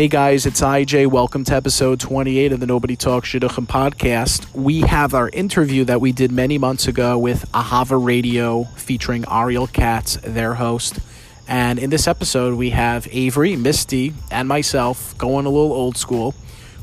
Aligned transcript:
Hey 0.00 0.08
guys, 0.08 0.46
it's 0.46 0.62
IJ. 0.62 1.08
Welcome 1.08 1.44
to 1.44 1.54
episode 1.54 2.00
28 2.00 2.52
of 2.52 2.60
the 2.60 2.66
Nobody 2.66 2.96
Talks 2.96 3.28
Shidduchim 3.28 3.66
podcast. 3.66 4.50
We 4.54 4.80
have 4.80 5.12
our 5.12 5.28
interview 5.28 5.84
that 5.84 6.00
we 6.00 6.10
did 6.10 6.32
many 6.32 6.56
months 6.56 6.88
ago 6.88 7.18
with 7.18 7.44
Ahava 7.52 8.02
Radio 8.02 8.64
featuring 8.76 9.26
Ariel 9.30 9.66
Katz, 9.66 10.16
their 10.22 10.54
host. 10.54 11.00
And 11.46 11.78
in 11.78 11.90
this 11.90 12.08
episode, 12.08 12.54
we 12.54 12.70
have 12.70 13.08
Avery, 13.10 13.56
Misty, 13.56 14.14
and 14.30 14.48
myself 14.48 15.18
going 15.18 15.44
a 15.44 15.50
little 15.50 15.74
old 15.74 15.98
school. 15.98 16.34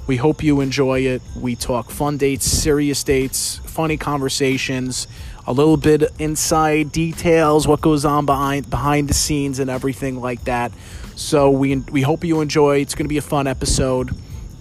We 0.05 0.17
hope 0.17 0.43
you 0.43 0.61
enjoy 0.61 0.99
it. 0.99 1.23
We 1.35 1.55
talk 1.55 1.89
fun 1.89 2.17
dates, 2.17 2.45
serious 2.45 3.03
dates, 3.03 3.55
funny 3.65 3.97
conversations, 3.97 5.07
a 5.47 5.53
little 5.53 5.77
bit 5.77 6.03
inside 6.19 6.91
details, 6.91 7.67
what 7.67 7.81
goes 7.81 8.05
on 8.05 8.27
behind 8.27 8.69
behind 8.69 9.09
the 9.09 9.15
scenes, 9.15 9.57
and 9.57 9.71
everything 9.71 10.21
like 10.21 10.43
that. 10.43 10.71
So 11.17 11.49
we 11.49 11.75
we 11.77 12.03
hope 12.03 12.23
you 12.23 12.41
enjoy. 12.41 12.77
It's 12.77 12.93
going 12.93 13.05
to 13.05 13.09
be 13.09 13.17
a 13.17 13.23
fun 13.23 13.47
episode. 13.47 14.15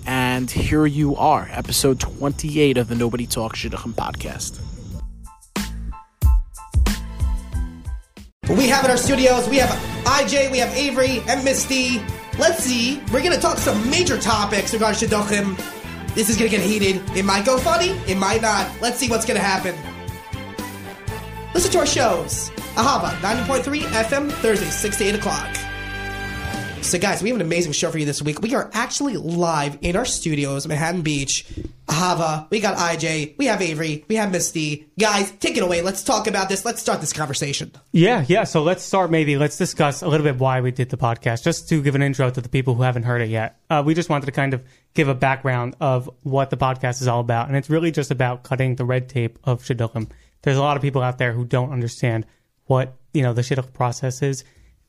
And 0.06 0.50
here 0.50 0.86
you 0.86 1.14
are, 1.16 1.46
episode 1.52 2.00
28 2.00 2.78
of 2.78 2.88
the 2.88 2.94
Nobody 2.94 3.26
Talks 3.26 3.60
Shidduchim 3.60 3.92
podcast. 3.92 4.58
We 8.48 8.68
have 8.68 8.84
in 8.84 8.90
our 8.90 8.96
studios, 8.96 9.48
we 9.48 9.58
have 9.58 9.68
IJ, 10.04 10.50
we 10.50 10.58
have 10.58 10.74
Avery, 10.74 11.20
and 11.28 11.44
Misty. 11.44 12.00
Let's 12.38 12.62
see, 12.62 13.02
we're 13.12 13.22
gonna 13.22 13.40
talk 13.40 13.58
some 13.58 13.90
major 13.90 14.18
topics 14.18 14.72
regarding 14.72 15.08
Shidduchim. 15.08 15.60
This 16.14 16.30
is 16.30 16.36
gonna 16.36 16.48
get 16.48 16.62
heated. 16.62 17.02
It 17.16 17.24
might 17.24 17.44
go 17.44 17.58
funny, 17.58 17.90
it 18.08 18.16
might 18.16 18.40
not. 18.40 18.70
Let's 18.80 18.98
see 18.98 19.10
what's 19.10 19.26
gonna 19.26 19.40
happen. 19.40 19.74
Listen 21.52 21.70
to 21.72 21.78
our 21.80 21.86
shows. 21.86 22.50
Ahava, 22.76 23.10
90.3 23.20 23.82
FM, 23.82 24.30
Thursday, 24.30 24.70
6 24.70 24.96
to 24.98 25.04
8 25.04 25.14
o'clock. 25.16 25.56
So, 26.86 27.00
guys, 27.00 27.20
we 27.20 27.30
have 27.30 27.40
an 27.40 27.44
amazing 27.44 27.72
show 27.72 27.90
for 27.90 27.98
you 27.98 28.06
this 28.06 28.22
week. 28.22 28.40
We 28.40 28.54
are 28.54 28.70
actually 28.72 29.16
live 29.16 29.76
in 29.82 29.96
our 29.96 30.04
studios, 30.04 30.68
Manhattan 30.68 31.02
Beach. 31.02 31.44
Ahava, 31.88 32.48
we 32.48 32.60
got 32.60 32.78
IJ, 32.78 33.36
we 33.38 33.46
have 33.46 33.60
Avery, 33.60 34.04
we 34.06 34.14
have 34.14 34.30
Misty. 34.30 34.88
Guys, 34.96 35.32
take 35.32 35.56
it 35.56 35.64
away. 35.64 35.82
Let's 35.82 36.04
talk 36.04 36.28
about 36.28 36.48
this. 36.48 36.64
Let's 36.64 36.80
start 36.80 37.00
this 37.00 37.12
conversation. 37.12 37.72
Yeah, 37.90 38.24
yeah. 38.28 38.44
So 38.44 38.62
let's 38.62 38.84
start. 38.84 39.10
Maybe 39.10 39.36
let's 39.36 39.56
discuss 39.56 40.02
a 40.02 40.08
little 40.08 40.22
bit 40.22 40.38
why 40.38 40.60
we 40.60 40.70
did 40.70 40.90
the 40.90 40.96
podcast, 40.96 41.42
just 41.42 41.68
to 41.70 41.82
give 41.82 41.96
an 41.96 42.02
intro 42.02 42.30
to 42.30 42.40
the 42.40 42.48
people 42.48 42.76
who 42.76 42.82
haven't 42.82 43.02
heard 43.02 43.20
it 43.20 43.30
yet. 43.30 43.58
Uh, 43.68 43.82
we 43.84 43.92
just 43.92 44.08
wanted 44.08 44.26
to 44.26 44.32
kind 44.32 44.54
of 44.54 44.62
give 44.94 45.08
a 45.08 45.14
background 45.14 45.74
of 45.80 46.08
what 46.22 46.50
the 46.50 46.56
podcast 46.56 47.02
is 47.02 47.08
all 47.08 47.18
about, 47.18 47.48
and 47.48 47.56
it's 47.56 47.68
really 47.68 47.90
just 47.90 48.12
about 48.12 48.44
cutting 48.44 48.76
the 48.76 48.84
red 48.84 49.08
tape 49.08 49.40
of 49.42 49.60
shidduchim. 49.60 50.08
There's 50.42 50.56
a 50.56 50.62
lot 50.62 50.76
of 50.76 50.84
people 50.84 51.02
out 51.02 51.18
there 51.18 51.32
who 51.32 51.44
don't 51.44 51.72
understand 51.72 52.26
what 52.66 52.94
you 53.12 53.22
know 53.22 53.32
the 53.32 53.42
shidduch 53.42 53.72
process 53.72 54.22
is, 54.22 54.44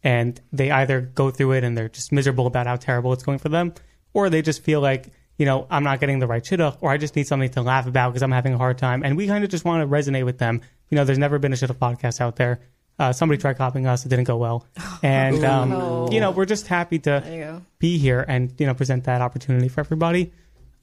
and 0.07 0.39
they 0.53 0.71
either 0.71 1.01
go 1.01 1.31
through 1.31 1.51
it 1.51 1.65
and 1.65 1.77
they're 1.77 1.89
just 1.89 2.13
miserable 2.13 2.47
about 2.47 2.65
how 2.65 2.77
terrible 2.77 3.11
it's 3.11 3.23
going 3.23 3.39
for 3.39 3.49
them, 3.49 3.73
or 4.13 4.29
they 4.29 4.41
just 4.41 4.63
feel 4.63 4.79
like 4.79 5.09
you 5.37 5.45
know 5.45 5.67
I'm 5.69 5.83
not 5.83 5.99
getting 5.99 6.19
the 6.19 6.27
right 6.27 6.41
shidduch, 6.41 6.77
or 6.79 6.89
I 6.91 6.97
just 6.97 7.17
need 7.17 7.27
something 7.27 7.49
to 7.51 7.61
laugh 7.61 7.87
about 7.87 8.11
because 8.11 8.23
I'm 8.23 8.31
having 8.31 8.53
a 8.53 8.57
hard 8.57 8.77
time, 8.77 9.03
and 9.03 9.17
we 9.17 9.27
kind 9.27 9.43
of 9.43 9.49
just 9.49 9.65
want 9.65 9.81
to 9.83 9.87
resonate 9.97 10.23
with 10.23 10.37
them. 10.37 10.61
You 10.89 10.95
know, 10.95 11.03
there's 11.03 11.17
never 11.17 11.39
been 11.39 11.51
a 11.51 11.57
shidduch 11.57 11.77
podcast 11.77 12.21
out 12.21 12.37
there. 12.37 12.61
Uh, 12.97 13.11
somebody 13.11 13.37
tried 13.41 13.57
copying 13.57 13.85
us; 13.85 14.05
it 14.05 14.09
didn't 14.09 14.23
go 14.23 14.37
well, 14.37 14.65
and 15.03 15.43
um, 15.43 16.09
you 16.13 16.21
know 16.21 16.31
we're 16.31 16.45
just 16.45 16.67
happy 16.67 16.99
to 16.99 17.61
be 17.77 17.97
here 17.97 18.23
and 18.25 18.53
you 18.57 18.65
know 18.65 18.73
present 18.73 19.03
that 19.03 19.19
opportunity 19.21 19.67
for 19.67 19.81
everybody. 19.81 20.31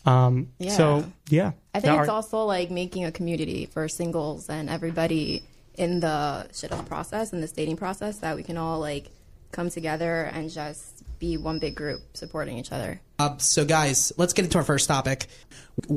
Um, 0.04 0.48
Yeah. 0.58 0.76
So 0.76 1.04
yeah, 1.30 1.52
I 1.72 1.80
think 1.80 1.94
Now, 1.94 2.00
it's 2.02 2.10
our- 2.10 2.16
also 2.16 2.44
like 2.44 2.70
making 2.70 3.06
a 3.06 3.10
community 3.10 3.64
for 3.72 3.88
singles 3.88 4.50
and 4.50 4.68
everybody 4.68 5.42
in 5.76 6.00
the 6.00 6.46
shit 6.52 6.70
shidduch 6.70 6.86
process 6.86 7.32
and 7.32 7.42
the 7.42 7.48
dating 7.48 7.76
process 7.76 8.18
that 8.18 8.36
we 8.36 8.42
can 8.42 8.56
all 8.56 8.78
like 8.80 9.10
come 9.52 9.70
together 9.70 10.22
and 10.32 10.50
just 10.50 11.02
be 11.18 11.36
one 11.36 11.58
big 11.58 11.74
group 11.74 12.00
supporting 12.14 12.58
each 12.58 12.72
other. 12.72 13.00
Uh, 13.18 13.36
so, 13.38 13.64
guys, 13.64 14.12
let's 14.16 14.32
get 14.32 14.44
into 14.44 14.58
our 14.58 14.64
first 14.64 14.88
topic. 14.88 15.26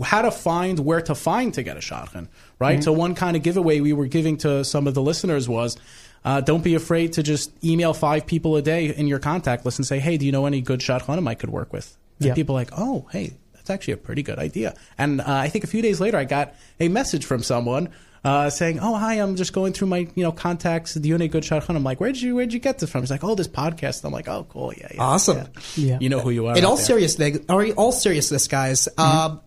how 0.04 0.22
to 0.22 0.32
find 0.32 0.80
where 0.80 1.02
to 1.02 1.16
find 1.16 1.54
to 1.56 1.64
get 1.64 1.76
a 1.78 1.80
shadchan, 1.80 2.28
right? 2.60 2.84
So 2.84 2.92
one 2.94 3.16
kind 3.16 3.36
of 3.36 3.44
giveaway 3.44 3.80
we 3.80 3.94
were 3.94 4.08
giving 4.08 4.38
to 4.38 4.64
some 4.64 4.88
of 4.88 4.94
the 4.94 5.02
listeners 5.02 5.48
was 5.50 5.78
uh, 6.26 6.42
don't 6.42 6.64
be 6.64 6.76
afraid 6.76 7.14
to 7.14 7.24
just 7.24 7.52
email 7.64 7.94
five 7.94 8.26
people 8.26 8.56
a 8.56 8.62
day 8.62 8.88
in 8.88 9.08
your 9.08 9.20
contact 9.20 9.66
list 9.66 9.80
and 9.80 9.86
say, 9.86 10.00
hey, 10.00 10.18
do 10.18 10.26
you 10.26 10.32
know 10.32 10.46
any 10.46 10.62
good 10.62 10.80
shadchanim 10.80 11.28
I 11.28 11.36
could 11.36 11.50
work 11.50 11.72
with? 11.74 11.96
And 12.20 12.28
Yeah. 12.28 12.34
people 12.34 12.56
are 12.56 12.60
like, 12.62 12.72
oh, 12.78 13.08
hey, 13.12 13.34
that's 13.54 13.70
actually 13.70 13.94
a 13.94 13.98
pretty 13.98 14.24
good 14.24 14.40
idea. 14.40 14.76
And 14.98 15.22
uh, 15.22 15.26
I 15.28 15.50
think 15.50 15.64
a 15.64 15.68
few 15.68 15.82
days 15.82 16.00
later, 16.00 16.18
I 16.18 16.26
got 16.26 16.56
a 16.80 16.88
message 16.88 17.26
from 17.26 17.44
someone. 17.44 17.90
Uh, 18.28 18.50
saying, 18.50 18.80
"Oh, 18.82 18.96
hi, 18.96 19.14
I'm 19.16 19.38
just 19.38 19.54
going 19.54 19.72
through 19.72 19.88
my, 19.88 20.00
you 20.16 20.24
know, 20.24 20.34
contacts. 20.34 20.96
Do 20.96 21.08
you 21.08 21.14
know 21.14 21.24
any 21.24 21.30
good 21.30 21.44
shadchan?" 21.44 21.76
I'm 21.76 21.84
like, 21.84 22.02
"Where'd 22.02 22.18
you, 22.18 22.36
where'd 22.36 22.52
you 22.52 22.60
get 22.60 22.78
this 22.80 22.90
from?" 22.90 23.02
He's 23.02 23.10
like, 23.12 23.24
"Oh, 23.24 23.36
this 23.36 23.48
podcast." 23.48 24.04
I'm 24.04 24.12
like, 24.12 24.28
"Oh, 24.28 24.46
cool, 24.50 24.74
yeah, 24.74 24.90
yeah, 24.94 25.02
Awesome. 25.02 25.38
yeah. 25.38 25.46
Yeah. 25.92 25.98
You 26.02 26.10
know 26.10 26.20
who 26.20 26.32
you 26.32 26.48
are." 26.48 26.58
In 26.58 26.66
out 26.66 26.70
all 26.72 26.76
there. 26.76 26.86
seriousness, 26.86 27.40
all 27.48 27.58
right, 27.58 27.74
all 27.78 27.94
seriousness, 27.94 28.48
guys, 28.50 28.90
um, 28.98 29.40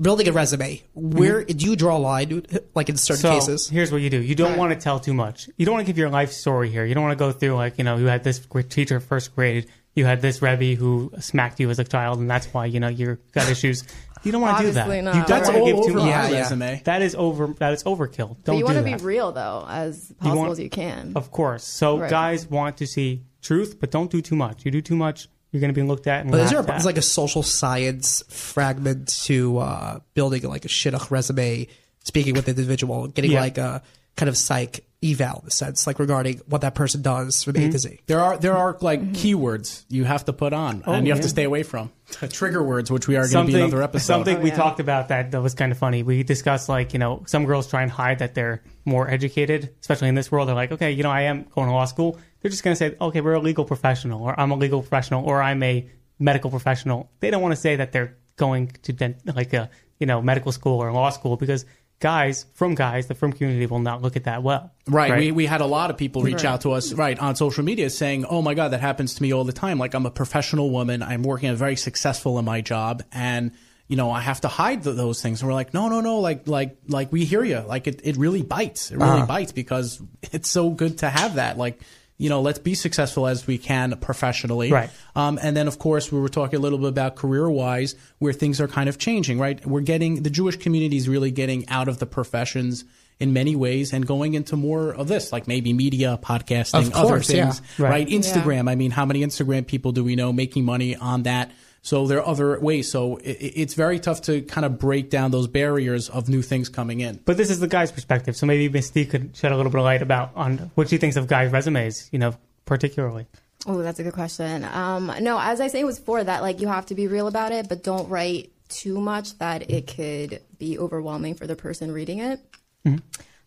building 0.00 0.28
a 0.28 0.32
resume, 0.32 0.82
where 0.94 1.44
do 1.44 1.64
you 1.66 1.76
draw 1.76 1.96
a 1.96 1.98
line, 1.98 2.42
like 2.74 2.88
in 2.88 2.96
certain 2.96 3.20
so 3.22 3.32
cases? 3.34 3.68
here's 3.68 3.92
what 3.92 4.00
you 4.00 4.08
do. 4.10 4.20
You 4.22 4.34
don't 4.34 4.56
want 4.56 4.72
to 4.72 4.78
tell 4.78 4.98
too 5.00 5.14
much. 5.14 5.48
You 5.58 5.66
don't 5.66 5.74
want 5.74 5.86
to 5.86 5.92
give 5.92 5.98
your 5.98 6.10
life 6.10 6.32
story 6.32 6.70
here. 6.70 6.84
You 6.84 6.94
don't 6.94 7.02
want 7.02 7.18
to 7.18 7.22
go 7.22 7.32
through 7.32 7.54
like 7.54 7.76
you 7.78 7.84
know 7.84 7.96
you 7.96 8.06
had 8.06 8.24
this 8.24 8.40
teacher 8.70 8.98
first 9.00 9.34
grade. 9.34 9.66
You 9.94 10.04
had 10.04 10.20
this 10.20 10.42
rebbe 10.42 10.74
who 10.78 11.10
smacked 11.20 11.58
you 11.58 11.70
as 11.70 11.78
a 11.78 11.84
child, 11.84 12.18
and 12.18 12.28
that's 12.30 12.46
why 12.52 12.66
you 12.66 12.80
know 12.80 12.88
you 12.88 13.18
got 13.32 13.50
issues. 13.50 13.82
You 14.26 14.32
don't 14.32 14.42
want 14.42 14.58
to 14.58 14.64
do 14.64 14.72
that. 14.72 14.82
Obviously 14.82 15.02
not. 15.02 15.14
You 15.14 15.20
don't 15.20 15.28
That's 15.28 15.48
want 15.48 15.58
to 15.60 15.64
give 15.64 15.76
over 15.76 15.88
too 15.88 15.94
my 15.94 16.00
much. 16.00 16.08
Yeah, 16.10 16.28
yeah. 16.28 16.38
resume. 16.42 16.82
That 16.84 17.02
is 17.02 17.14
over. 17.14 17.46
That 17.58 17.72
is 17.72 17.84
overkill. 17.84 18.16
Don't 18.16 18.44
But 18.44 18.52
you 18.54 18.58
do 18.58 18.64
want 18.64 18.76
to 18.78 18.82
that. 18.90 18.98
be 18.98 19.04
real 19.04 19.32
though, 19.32 19.64
as 19.68 20.12
possible 20.18 20.38
want- 20.40 20.52
as 20.52 20.60
you 20.60 20.68
can. 20.70 21.12
Of 21.16 21.30
course. 21.30 21.64
So 21.64 21.98
Right. 21.98 22.10
guys 22.10 22.50
want 22.50 22.76
to 22.78 22.86
see 22.86 23.22
truth, 23.42 23.78
but 23.80 23.90
don't 23.90 24.10
do 24.10 24.20
too 24.20 24.36
much. 24.36 24.64
You 24.64 24.70
do 24.70 24.82
too 24.82 24.96
much, 24.96 25.28
you're 25.52 25.60
going 25.60 25.72
to 25.72 25.80
be 25.80 25.86
looked 25.86 26.06
at 26.06 26.22
and 26.22 26.30
But 26.30 26.40
is 26.40 26.50
there 26.50 26.58
laughed 26.58 26.68
a, 26.70 26.72
at. 26.74 26.80
is 26.80 26.86
like 26.86 26.96
a 26.98 27.02
social 27.02 27.42
science 27.42 28.22
fragment 28.28 29.08
to 29.26 29.58
uh, 29.58 29.98
building 30.14 30.42
like 30.42 30.64
a 30.64 30.68
shidduch 30.68 31.10
resume, 31.10 31.66
speaking 32.04 32.34
with 32.34 32.46
the 32.46 32.50
individual, 32.52 33.06
getting 33.08 33.32
Yeah. 33.32 33.40
like 33.40 33.58
a 33.58 33.82
kind 34.16 34.28
of 34.28 34.36
psych 34.36 34.84
eval 35.02 35.40
in 35.42 35.48
a 35.48 35.50
sense, 35.50 35.86
like 35.86 35.98
regarding 35.98 36.40
what 36.46 36.62
that 36.62 36.74
person 36.74 37.02
does 37.02 37.42
from 37.44 37.54
Mm-hmm. 37.54 37.68
A 37.68 37.72
to 37.72 37.78
Z? 37.78 38.00
There 38.06 38.20
are 38.20 38.36
there 38.36 38.56
are 38.56 38.76
like 38.80 39.00
keywords 39.12 39.84
you 39.88 40.04
have 40.04 40.24
to 40.26 40.32
put 40.32 40.52
on, 40.52 40.82
and 40.86 41.06
you 41.06 41.12
have 41.12 41.22
to 41.22 41.28
stay 41.28 41.44
away 41.44 41.62
from 41.62 41.92
trigger 42.30 42.62
words, 42.62 42.90
which 42.90 43.08
we 43.08 43.16
are 43.16 43.20
going 43.20 43.28
to 43.28 43.32
something, 43.32 43.54
be 43.54 43.60
another 43.60 43.82
episode. 43.82 44.06
something 44.06 44.40
we 44.40 44.50
yeah. 44.50 44.56
talked 44.56 44.80
about 44.80 45.08
that, 45.08 45.30
that 45.32 45.42
was 45.42 45.54
kind 45.54 45.72
of 45.72 45.78
funny. 45.78 46.02
We 46.02 46.22
discussed 46.22 46.68
like, 46.68 46.92
you 46.92 46.98
know, 46.98 47.24
some 47.26 47.44
girls 47.44 47.68
try 47.68 47.82
and 47.82 47.90
hide 47.90 48.20
that 48.20 48.34
they're 48.34 48.62
more 48.84 49.10
educated, 49.10 49.74
especially 49.80 50.08
in 50.08 50.14
this 50.14 50.30
world. 50.30 50.48
They're 50.48 50.54
like, 50.54 50.72
okay, 50.72 50.92
you 50.92 51.02
know, 51.02 51.10
I 51.10 51.22
am 51.22 51.44
going 51.54 51.68
to 51.68 51.74
law 51.74 51.84
school. 51.84 52.18
They're 52.40 52.50
just 52.50 52.62
going 52.62 52.74
to 52.74 52.78
say, 52.78 52.96
okay, 53.00 53.20
we're 53.20 53.34
a 53.34 53.40
legal 53.40 53.64
professional, 53.64 54.22
or 54.22 54.38
I'm 54.38 54.50
a 54.50 54.56
legal 54.56 54.80
professional, 54.80 55.24
or 55.24 55.42
I'm 55.42 55.62
a 55.62 55.88
medical 56.18 56.50
professional. 56.50 57.10
They 57.20 57.30
don't 57.30 57.42
want 57.42 57.52
to 57.52 57.60
say 57.60 57.76
that 57.76 57.92
they're 57.92 58.16
going 58.36 58.68
to 58.82 58.92
dent- 58.92 59.34
like 59.34 59.52
a, 59.52 59.68
you 59.98 60.06
know, 60.06 60.22
medical 60.22 60.52
school 60.52 60.78
or 60.80 60.92
law 60.92 61.10
school 61.10 61.36
because 61.36 61.64
guys 61.98 62.46
from 62.54 62.74
guys, 62.74 63.06
the 63.06 63.14
frum 63.14 63.32
community 63.32 63.66
will 63.66 63.78
not 63.78 64.02
look 64.02 64.16
at 64.16 64.24
that 64.24 64.42
well. 64.42 64.70
Right. 64.86 65.16
We, 65.18 65.32
we 65.32 65.46
had 65.46 65.60
a 65.60 65.66
lot 65.66 65.90
of 65.90 65.96
people 65.96 66.22
reach 66.22 66.36
Right. 66.36 66.44
out 66.44 66.60
to 66.62 66.72
us, 66.72 66.92
right, 66.92 67.18
on 67.18 67.36
social 67.36 67.64
media 67.64 67.88
saying, 67.90 68.26
oh 68.26 68.42
my 68.42 68.54
God, 68.54 68.68
that 68.72 68.80
happens 68.80 69.14
to 69.14 69.22
me 69.22 69.32
all 69.32 69.44
the 69.44 69.52
time. 69.52 69.78
Like, 69.78 69.94
I'm 69.94 70.06
a 70.06 70.10
professional 70.10 70.70
woman. 70.70 71.02
I'm 71.02 71.22
working, 71.22 71.48
I'm 71.48 71.56
very 71.56 71.76
successful 71.76 72.38
in 72.38 72.44
my 72.44 72.60
job. 72.60 73.02
And, 73.12 73.52
you 73.88 73.96
know, 73.96 74.10
I 74.10 74.20
have 74.20 74.42
to 74.42 74.48
hide 74.48 74.82
th- 74.82 74.96
those 74.96 75.22
things. 75.22 75.40
And 75.40 75.48
we're 75.48 75.54
like, 75.54 75.72
no, 75.72 75.88
no, 75.88 76.00
no. 76.00 76.18
Like, 76.18 76.46
like, 76.46 76.76
like, 76.86 77.12
we 77.12 77.24
hear 77.24 77.42
you. 77.44 77.60
Like, 77.60 77.86
it, 77.86 78.02
it 78.04 78.16
really 78.16 78.42
bites. 78.42 78.90
It 78.90 78.98
really 78.98 79.10
uh-huh. 79.10 79.26
bites 79.26 79.52
because 79.52 80.02
it's 80.22 80.50
so 80.50 80.70
good 80.70 80.98
to 80.98 81.08
have 81.08 81.36
that. 81.36 81.56
Like, 81.56 81.80
you 82.18 82.28
know, 82.30 82.40
let's 82.40 82.58
be 82.58 82.74
successful 82.74 83.26
as 83.26 83.46
we 83.46 83.58
can 83.58 83.96
professionally. 83.98 84.72
Right. 84.72 84.90
Um, 85.14 85.38
and 85.42 85.56
then, 85.56 85.68
of 85.68 85.78
course, 85.78 86.10
we 86.10 86.18
were 86.18 86.28
talking 86.28 86.58
a 86.58 86.62
little 86.62 86.78
bit 86.78 86.88
about 86.88 87.16
career 87.16 87.48
wise, 87.50 87.94
where 88.18 88.32
things 88.32 88.60
are 88.60 88.68
kind 88.68 88.88
of 88.88 88.98
changing, 88.98 89.38
right? 89.38 89.64
We're 89.66 89.82
getting, 89.82 90.22
the 90.22 90.30
Jewish 90.30 90.56
community 90.56 90.96
is 90.96 91.08
really 91.08 91.30
getting 91.30 91.68
out 91.68 91.88
of 91.88 91.98
the 91.98 92.06
professions 92.06 92.84
in 93.18 93.32
many 93.32 93.56
ways 93.56 93.92
and 93.92 94.06
going 94.06 94.34
into 94.34 94.56
more 94.56 94.94
of 94.94 95.08
this, 95.08 95.32
like 95.32 95.46
maybe 95.48 95.72
media, 95.72 96.18
podcasting, 96.22 96.92
course, 96.92 96.94
other 96.94 97.16
yeah. 97.16 97.50
things, 97.50 97.62
Right. 97.78 97.90
right? 97.90 98.08
Instagram. 98.08 98.68
I 98.70 98.74
mean, 98.74 98.90
how 98.90 99.06
many 99.06 99.20
Instagram 99.20 99.66
people 99.66 99.92
do 99.92 100.04
we 100.04 100.16
know 100.16 100.32
making 100.32 100.64
money 100.64 100.96
on 100.96 101.22
that? 101.24 101.50
So 101.86 102.08
there 102.08 102.18
are 102.18 102.26
other 102.26 102.58
ways. 102.58 102.90
So 102.90 103.18
it, 103.18 103.38
it's 103.40 103.74
very 103.74 104.00
tough 104.00 104.22
to 104.22 104.42
kind 104.42 104.64
of 104.64 104.76
break 104.76 105.08
down 105.08 105.30
those 105.30 105.46
barriers 105.46 106.08
of 106.08 106.28
new 106.28 106.42
things 106.42 106.68
coming 106.68 106.98
in. 106.98 107.20
But 107.24 107.36
this 107.36 107.48
is 107.48 107.60
the 107.60 107.68
guy's 107.68 107.92
perspective. 107.92 108.36
So 108.36 108.44
maybe 108.44 108.68
Misty 108.68 109.06
could 109.06 109.36
shed 109.36 109.52
a 109.52 109.56
little 109.56 109.70
bit 109.70 109.78
of 109.78 109.84
light 109.84 110.02
about 110.02 110.32
on 110.34 110.72
what 110.74 110.88
she 110.88 110.98
thinks 110.98 111.14
of 111.14 111.28
guys' 111.28 111.52
resumes, 111.52 112.08
you 112.10 112.18
know, 112.18 112.34
particularly. 112.64 113.28
Oh, 113.68 113.82
that's 113.82 114.00
a 114.00 114.02
good 114.02 114.14
question. 114.14 114.64
Um, 114.64 115.12
no, 115.20 115.38
as 115.40 115.60
I 115.60 115.68
say, 115.68 115.78
it 115.78 115.86
was 115.86 116.00
for 116.00 116.24
that. 116.24 116.42
Like, 116.42 116.60
you 116.60 116.66
have 116.66 116.86
to 116.86 116.96
be 116.96 117.06
real 117.06 117.28
about 117.28 117.52
it, 117.52 117.68
but 117.68 117.84
don't 117.84 118.08
write 118.08 118.50
too 118.68 119.00
much 119.00 119.38
that 119.38 119.70
it 119.70 119.86
could 119.86 120.42
be 120.58 120.80
overwhelming 120.80 121.36
for 121.36 121.46
the 121.46 121.54
person 121.54 121.92
reading 121.92 122.18
it. 122.18 122.40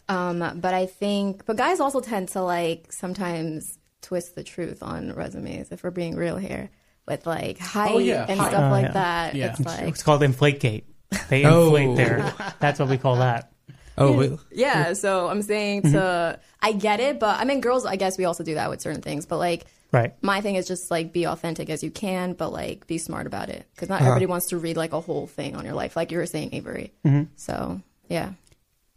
Um, 0.07 0.59
but 0.62 0.74
I 0.74 0.85
think, 0.85 1.45
but 1.45 1.57
guys 1.57 1.81
also 1.81 2.00
tend 2.00 2.30
to 2.30 2.42
like 2.42 2.94
sometimes 2.94 3.77
twist 4.01 4.35
the 4.35 4.44
truth 4.44 4.81
on 4.81 5.13
resumes. 5.13 5.74
If 5.74 5.83
we're 5.83 5.92
being 5.92 6.15
real 6.15 6.38
here, 6.38 6.69
with 7.09 7.25
like 7.27 7.57
height 7.59 8.01
yeah, 8.03 8.25
and 8.27 8.39
height. 8.39 8.50
stuff 8.51 8.63
Oh, 8.65 8.69
like 8.71 8.85
yeah. 8.85 8.91
that, 8.94 9.35
Yeah. 9.35 9.51
it's 9.51 9.59
like 9.59 9.88
It's 9.89 10.03
called 10.03 10.21
Inflategate. 10.21 10.83
They 11.29 11.44
Oh. 11.45 11.75
inflate 11.75 11.97
their. 11.97 12.33
That's 12.59 12.79
what 12.79 12.88
we 12.89 12.97
call 12.97 13.17
that. 13.17 13.51
Oh, 13.97 14.13
wait. 14.13 14.31
Yeah, 14.53 14.94
so 14.94 15.27
I'm 15.27 15.41
saying 15.41 15.81
to 15.91 16.39
I 16.61 16.71
get 16.71 17.00
it, 17.01 17.19
but 17.19 17.39
I 17.39 17.44
mean 17.45 17.59
girls 17.61 17.85
I 17.85 17.95
guess 17.97 18.17
we 18.17 18.25
also 18.25 18.44
do 18.44 18.53
that 18.56 18.69
with 18.69 18.79
certain 18.81 19.01
things, 19.01 19.25
but 19.25 19.38
like 19.39 19.65
Right. 19.91 20.13
my 20.21 20.39
thing 20.41 20.53
is 20.56 20.67
just 20.67 20.91
like 20.91 21.11
be 21.11 21.25
authentic 21.25 21.69
as 21.71 21.81
you 21.83 21.89
can, 21.89 22.33
but 22.33 22.53
like 22.53 22.85
be 22.85 22.97
smart 23.00 23.25
about 23.27 23.50
it 23.50 23.65
because 23.73 23.89
Uh-huh. 23.89 24.00
not 24.00 24.07
everybody 24.07 24.27
wants 24.27 24.47
to 24.47 24.57
read 24.57 24.77
like 24.77 24.94
a 24.94 25.01
whole 25.01 25.25
thing 25.27 25.56
on 25.56 25.65
your 25.65 25.73
life, 25.73 25.95
like 25.95 26.11
you 26.11 26.19
were 26.19 26.27
saying, 26.27 26.50
Avery. 26.53 26.94
So 27.35 27.81
yeah, 28.07 28.33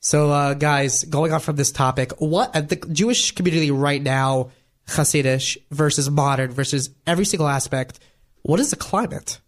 So, 0.01 0.31
uh, 0.31 0.55
guys, 0.55 1.05
going 1.05 1.33
on 1.33 1.41
from 1.41 1.57
this 1.57 1.71
topic, 1.73 2.13
what 2.19 2.55
uh, 2.57 2.61
the 2.61 2.77
Jewish 2.77 3.33
community 3.33 3.71
right 3.71 4.03
now, 4.03 4.51
Hasidish 4.89 5.57
versus 5.71 6.11
modern 6.11 6.51
versus 6.51 6.91
every 7.07 7.25
single 7.25 7.49
aspect, 7.49 8.01
what 8.43 8.61
is 8.61 8.71
the 8.71 8.77
climate? 8.77 9.41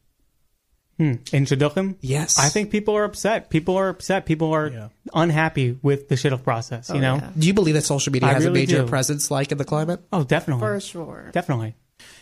In 0.97 1.19
Shidduchim? 1.25 1.97
Yes. 2.03 2.39
I 2.39 2.49
think 2.49 2.71
people 2.71 2.97
are 2.97 3.03
upset. 3.03 3.51
People 3.51 3.77
are 3.77 3.89
upset. 3.89 4.27
People 4.27 4.53
are 4.55 4.69
Yeah. 4.69 4.89
unhappy 5.13 5.77
with 5.83 6.09
the 6.09 6.15
Shidduch 6.15 6.45
process, 6.45 6.89
you 6.89 7.01
know? 7.01 7.17
yeah. 7.17 7.31
Do 7.37 7.47
you 7.49 7.53
believe 7.53 7.75
that 7.75 7.83
social 7.83 8.13
media 8.13 8.29
I 8.29 8.35
has 8.35 8.45
really 8.45 8.61
a 8.61 8.63
major 8.63 8.79
do. 8.83 8.87
presence, 8.87 9.29
like 9.29 9.51
in 9.51 9.59
the 9.59 9.65
climate? 9.65 10.01
Oh, 10.13 10.23
definitely. 10.23 10.61
for 10.61 10.79
sure. 10.81 11.31
Definitely. 11.33 11.75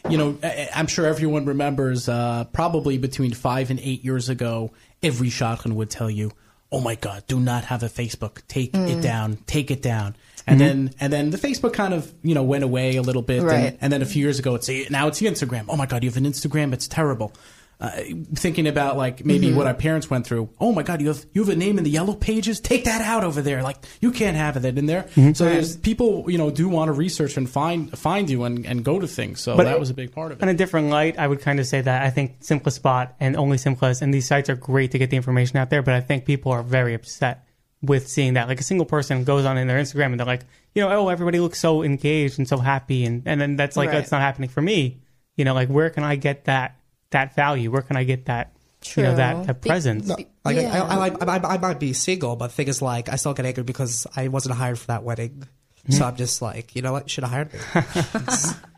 you 0.08 0.16
know, 0.16 0.38
I- 0.42 0.68
I'm 0.74 0.86
sure 0.86 1.06
everyone 1.06 1.44
remembers 1.44 2.08
uh, 2.08 2.44
probably 2.52 2.98
between 2.98 3.32
five 3.32 3.70
and 3.70 3.78
eight 3.80 4.04
years 4.04 4.28
ago, 4.28 4.72
every 5.02 5.28
shadchan 5.28 5.72
would 5.74 5.90
tell 5.90 6.10
you, 6.10 6.30
"Oh 6.70 6.80
my 6.80 6.94
God, 6.94 7.24
do 7.26 7.38
not 7.40 7.64
have 7.66 7.82
a 7.82 7.88
Facebook. 7.88 8.42
Take 8.48 8.72
Mm. 8.72 8.90
it 8.98 9.00
down. 9.02 9.38
Take 9.46 9.70
it 9.70 9.82
down." 9.82 10.14
And 10.46 10.60
then 10.60 10.90
and 11.00 11.12
then 11.12 11.30
the 11.30 11.38
Facebook 11.38 11.72
kind 11.72 11.94
of 11.94 12.12
you 12.22 12.34
know 12.34 12.42
went 12.42 12.64
away 12.64 12.96
a 12.96 13.02
little 13.02 13.22
bit, 13.22 13.42
Right. 13.42 13.54
and, 13.66 13.78
and 13.80 13.92
then 13.92 14.02
a 14.02 14.06
few 14.06 14.22
years 14.22 14.38
ago, 14.38 14.54
it's 14.56 14.68
now 14.90 15.08
it's 15.08 15.18
the 15.18 15.26
Instagram. 15.26 15.66
Oh 15.68 15.76
my 15.76 15.86
God, 15.86 16.02
you 16.02 16.10
have 16.10 16.16
an 16.16 16.24
Instagram? 16.24 16.72
It's 16.72 16.88
terrible. 16.88 17.32
Uh, 17.80 17.90
thinking 18.36 18.68
about 18.68 18.96
like 18.96 19.24
maybe 19.24 19.48
Mm-hmm. 19.48 19.56
what 19.56 19.66
our 19.66 19.74
parents 19.74 20.08
went 20.08 20.24
through. 20.24 20.48
Oh 20.60 20.70
my 20.70 20.84
God, 20.84 21.00
you 21.00 21.08
have 21.08 21.24
you 21.32 21.42
have 21.42 21.48
a 21.52 21.56
name 21.56 21.78
in 21.78 21.84
the 21.84 21.90
yellow 21.90 22.14
pages? 22.14 22.60
Take 22.60 22.84
that 22.84 23.00
out 23.00 23.24
over 23.24 23.42
there. 23.42 23.60
Like 23.64 23.78
you 24.00 24.12
can't 24.12 24.36
have 24.36 24.62
that 24.62 24.78
in 24.78 24.86
there. 24.86 25.02
Mm-hmm. 25.02 25.32
So 25.32 25.46
there's 25.46 25.76
people 25.78 26.30
you 26.30 26.38
know 26.38 26.48
do 26.52 26.68
want 26.68 26.90
to 26.90 26.92
research 26.92 27.36
and 27.36 27.50
find 27.50 27.90
find 27.98 28.30
you 28.30 28.44
and, 28.44 28.64
and 28.66 28.84
go 28.84 29.00
to 29.00 29.08
things. 29.08 29.40
So 29.40 29.56
But 29.56 29.64
that 29.64 29.80
was 29.80 29.90
a 29.90 29.94
big 29.94 30.12
part 30.12 30.30
of 30.30 30.38
it. 30.38 30.42
In 30.42 30.48
a 30.48 30.54
different 30.54 30.90
light, 30.90 31.18
I 31.18 31.26
would 31.26 31.40
kind 31.40 31.58
of 31.58 31.66
say 31.66 31.80
that 31.80 32.02
I 32.02 32.10
think 32.10 32.40
SimchaSpot 32.42 33.10
and 33.18 33.34
OnlySimchas 33.34 34.00
and 34.00 34.14
these 34.14 34.28
sites 34.28 34.48
are 34.48 34.54
great 34.54 34.92
to 34.92 34.98
get 34.98 35.10
the 35.10 35.16
information 35.16 35.56
out 35.56 35.70
there, 35.70 35.82
but 35.82 35.94
I 35.94 36.00
think 36.00 36.24
people 36.24 36.52
are 36.52 36.62
very 36.62 36.94
upset 36.94 37.44
with 37.82 38.08
seeing 38.08 38.34
that. 38.34 38.48
Like 38.48 38.60
a 38.60 38.64
single 38.64 38.86
person 38.86 39.24
goes 39.24 39.44
on 39.44 39.58
in 39.58 39.66
their 39.66 39.78
Instagram 39.78 40.06
and 40.06 40.20
they're 40.20 40.26
like, 40.26 40.44
you 40.74 40.82
know, 40.82 40.90
oh, 40.90 41.08
everybody 41.08 41.40
looks 41.40 41.60
so 41.60 41.82
engaged 41.82 42.38
and 42.38 42.48
so 42.48 42.58
happy, 42.58 43.04
and 43.04 43.22
and 43.26 43.40
then 43.40 43.56
that's 43.56 43.76
like 43.76 43.88
Right. 43.88 43.96
that's 43.96 44.12
not 44.12 44.20
happening 44.20 44.48
for 44.48 44.62
me. 44.62 45.00
You 45.36 45.44
know, 45.44 45.54
like 45.54 45.68
where 45.68 45.90
can 45.90 46.04
I 46.04 46.16
get 46.16 46.44
that 46.44 46.76
that 47.10 47.34
value? 47.34 47.70
Where 47.70 47.82
can 47.82 47.96
I 47.96 48.04
get 48.04 48.26
that 48.26 48.52
you 48.96 49.02
know 49.02 49.10
True. 49.10 49.16
that 49.16 49.46
that 49.46 49.60
Be- 49.60 49.68
presence? 49.68 50.08
Like 50.08 50.56
Yeah. 50.56 50.82
I, 50.84 51.08
I, 51.08 51.08
I, 51.08 51.36
I, 51.36 51.54
I 51.54 51.58
might 51.58 51.78
be 51.78 51.92
single, 51.92 52.36
but 52.36 52.48
the 52.48 52.54
thing 52.54 52.68
is, 52.68 52.82
like, 52.82 53.08
I 53.08 53.16
still 53.16 53.34
get 53.34 53.46
angry 53.46 53.62
because 53.62 54.06
I 54.16 54.28
wasn't 54.28 54.56
hired 54.56 54.78
for 54.78 54.88
that 54.88 55.04
wedding. 55.04 55.44
So 55.90 55.98
hmm. 55.98 56.02
I'm 56.04 56.16
just 56.16 56.40
like, 56.42 56.76
you 56.76 56.82
know 56.82 56.92
what? 56.92 57.10
Should 57.10 57.24
have 57.24 57.32
hired 57.32 57.52
me. 57.52 57.58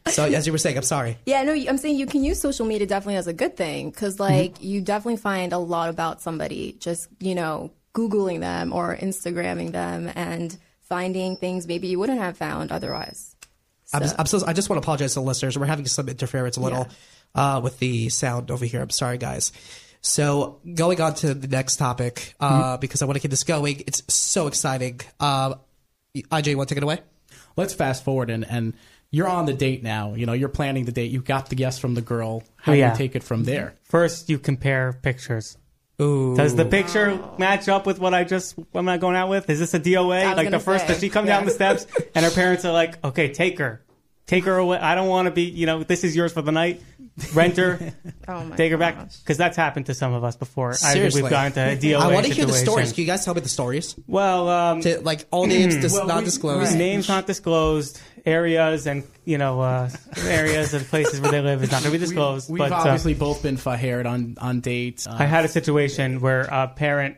so 0.10 0.24
as 0.24 0.46
you 0.46 0.52
were 0.52 0.58
saying, 0.58 0.76
I'm 0.76 0.82
sorry. 0.82 1.18
Yeah, 1.26 1.42
no, 1.42 1.52
I'm 1.52 1.78
saying 1.78 1.98
you 1.98 2.06
can 2.06 2.24
use 2.24 2.40
social 2.40 2.66
media 2.66 2.86
definitely 2.86 3.16
as 3.16 3.26
a 3.26 3.32
good 3.32 3.56
thing 3.56 3.90
because, 3.90 4.14
mm-hmm. 4.14 4.34
like, 4.34 4.62
you 4.62 4.80
definitely 4.80 5.18
find 5.18 5.52
a 5.52 5.58
lot 5.58 5.90
about 5.90 6.22
somebody 6.22 6.76
just, 6.80 7.08
you 7.20 7.34
know, 7.34 7.72
Googling 7.94 8.40
them 8.40 8.72
or 8.72 8.96
Instagramming 8.96 9.72
them 9.72 10.10
and 10.14 10.56
finding 10.80 11.36
things 11.36 11.66
maybe 11.66 11.88
you 11.88 11.98
wouldn't 11.98 12.18
have 12.18 12.36
found 12.36 12.70
otherwise. 12.72 13.34
I'm, 13.92 14.06
So- 14.06 14.14
I'm 14.18 14.26
so, 14.26 14.42
I 14.46 14.52
just 14.52 14.68
want 14.68 14.82
to 14.82 14.84
apologize 14.84 15.14
to 15.14 15.20
the 15.20 15.26
listeners. 15.26 15.58
We're 15.58 15.66
having 15.66 15.86
some 15.86 16.08
interference 16.08 16.56
a 16.56 16.60
little 16.60 16.88
uh, 17.34 17.60
with 17.62 17.78
the 17.78 18.08
sound 18.10 18.50
over 18.50 18.64
here. 18.64 18.82
I'm 18.82 18.90
sorry, 18.90 19.18
guys. 19.18 19.52
So 20.00 20.60
going 20.74 21.00
on 21.00 21.14
to 21.16 21.32
the 21.32 21.48
next 21.48 21.76
topic, 21.76 22.34
uh, 22.40 22.76
because 22.76 23.00
I 23.00 23.06
want 23.06 23.16
to 23.16 23.20
keep 23.20 23.30
this 23.30 23.44
going. 23.44 23.82
It's 23.86 24.02
so 24.12 24.46
exciting. 24.48 25.00
Um, 25.20 25.54
IJ, 26.16 26.48
you 26.48 26.56
want 26.58 26.68
to 26.68 26.74
take 26.74 26.82
it 26.82 26.84
away? 26.84 27.00
let's 27.56 27.72
fast 27.72 28.04
forward 28.04 28.30
and, 28.30 28.44
and 28.48 28.74
you're 29.12 29.28
on 29.28 29.46
the 29.46 29.52
date 29.52 29.82
now. 29.84 30.14
You 30.14 30.26
know, 30.26 30.32
you're 30.32 30.48
planning 30.48 30.84
the 30.86 30.92
date. 30.92 31.12
You 31.12 31.20
got 31.20 31.48
the 31.48 31.56
yes 31.56 31.78
from 31.78 31.94
the 31.94 32.02
girl. 32.02 32.42
How 32.56 32.72
Oh, 32.72 32.74
do 32.74 32.80
you 32.80 32.92
take 32.96 33.14
it 33.14 33.22
from 33.22 33.44
there? 33.44 33.74
First, 33.84 34.28
you 34.28 34.38
compare 34.40 34.92
pictures. 34.92 35.56
Ooh. 36.02 36.36
Does 36.36 36.56
the 36.56 36.64
picture 36.64 37.18
match 37.38 37.68
up 37.68 37.86
with 37.86 37.98
what 38.00 38.14
I 38.14 38.24
just 38.24 38.58
am 38.74 38.88
I 38.88 38.98
going 38.98 39.14
out 39.16 39.28
with? 39.28 39.48
Is 39.48 39.60
this 39.60 39.74
a 39.74 39.80
DOA? 39.80 40.34
Like 40.36 40.50
the 40.50 40.58
first, 40.58 40.86
say, 40.86 40.92
does 40.94 41.00
she 41.00 41.08
come 41.08 41.24
down 41.26 41.44
the 41.44 41.50
steps 41.52 41.86
and 42.14 42.24
her 42.24 42.30
parents 42.32 42.64
are 42.64 42.72
like, 42.72 43.02
okay, 43.04 43.32
take 43.32 43.58
her, 43.58 43.80
take 44.26 44.44
her 44.44 44.56
away. 44.56 44.78
I 44.78 44.94
don't 44.96 45.08
want 45.08 45.26
to 45.26 45.30
be, 45.30 45.42
you 45.42 45.66
know, 45.66 45.84
this 45.84 46.02
is 46.02 46.16
yours 46.16 46.32
for 46.32 46.42
the 46.42 46.50
night. 46.52 46.82
Rent 47.32 47.56
her, 47.58 47.78
Oh 48.28 48.42
my 48.44 48.56
take 48.56 48.72
her 48.72 48.76
back, 48.76 48.96
because 49.20 49.36
that's 49.38 49.56
happened 49.56 49.86
to 49.86 49.94
some 49.94 50.12
of 50.14 50.24
us 50.24 50.34
before. 50.34 50.70
I 50.70 50.74
think 50.74 50.92
Seriously. 50.94 51.22
we've 51.22 51.30
gone 51.30 51.52
to 51.52 51.60
a 51.60 51.76
DOA. 51.76 52.00
I 52.00 52.12
want 52.12 52.26
to 52.26 52.32
hear 52.34 52.44
the 52.44 52.52
stories. 52.52 52.92
Can 52.92 53.02
you 53.02 53.06
guys 53.06 53.24
tell 53.24 53.34
me 53.34 53.40
the 53.40 53.48
stories? 53.48 53.94
Well, 54.08 54.48
um, 54.48 54.80
To, 54.80 55.00
like 55.00 55.26
all 55.30 55.46
names 55.46 55.76
dis- 55.76 55.92
Well, 55.92 56.08
not 56.08 56.18
we- 56.18 56.24
disclosed. 56.24 56.70
right. 56.72 56.76
names 56.78 57.06
not 57.08 57.28
disclosed, 57.28 58.00
areas 58.26 58.86
and 58.86 59.04
you 59.24 59.38
know 59.38 59.60
uh, 59.60 59.90
areas 60.22 60.74
and 60.74 60.86
places 60.86 61.20
where 61.20 61.30
they 61.30 61.40
live 61.40 61.62
is 61.62 61.70
not 61.70 61.82
going 61.82 61.92
to 61.92 61.98
be 61.98 62.04
disclosed. 62.06 62.50
We've 62.50 62.58
but 62.58 62.72
uh, 62.72 62.76
obviously 62.76 63.14
both 63.14 63.42
been 63.42 63.56
fired 63.56 64.06
on 64.06 64.36
on 64.40 64.60
dates. 64.60 65.06
Uh, 65.06 65.16
I 65.18 65.24
had 65.24 65.44
a 65.44 65.48
situation 65.48 66.20
where 66.20 66.42
a 66.42 66.68
parent, 66.68 67.16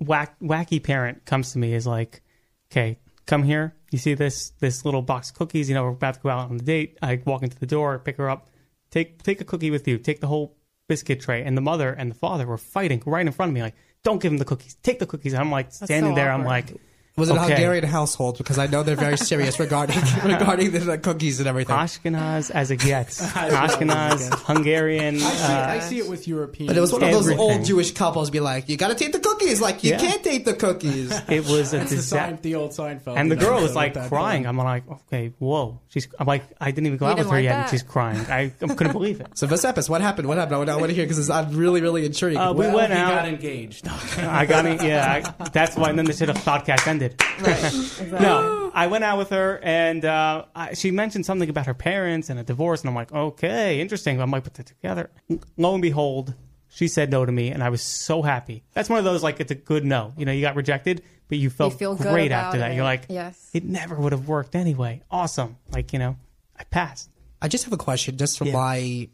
whack, 0.00 0.36
wacky 0.40 0.82
parent, 0.82 1.24
comes 1.24 1.52
to 1.52 1.58
me 1.58 1.74
is 1.74 1.86
like, 1.86 2.22
"Okay, 2.70 2.98
come 3.26 3.42
here. 3.42 3.74
You 3.90 3.98
see 3.98 4.14
this 4.14 4.50
this 4.60 4.84
little 4.84 5.02
box 5.02 5.30
of 5.30 5.36
cookies? 5.36 5.68
You 5.68 5.74
know, 5.74 5.84
we're 5.84 5.90
about 5.90 6.14
to 6.14 6.20
go 6.20 6.28
out 6.28 6.50
on 6.50 6.56
the 6.56 6.64
date. 6.64 6.98
I 7.02 7.20
walk 7.24 7.42
into 7.42 7.58
the 7.58 7.66
door, 7.66 7.98
pick 7.98 8.16
her 8.16 8.30
up, 8.30 8.48
take 8.90 9.22
take 9.22 9.40
a 9.40 9.44
cookie 9.44 9.70
with 9.70 9.86
you. 9.88 9.98
Take 9.98 10.20
the 10.20 10.26
whole 10.26 10.56
biscuit 10.88 11.20
tray." 11.20 11.42
And 11.42 11.56
the 11.56 11.62
mother 11.62 11.90
and 11.92 12.10
the 12.10 12.16
father 12.16 12.46
were 12.46 12.58
fighting 12.58 13.02
right 13.06 13.26
in 13.26 13.32
front 13.32 13.50
of 13.50 13.54
me, 13.54 13.62
like, 13.62 13.76
"Don't 14.02 14.20
give 14.20 14.32
him 14.32 14.38
the 14.38 14.44
cookies. 14.44 14.76
Take 14.82 14.98
the 14.98 15.06
cookies." 15.06 15.32
And 15.32 15.40
I'm 15.40 15.50
like 15.50 15.72
standing 15.72 16.12
so 16.12 16.16
there. 16.16 16.32
I'm 16.32 16.44
like. 16.44 16.72
Was 17.16 17.30
it 17.30 17.36
a. 17.36 17.40
Hungarian 17.40 17.84
household? 17.84 18.38
Because 18.38 18.58
I 18.58 18.66
know 18.66 18.82
they're 18.82 18.96
very 18.96 19.16
serious 19.16 19.60
regarding 19.60 19.96
regarding 20.24 20.72
the, 20.72 20.80
the 20.80 20.98
cookies 20.98 21.38
and 21.38 21.48
everything. 21.48 21.76
Ashkenaz 21.76 22.50
as 22.50 22.70
it 22.72 22.78
gets. 22.80 23.20
Ashkenaz, 23.34 24.32
Hungarian. 24.44 25.16
I, 25.16 25.18
see, 25.18 25.52
uh, 25.52 25.66
I 25.68 25.78
see 25.78 25.98
it 25.98 26.08
with 26.08 26.26
Europeans. 26.26 26.68
But 26.68 26.76
it 26.76 26.80
was 26.80 26.92
one 26.92 27.02
of 27.04 27.12
those 27.12 27.30
old 27.30 27.64
Jewish 27.64 27.92
couples 27.92 28.30
be 28.30 28.40
like, 28.40 28.68
"You 28.68 28.76
got 28.76 28.88
to 28.88 28.94
take 28.96 29.12
the 29.12 29.20
cookies." 29.20 29.60
Like 29.60 29.84
you 29.84 29.90
Yeah. 29.92 29.98
can't 29.98 30.24
take 30.24 30.44
the 30.44 30.54
cookies. 30.54 31.12
it 31.28 31.46
was 31.48 31.72
a 31.72 31.82
It's 31.82 31.90
the, 31.90 31.96
disaster. 31.96 32.38
The 32.42 32.54
old 32.56 32.72
Seinfeld. 32.72 33.16
And 33.16 33.30
the 33.30 33.36
girl 33.36 33.58
so 33.58 33.62
was 33.62 33.76
like 33.76 33.94
crying. 34.08 34.42
going. 34.42 34.46
I'm 34.46 34.56
like, 34.58 34.82
okay, 34.90 35.32
whoa. 35.38 35.80
She's. 35.90 36.08
I'm 36.18 36.26
like, 36.26 36.42
I 36.60 36.72
didn't 36.72 36.86
even 36.86 36.98
go 36.98 37.06
You 37.06 37.12
out 37.12 37.18
with 37.18 37.26
her 37.28 37.32
like 37.34 37.44
yet, 37.44 37.54
and 37.60 37.70
she's 37.70 37.82
crying. 37.84 38.18
I, 38.26 38.52
I 38.60 38.66
couldn't 38.74 38.92
believe 38.92 39.20
it. 39.20 39.28
so 39.38 39.46
Vesepis, 39.46 39.88
what 39.88 40.00
happened? 40.00 40.26
What 40.26 40.38
happened? 40.38 40.68
I 40.70 40.76
want 40.76 40.88
to 40.88 40.94
hear 40.94 41.04
because 41.04 41.30
I'm 41.30 41.56
really, 41.56 41.80
really 41.80 42.04
intrigued. 42.06 42.38
Uh, 42.38 42.52
we 42.56 42.66
Well, 42.66 42.74
went 42.76 42.92
he 42.92 42.98
out. 42.98 43.10
got 43.10 43.28
engaged. 43.28 43.86
I 44.18 44.46
got 44.46 44.66
it. 44.66 44.82
Yeah, 44.82 45.22
I, 45.38 45.48
that's 45.50 45.76
why. 45.76 45.90
And 45.90 45.98
then 45.98 46.06
the 46.06 46.12
shidduch 46.12 46.34
podcast 46.42 46.86
ended. 46.88 47.03
Right. 47.40 47.64
Exactly. 47.74 48.20
No, 48.20 48.70
I 48.74 48.86
went 48.88 49.04
out 49.04 49.18
with 49.18 49.30
her, 49.30 49.58
and 49.62 50.04
uh, 50.04 50.44
I, 50.54 50.74
she 50.74 50.90
mentioned 50.90 51.24
something 51.26 51.48
about 51.48 51.66
her 51.66 51.74
parents 51.74 52.28
and 52.30 52.38
a 52.38 52.42
divorce, 52.42 52.80
and 52.82 52.88
I'm 52.90 52.94
like, 52.94 53.12
okay, 53.12 53.80
interesting. 53.80 54.20
I'm 54.20 54.30
like, 54.30 54.44
put 54.44 54.54
that 54.54 54.66
together. 54.66 55.10
Lo 55.56 55.74
and 55.74 55.82
behold, 55.82 56.34
she 56.68 56.88
said 56.88 57.10
no 57.10 57.24
to 57.24 57.30
me, 57.32 57.50
and 57.50 57.62
I 57.62 57.68
was 57.70 57.82
so 57.82 58.22
happy. 58.22 58.64
That's 58.72 58.88
one 58.88 58.98
of 58.98 59.04
those 59.04 59.22
like 59.22 59.40
it's 59.40 59.50
a 59.52 59.54
good 59.54 59.84
no. 59.84 60.12
You 60.16 60.24
know, 60.26 60.32
you 60.32 60.40
got 60.40 60.56
rejected, 60.56 61.02
but 61.28 61.38
you 61.38 61.50
felt 61.50 61.74
feel 61.78 61.94
great 61.94 62.26
about 62.26 62.46
after 62.46 62.58
that. 62.58 62.72
it. 62.72 62.74
You're 62.74 62.84
like, 62.84 63.06
Yes. 63.08 63.48
it 63.54 63.64
never 63.64 63.94
would 63.94 64.12
have 64.12 64.26
worked 64.28 64.54
anyway. 64.56 65.02
Awesome. 65.10 65.56
Like 65.72 65.92
you 65.92 65.98
know, 65.98 66.16
I 66.58 66.64
passed. 66.64 67.10
I 67.40 67.48
just 67.48 67.64
have 67.64 67.72
a 67.72 67.76
question, 67.78 68.16
just 68.16 68.38
for 68.38 68.44
Yeah. 68.44 68.52
my 68.54 69.08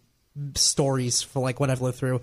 stories 0.54 1.22
for 1.22 1.40
like 1.40 1.60
what 1.60 1.70
I've 1.70 1.80
lived 1.82 1.98
through. 1.98 2.20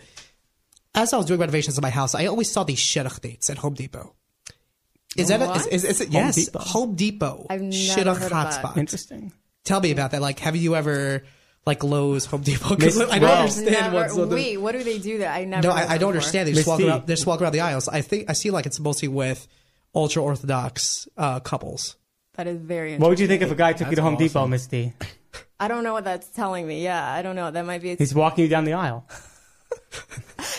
As 0.96 1.14
I 1.14 1.18
was 1.18 1.26
doing 1.28 1.40
renovations 1.40 1.78
in 1.78 1.82
my 1.84 1.90
house, 1.92 2.16
I 2.16 2.26
always 2.26 2.52
saw 2.52 2.64
these 2.64 2.80
shidduch 2.80 3.22
dates 3.22 3.50
at 3.50 3.60
Home 3.60 3.76
Depot. 3.76 4.16
Is 5.18 5.28
that 5.30 5.42
a, 5.42 5.46
is, 5.46 5.50
What? 5.50 5.74
is, 5.74 5.84
is 5.84 6.02
it 6.02 6.10
yes 6.10 6.36
Depot. 6.36 6.60
Home 6.60 6.96
Depot 6.96 7.48
I've 7.50 7.62
never 7.62 7.74
shidduch 7.74 8.18
heard 8.18 8.24
of 8.24 8.30
that. 8.30 8.64
hotspot? 8.64 8.78
Interesting. 8.78 9.32
Tell 9.66 9.82
me 9.82 9.92
about 9.92 10.12
that. 10.12 10.22
Like, 10.22 10.40
have 10.40 10.56
you 10.56 10.76
ever 10.76 11.24
like 11.66 11.84
Lowe's, 11.84 12.26
Home 12.28 12.42
Depot? 12.42 12.76
Because 12.76 12.98
Miss- 12.98 13.10
I 13.10 13.20
don't 13.20 13.30
well- 13.30 13.40
understand 13.40 13.72
Never, 13.72 13.96
what's 13.96 14.18
on 14.18 14.30
the. 14.30 14.36
wait, 14.36 14.58
what 14.58 14.72
do 14.74 14.84
they 14.84 15.00
do 15.00 15.18
there? 15.18 15.30
I 15.32 15.44
never. 15.46 15.68
No, 15.68 15.74
heard 15.74 15.80
I, 15.90 15.96
I 15.96 15.98
don't 15.98 15.98
before. 15.98 16.08
understand. 16.10 16.48
They 16.48 16.52
just 16.54 16.62
Miss 16.62 16.68
walk 16.68 16.80
T. 16.80 16.88
around. 16.88 17.08
They 17.08 17.14
just 17.14 17.26
walk 17.28 17.42
around 17.42 17.52
the 17.54 17.60
aisles. 17.62 17.88
I 17.90 18.02
think 18.02 18.30
I 18.30 18.34
see 18.34 18.52
like 18.52 18.66
it's 18.66 18.80
mostly 18.80 19.08
with 19.10 19.48
ultra 19.96 20.24
orthodox 20.24 21.08
uh, 21.18 21.40
couples. 21.42 21.96
That 22.36 22.48
is 22.48 22.60
very. 22.62 22.98
What 22.98 23.10
would 23.10 23.20
you 23.20 23.28
think 23.28 23.42
if 23.42 23.52
a 23.52 23.56
guy 23.56 23.74
took 23.74 23.90
you 23.90 23.96
to 23.96 24.02
That's 24.02 24.04
Home. 24.04 24.18
Depot, 24.18 24.48
Misty? 24.48 24.94
I 25.60 25.68
don't 25.68 25.84
know 25.84 25.94
what 25.94 26.04
that's 26.04 26.30
telling 26.30 26.68
me. 26.68 26.84
Yeah, 26.84 27.04
I 27.12 27.22
don't 27.24 27.36
know. 27.36 27.50
That 27.52 27.66
might 27.66 27.82
be. 27.82 27.96
He's 27.96 28.14
walking 28.14 28.44
you 28.44 28.50
down 28.50 28.64
the 28.64 28.74
aisle. 28.74 29.08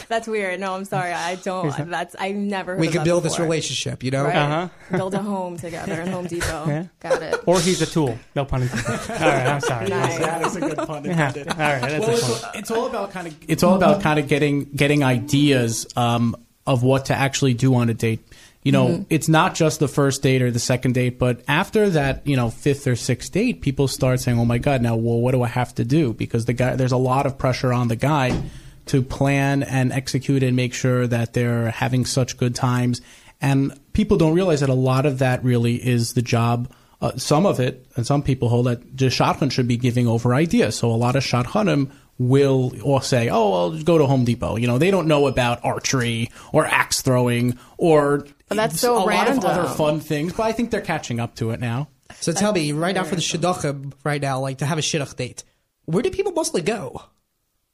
That's 0.08 0.26
weird. 0.26 0.58
No, 0.60 0.74
I'm 0.74 0.84
sorry. 0.84 1.12
I 1.12 1.34
don't. 1.36 1.74
That's. 1.90 2.14
I've 2.18 2.34
never. 2.34 2.72
Heard 2.72 2.80
We 2.80 2.86
could 2.86 2.92
can 2.92 2.98
that 3.00 3.04
build 3.04 3.22
this 3.24 3.34
before. 3.34 3.44
relationship. 3.44 4.02
You 4.02 4.10
know. 4.10 4.24
Right. 4.24 4.36
Uh-huh. 4.36 4.68
Build 4.96 5.14
a 5.14 5.22
home 5.22 5.56
together 5.58 6.00
in 6.00 6.08
Home 6.08 6.26
Depot. 6.26 6.64
Yeah. 6.68 6.84
Got 7.00 7.22
it. 7.22 7.40
Or 7.46 7.60
he's 7.60 7.80
a 7.82 7.86
tool. 7.86 8.18
No 8.34 8.44
pun 8.44 8.62
intended. 8.62 8.86
All 9.10 9.16
right, 9.18 9.46
I'm 9.46 9.60
sorry. 9.60 9.88
Nice. 9.88 10.18
that 10.18 10.42
is 10.46 10.56
a 10.56 10.60
good 10.60 10.76
pun. 10.78 11.04
Yeah. 11.04 11.10
intended. 11.28 11.48
All 11.48 11.56
right, 11.58 11.80
that's 11.80 12.00
well, 12.06 12.10
a 12.10 12.14
it's, 12.14 12.44
it's 12.54 12.70
all 12.70 12.86
about 12.86 13.10
kind 13.12 13.26
of 13.28 13.36
it's 13.48 13.62
all 13.62 13.76
about 13.76 14.02
kind 14.02 14.18
of 14.18 14.28
getting 14.28 14.64
getting 14.64 15.02
ideas 15.04 15.86
um, 15.96 16.36
of 16.66 16.82
what 16.82 17.06
to 17.06 17.14
actually 17.14 17.54
do 17.54 17.74
on 17.74 17.88
a 17.88 17.94
date. 17.94 18.20
You 18.64 18.72
know, 18.72 19.06
it's 19.08 19.28
not 19.28 19.54
just 19.54 19.78
the 19.78 19.88
first 19.88 20.20
date 20.22 20.42
or 20.42 20.50
the 20.50 20.58
second 20.58 20.92
date, 20.92 21.18
but 21.18 21.42
after 21.48 21.88
that, 21.90 22.26
you 22.26 22.36
know, 22.36 22.50
fifth 22.50 22.86
or 22.86 22.96
sixth 22.96 23.32
date, 23.32 23.62
people 23.62 23.88
start 23.88 24.20
saying, 24.20 24.38
"Oh 24.38 24.44
my 24.44 24.58
God, 24.58 24.82
now, 24.82 24.96
well, 24.96 25.20
what 25.20 25.32
do 25.32 25.42
I 25.42 25.48
have 25.48 25.74
to 25.76 25.84
do?" 25.84 26.12
Because 26.12 26.44
the 26.44 26.52
guy, 26.52 26.76
there's 26.76 26.92
a 26.92 26.96
lot 26.98 27.24
of 27.24 27.38
pressure 27.38 27.72
on 27.72 27.88
the 27.88 27.96
guy 27.96 28.42
to 28.88 29.02
plan 29.02 29.62
and 29.62 29.92
execute 29.92 30.42
and 30.42 30.56
make 30.56 30.74
sure 30.74 31.06
that 31.06 31.32
they're 31.34 31.70
having 31.70 32.04
such 32.04 32.36
good 32.36 32.54
times. 32.54 33.00
And 33.40 33.78
people 33.92 34.16
don't 34.16 34.34
realize 34.34 34.60
that 34.60 34.68
a 34.68 34.74
lot 34.74 35.06
of 35.06 35.18
that 35.20 35.44
really 35.44 35.74
is 35.74 36.14
the 36.14 36.22
job. 36.22 36.72
Uh, 37.00 37.16
some 37.16 37.46
of 37.46 37.60
it, 37.60 37.86
and 37.94 38.04
some 38.06 38.22
people 38.22 38.48
hold 38.48 38.66
that 38.66 38.96
the 38.96 39.06
shadchan 39.06 39.52
should 39.52 39.68
be 39.68 39.76
giving 39.76 40.08
over 40.08 40.34
ideas. 40.34 40.76
So 40.76 40.90
a 40.90 40.96
lot 40.96 41.14
of 41.14 41.22
shadchanim 41.22 41.92
will 42.18 42.72
or 42.82 43.00
say, 43.02 43.28
"Oh, 43.28 43.52
I'll 43.52 43.70
just 43.70 43.86
go 43.86 43.98
to 43.98 44.06
Home 44.06 44.24
Depot." 44.24 44.56
You 44.56 44.66
know, 44.66 44.78
they 44.78 44.90
don't 44.90 45.06
know 45.06 45.28
about 45.28 45.64
archery 45.64 46.30
or 46.52 46.66
axe 46.66 47.00
throwing 47.00 47.56
or 47.76 48.26
But 48.48 48.56
that's 48.56 48.80
so 48.80 48.98
a 48.98 49.04
lot 49.04 49.28
of 49.28 49.44
other 49.44 49.68
fun 49.68 50.00
things. 50.00 50.32
But 50.32 50.42
I 50.44 50.52
think 50.52 50.72
they're 50.72 50.80
catching 50.80 51.20
up 51.20 51.36
to 51.36 51.52
it 51.52 51.60
now. 51.60 51.88
So 52.20 52.32
tell 52.32 52.52
me, 52.52 52.72
right 52.72 52.94
now 52.94 53.04
for 53.04 53.14
the 53.14 53.20
shidduchim, 53.20 53.92
right 54.02 54.20
now, 54.20 54.40
like 54.40 54.58
to 54.58 54.66
have 54.66 54.78
a 54.78 54.80
shidduch 54.80 55.14
date, 55.14 55.44
where 55.84 56.02
do 56.02 56.10
people 56.10 56.32
mostly 56.32 56.62
go? 56.62 57.02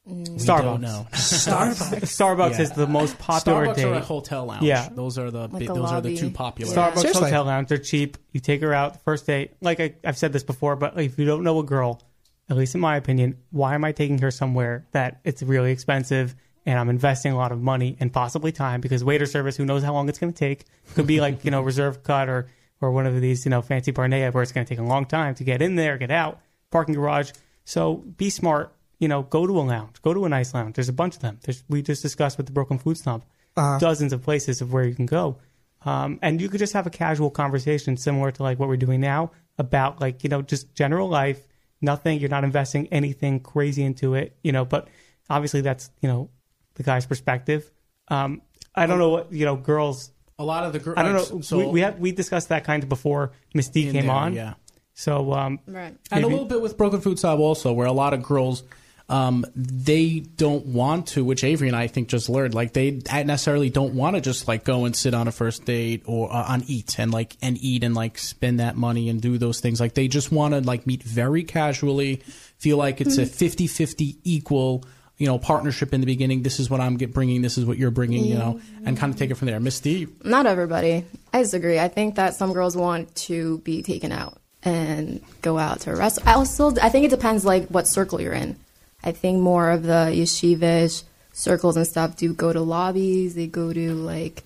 Mm. 0.07 0.27
Starbucks. 0.39 0.63
Don't 0.63 0.81
know. 0.81 1.07
Starbucks. 1.13 2.01
Starbucks 2.01 2.51
Yeah. 2.51 2.61
is 2.61 2.71
the 2.71 2.85
most 2.87 3.17
popular 3.17 3.67
Starbucks 3.67 3.75
date. 3.75 3.85
or 3.85 3.93
a 3.95 3.99
hotel 4.01 4.45
lounge. 4.45 4.63
Yeah. 4.63 4.89
those 4.89 5.17
are 5.17 5.31
the 5.31 5.47
Like 5.47 5.59
big, 5.59 5.69
a 5.69 5.73
those 5.73 5.91
are 5.91 6.01
the 6.01 6.09
lobby. 6.09 6.17
two 6.17 6.29
popular. 6.29 6.71
Yeah. 6.73 6.77
Starbucks 6.91 6.97
Seriously. 6.99 7.23
hotel 7.23 7.43
lounge. 7.45 7.69
They're 7.69 7.77
cheap. 7.79 8.17
You 8.31 8.39
take 8.39 8.61
her 8.61 8.73
out 8.73 8.93
the 8.93 8.99
first 8.99 9.25
date. 9.25 9.53
Like 9.61 9.79
I, 9.79 9.95
I've 10.03 10.17
said 10.17 10.31
this 10.33 10.43
before, 10.43 10.75
but 10.75 10.99
if 11.01 11.17
you 11.17 11.25
don't 11.25 11.43
know 11.43 11.59
a 11.59 11.63
girl, 11.63 12.01
at 12.49 12.57
least 12.57 12.75
in 12.75 12.81
my 12.81 12.97
opinion, 12.97 13.37
why 13.49 13.73
am 13.73 13.83
I 13.83 13.91
taking 13.93 14.19
her 14.19 14.29
somewhere 14.29 14.85
that 14.91 15.21
it's 15.23 15.41
really 15.41 15.71
expensive 15.71 16.35
and 16.67 16.77
I'm 16.77 16.89
investing 16.89 17.31
a 17.31 17.37
lot 17.37 17.51
of 17.51 17.59
money 17.61 17.97
and 17.99 18.13
possibly 18.13 18.51
time 18.51 18.81
because 18.81 19.03
waiter 19.03 19.25
service, 19.25 19.57
who 19.57 19.65
knows 19.65 19.81
how 19.83 19.93
long 19.93 20.07
it's 20.09 20.19
going 20.19 20.31
to 20.33 20.37
take? 20.37 20.65
Could 20.93 21.07
be 21.07 21.19
like 21.19 21.43
you 21.43 21.49
know 21.51 21.61
reserve 21.63 22.03
cut 22.03 22.29
or 22.29 22.47
or 22.81 22.91
one 22.91 23.07
of 23.07 23.19
these 23.21 23.45
you 23.45 23.49
know 23.49 23.63
fancy 23.63 23.89
Barnea 23.89 24.29
where 24.31 24.43
it's 24.43 24.51
going 24.51 24.65
to 24.65 24.69
take 24.69 24.77
a 24.79 24.83
long 24.87 25.05
time 25.05 25.33
to 25.35 25.43
get 25.43 25.63
in 25.63 25.75
there, 25.75 25.97
get 25.97 26.11
out, 26.11 26.39
parking 26.69 26.93
garage. 26.93 27.31
So 27.63 27.95
be 27.95 28.29
smart. 28.29 28.71
You 28.99 29.07
know, 29.07 29.23
go 29.23 29.45
to 29.45 29.59
a 29.59 29.61
lounge, 29.61 30.01
go 30.01 30.13
to 30.13 30.25
a 30.25 30.29
nice 30.29 30.53
lounge. 30.53 30.75
There's 30.75 30.89
a 30.89 30.93
bunch 30.93 31.15
of 31.15 31.21
them. 31.21 31.39
There's, 31.43 31.63
we 31.67 31.81
just 31.81 32.01
discussed 32.01 32.37
with 32.37 32.45
the 32.45 32.53
Brooklyn 32.53 32.79
Food 32.79 32.97
Snob, 32.97 33.23
dozens 33.55 34.13
of 34.13 34.21
places 34.23 34.61
of 34.61 34.71
where 34.71 34.85
you 34.85 34.95
can 34.95 35.05
go. 35.05 35.37
Um, 35.83 36.17
and 36.21 36.41
you 36.41 36.49
could 36.49 36.59
just 36.59 36.73
have 36.73 36.87
a 36.87 36.89
casual 36.89 37.29
conversation 37.29 37.95
similar 37.97 38.31
to 38.31 38.43
like 38.43 38.57
what 38.57 38.69
we're 38.69 38.77
doing 38.77 39.01
now 39.01 39.31
about 39.57 40.01
like, 40.01 40.23
you 40.23 40.29
know, 40.29 40.41
just 40.41 40.73
general 40.73 41.07
life, 41.07 41.45
nothing, 41.81 42.19
you're 42.19 42.29
not 42.29 42.43
investing 42.43 42.87
anything 42.87 43.39
crazy 43.39 43.83
into 43.83 44.15
it, 44.15 44.35
you 44.43 44.51
know, 44.51 44.65
but 44.65 44.87
obviously 45.29 45.61
that's, 45.61 45.91
you 46.01 46.09
know, 46.09 46.29
the 46.73 46.83
guy's 46.83 47.05
perspective. 47.05 47.69
Um, 48.07 48.41
I 48.73 48.87
don't 48.87 48.97
know 48.97 49.09
what, 49.09 49.31
you 49.31 49.45
know, 49.45 49.55
girls, 49.55 50.11
A 50.39 50.43
lot 50.43 50.63
of 50.63 50.73
the 50.73 50.79
girls. 50.79 50.97
I 50.97 51.03
don't 51.03 51.13
know. 51.13 51.41
So 51.41 51.57
we, 51.59 51.65
we 51.67 51.81
had, 51.81 51.99
we 51.99 52.11
discussed 52.11 52.49
that 52.49 52.63
kind 52.63 52.81
of 52.81 52.89
before 52.89 53.31
Miss 53.53 53.69
D 53.69 53.91
came 53.91 54.07
there, 54.07 54.11
on. 54.11 54.33
Yeah. 54.33 54.55
So, 54.93 55.33
um, 55.33 55.59
Right. 55.67 55.95
and 56.11 56.23
a 56.23 56.27
little 56.27 56.45
bit 56.45 56.61
with 56.61 56.77
Brooklyn 56.77 57.01
Food 57.01 57.19
Snob 57.19 57.39
also, 57.39 57.73
where 57.73 57.87
a 57.87 57.91
lot 57.91 58.13
of 58.13 58.23
girls, 58.23 58.63
um, 59.07 59.45
they 59.55 60.19
don't 60.19 60.65
want 60.65 61.07
to, 61.09 61.23
which 61.23 61.43
Avery 61.43 61.67
and 61.67 61.77
I 61.77 61.87
think 61.87 62.07
just 62.07 62.27
learned, 62.27 62.55
like 62.55 62.73
they 62.73 63.01
necessarily 63.09 63.69
don't 63.69 63.93
want 63.93 64.15
to 64.15 64.21
just 64.21 64.47
like 64.47 64.63
go 64.63 64.85
and 64.85 64.95
sit 64.95 65.13
on 65.13 65.27
a 65.27 65.31
first 65.31 65.65
date 65.65 66.03
or 66.05 66.31
uh, 66.31 66.45
on 66.53 66.63
eat 66.67 66.97
and 66.97 67.11
like 67.11 67.37
and 67.41 67.57
eat 67.61 67.83
and 67.83 67.93
like 67.93 68.17
spend 68.17 68.59
that 68.59 68.75
money 68.75 69.09
and 69.09 69.21
do 69.21 69.37
those 69.37 69.59
things. 69.59 69.79
Like 69.79 69.93
they 69.93 70.07
just 70.07 70.31
want 70.31 70.55
to 70.55 70.61
like 70.61 70.87
meet 70.87 71.03
very 71.03 71.43
casually, 71.43 72.15
feel 72.57 72.77
like 72.77 72.99
it's 72.99 73.17
a 73.17 73.23
50-50 73.23 74.17
equal. 74.23 74.83
You 75.17 75.27
know, 75.27 75.39
partnership 75.39 75.93
in 75.93 76.01
the 76.01 76.05
beginning. 76.05 76.43
This 76.43 76.59
is 76.59 76.69
what 76.69 76.81
I'm 76.81 76.97
bringing. 76.97 77.41
This 77.41 77.57
is 77.57 77.63
what 77.63 77.77
you're 77.77 77.89
bringing. 77.89 78.25
You 78.25 78.35
know, 78.37 78.59
and 78.83 78.97
kind 78.97 79.13
of 79.13 79.17
take 79.17 79.31
it 79.31 79.35
from 79.35 79.45
there. 79.45 79.57
Miss 79.61 79.79
D, 79.79 80.07
Not 80.25 80.45
everybody. 80.45 81.05
I 81.31 81.41
disagree. 81.41 81.79
I 81.79 81.87
think 81.87 82.15
that 82.15 82.33
some 82.33 82.51
girls 82.51 82.75
want 82.75 83.15
to 83.15 83.59
be 83.59 83.81
taken 83.81 84.11
out 84.11 84.41
and 84.61 85.21
go 85.41 85.57
out 85.57 85.79
to 85.81 85.93
a 85.93 85.95
restaurant. 85.95 86.27
I 86.27 86.33
also, 86.33 86.75
I 86.81 86.89
think 86.89 87.05
it 87.05 87.11
depends 87.11 87.45
like 87.45 87.69
what 87.69 87.87
circle 87.87 88.19
you're 88.19 88.33
in. 88.33 88.57
I 89.05 89.11
think 89.11 89.39
more 89.39 89.69
of 89.71 89.83
the 89.83 90.11
yeshivish 90.11 91.03
circles 91.31 91.77
and 91.77 91.85
stuff 91.85 92.17
do 92.17 92.33
go 92.33 92.51
to 92.51 92.61
lobbies. 92.61 93.35
They 93.35 93.47
go 93.47 93.71
to 93.71 93.93
like 93.93 94.43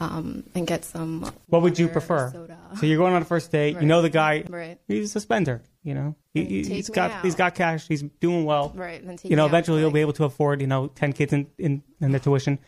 um, 0.00 0.44
and 0.54 0.66
get 0.66 0.84
some. 0.84 1.30
what 1.46 1.62
would 1.62 1.78
you 1.78 1.88
prefer? 1.88 2.30
Soda. 2.32 2.58
So 2.78 2.86
you're 2.86 2.98
going 2.98 3.14
on 3.14 3.22
a 3.22 3.24
first 3.24 3.52
date. 3.52 3.76
You 3.80 3.86
know 3.86 4.02
the 4.02 4.10
guy. 4.10 4.44
Right. 4.48 4.78
He's 4.88 5.14
a 5.14 5.20
spender. 5.20 5.62
You 5.82 5.94
know, 5.94 6.14
he, 6.34 6.62
he's 6.62 6.90
got 6.90 7.10
out. 7.10 7.24
he's 7.24 7.34
got 7.34 7.54
cash. 7.54 7.88
He's 7.88 8.02
doing 8.02 8.44
well. 8.44 8.70
Right, 8.74 9.02
you 9.24 9.34
know, 9.34 9.46
eventually 9.46 9.78
he'll 9.78 9.88
like- 9.88 9.94
be 9.94 10.00
able 10.00 10.12
to 10.14 10.24
afford 10.24 10.60
you 10.60 10.66
know 10.66 10.88
ten 10.88 11.14
kids 11.14 11.32
in 11.32 11.46
in, 11.56 11.82
in 12.02 12.10
their 12.10 12.20
tuition. 12.20 12.58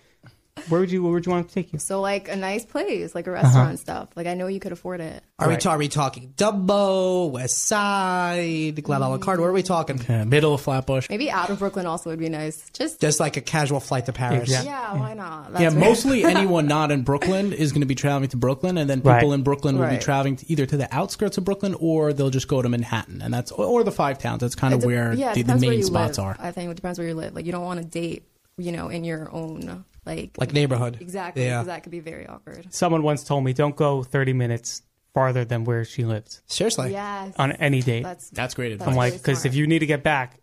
Where 0.68 0.80
would 0.80 0.90
you 0.92 1.02
Where 1.02 1.12
would 1.14 1.26
you 1.26 1.32
want 1.32 1.48
to 1.48 1.54
take 1.54 1.72
you? 1.72 1.78
So 1.78 2.00
like 2.00 2.28
a 2.28 2.36
nice 2.36 2.64
place, 2.64 3.14
like 3.14 3.26
a 3.26 3.32
Uh-huh. 3.32 3.42
restaurant 3.42 3.78
stuff. 3.80 4.08
Like 4.14 4.26
I 4.26 4.34
know 4.34 4.46
you 4.46 4.60
could 4.60 4.70
afford 4.72 5.00
it. 5.00 5.22
Are 5.38 5.48
we, 5.48 5.54
Right. 5.54 5.60
ta- 5.60 5.70
are 5.70 5.78
we 5.78 5.88
talking 5.88 6.34
Dumbo, 6.36 7.30
West 7.30 7.58
Side, 8.06 8.76
Glatt 8.76 8.98
a 9.04 9.08
la 9.08 9.18
carte? 9.18 9.40
Where 9.40 9.48
are 9.48 9.52
we 9.52 9.62
talking? 9.62 10.00
uh, 10.08 10.24
middle 10.24 10.54
of 10.54 10.60
Flatbush. 10.60 11.08
Maybe 11.10 11.30
out 11.30 11.50
of 11.50 11.58
Brooklyn 11.58 11.86
also 11.86 12.10
would 12.10 12.18
be 12.18 12.28
nice. 12.28 12.68
Just 12.72 13.00
Just 13.00 13.18
like 13.18 13.36
a 13.36 13.40
casual 13.40 13.80
flight 13.80 14.06
to 14.06 14.12
Paris. 14.12 14.42
Exactly. 14.42 14.68
yeah, 14.70 14.94
why 14.94 15.14
not? 15.14 15.50
Yeah, 15.54 15.58
That's 15.70 15.74
where- 15.74 15.84
mostly 15.88 16.24
anyone 16.36 16.66
not 16.66 16.90
in 16.92 17.02
Brooklyn 17.02 17.52
is 17.52 17.72
going 17.72 17.80
to 17.80 17.86
be 17.86 17.94
traveling 17.96 18.28
to 18.30 18.36
Brooklyn, 18.36 18.78
and 18.78 18.88
then 18.88 18.98
people 19.00 19.12
Right. 19.12 19.32
in 19.32 19.42
Brooklyn 19.42 19.78
will 19.78 19.88
be 19.88 19.98
traveling 19.98 20.36
to 20.36 20.50
either 20.52 20.66
to 20.66 20.76
the 20.76 20.94
outskirts 20.94 21.38
of 21.38 21.44
Brooklyn 21.44 21.74
or 21.80 22.12
they'll 22.12 22.30
just 22.30 22.46
go 22.46 22.62
to 22.62 22.68
Manhattan, 22.68 23.20
and 23.22 23.32
that's 23.34 23.50
or 23.52 23.82
the 23.84 23.90
five 23.90 24.18
towns. 24.18 24.40
That's 24.40 24.54
kind 24.54 24.74
of 24.74 24.84
where 24.84 25.12
yeah, 25.14 25.32
the, 25.34 25.42
the 25.42 25.56
main 25.56 25.82
spots 25.82 26.18
live. 26.18 26.38
are. 26.38 26.46
I 26.46 26.52
think 26.52 26.70
it 26.70 26.74
depends 26.74 26.98
where 26.98 27.08
you 27.08 27.14
live. 27.14 27.34
Like 27.34 27.46
you 27.46 27.52
don't 27.52 27.64
want 27.64 27.80
to 27.80 27.86
date, 27.86 28.28
you 28.58 28.70
know, 28.70 28.88
in 28.88 29.02
your 29.04 29.28
own 29.32 29.84
like 30.06 30.32
Like 30.38 30.52
neighborhood. 30.52 30.98
exactly 31.00 31.44
Yeah. 31.44 31.62
that 31.62 31.82
could 31.82 31.92
be 31.92 32.00
very 32.00 32.26
awkward. 32.26 32.66
Someone 32.74 33.02
once 33.02 33.24
told 33.24 33.44
me, 33.44 33.52
don't 33.52 33.76
go 33.76 34.02
30 34.02 34.32
minutes 34.32 34.82
farther 35.14 35.44
than 35.44 35.64
where 35.64 35.84
she 35.84 36.04
lives 36.04 36.42
Seriously. 36.46 36.92
Yes, 36.92 37.34
on 37.38 37.52
any 37.52 37.82
date. 37.82 38.02
that's 38.02 38.30
That's 38.30 38.54
great 38.54 38.72
advice. 38.72 38.88
I'm 38.88 38.94
like, 38.94 39.12
really 39.12 39.18
because 39.18 39.38
if 39.44 39.52
smart. 39.52 39.54
you 39.56 39.66
need 39.66 39.78
to 39.80 39.86
get 39.86 40.02
back, 40.02 40.40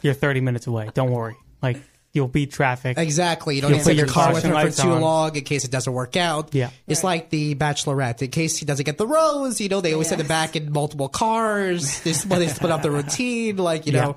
you're 0.00 0.14
30 0.14 0.40
minutes 0.40 0.66
away. 0.66 0.90
Don't 0.94 1.10
worry. 1.10 1.34
Like, 1.60 1.78
you'll 2.12 2.28
beat 2.28 2.52
traffic. 2.52 2.98
Exactly. 2.98 3.54
You 3.56 3.62
don't 3.62 3.70
You'll 3.70 3.78
need 3.78 3.82
to 3.84 3.84
put 3.84 3.86
sit 3.86 3.92
in 3.92 3.96
your 3.98 4.06
the 4.06 4.12
car 4.12 4.28
with 4.28 4.42
caution 4.42 4.50
her 4.50 4.56
for 4.60 4.64
lights 4.64 4.82
too 4.82 4.90
on. 4.92 5.00
long 5.00 5.36
in 5.36 5.44
case 5.44 5.64
it 5.64 5.70
doesn't 5.70 5.92
work 5.92 6.16
out. 6.16 6.54
Yeah. 6.54 6.70
It's 6.86 7.02
like 7.02 7.30
the 7.30 7.54
Bachelorette. 7.54 8.20
In 8.22 8.30
case 8.30 8.56
he 8.58 8.66
doesn't 8.66 8.84
get 8.84 8.98
the 8.98 9.06
rose, 9.06 9.60
you 9.60 9.68
know, 9.68 9.80
they 9.80 9.92
always 9.92 10.08
send 10.08 10.20
him 10.20 10.26
back 10.26 10.54
in 10.54 10.70
multiple 10.72 11.08
cars. 11.08 12.00
They 12.02 12.12
split, 12.12 12.38
they 12.40 12.48
split 12.48 12.70
up 12.70 12.82
the 12.82 12.90
routine. 12.90 13.56
Like, 13.56 13.86
you 13.86 13.92
Yeah. 13.92 14.02
know, 14.04 14.16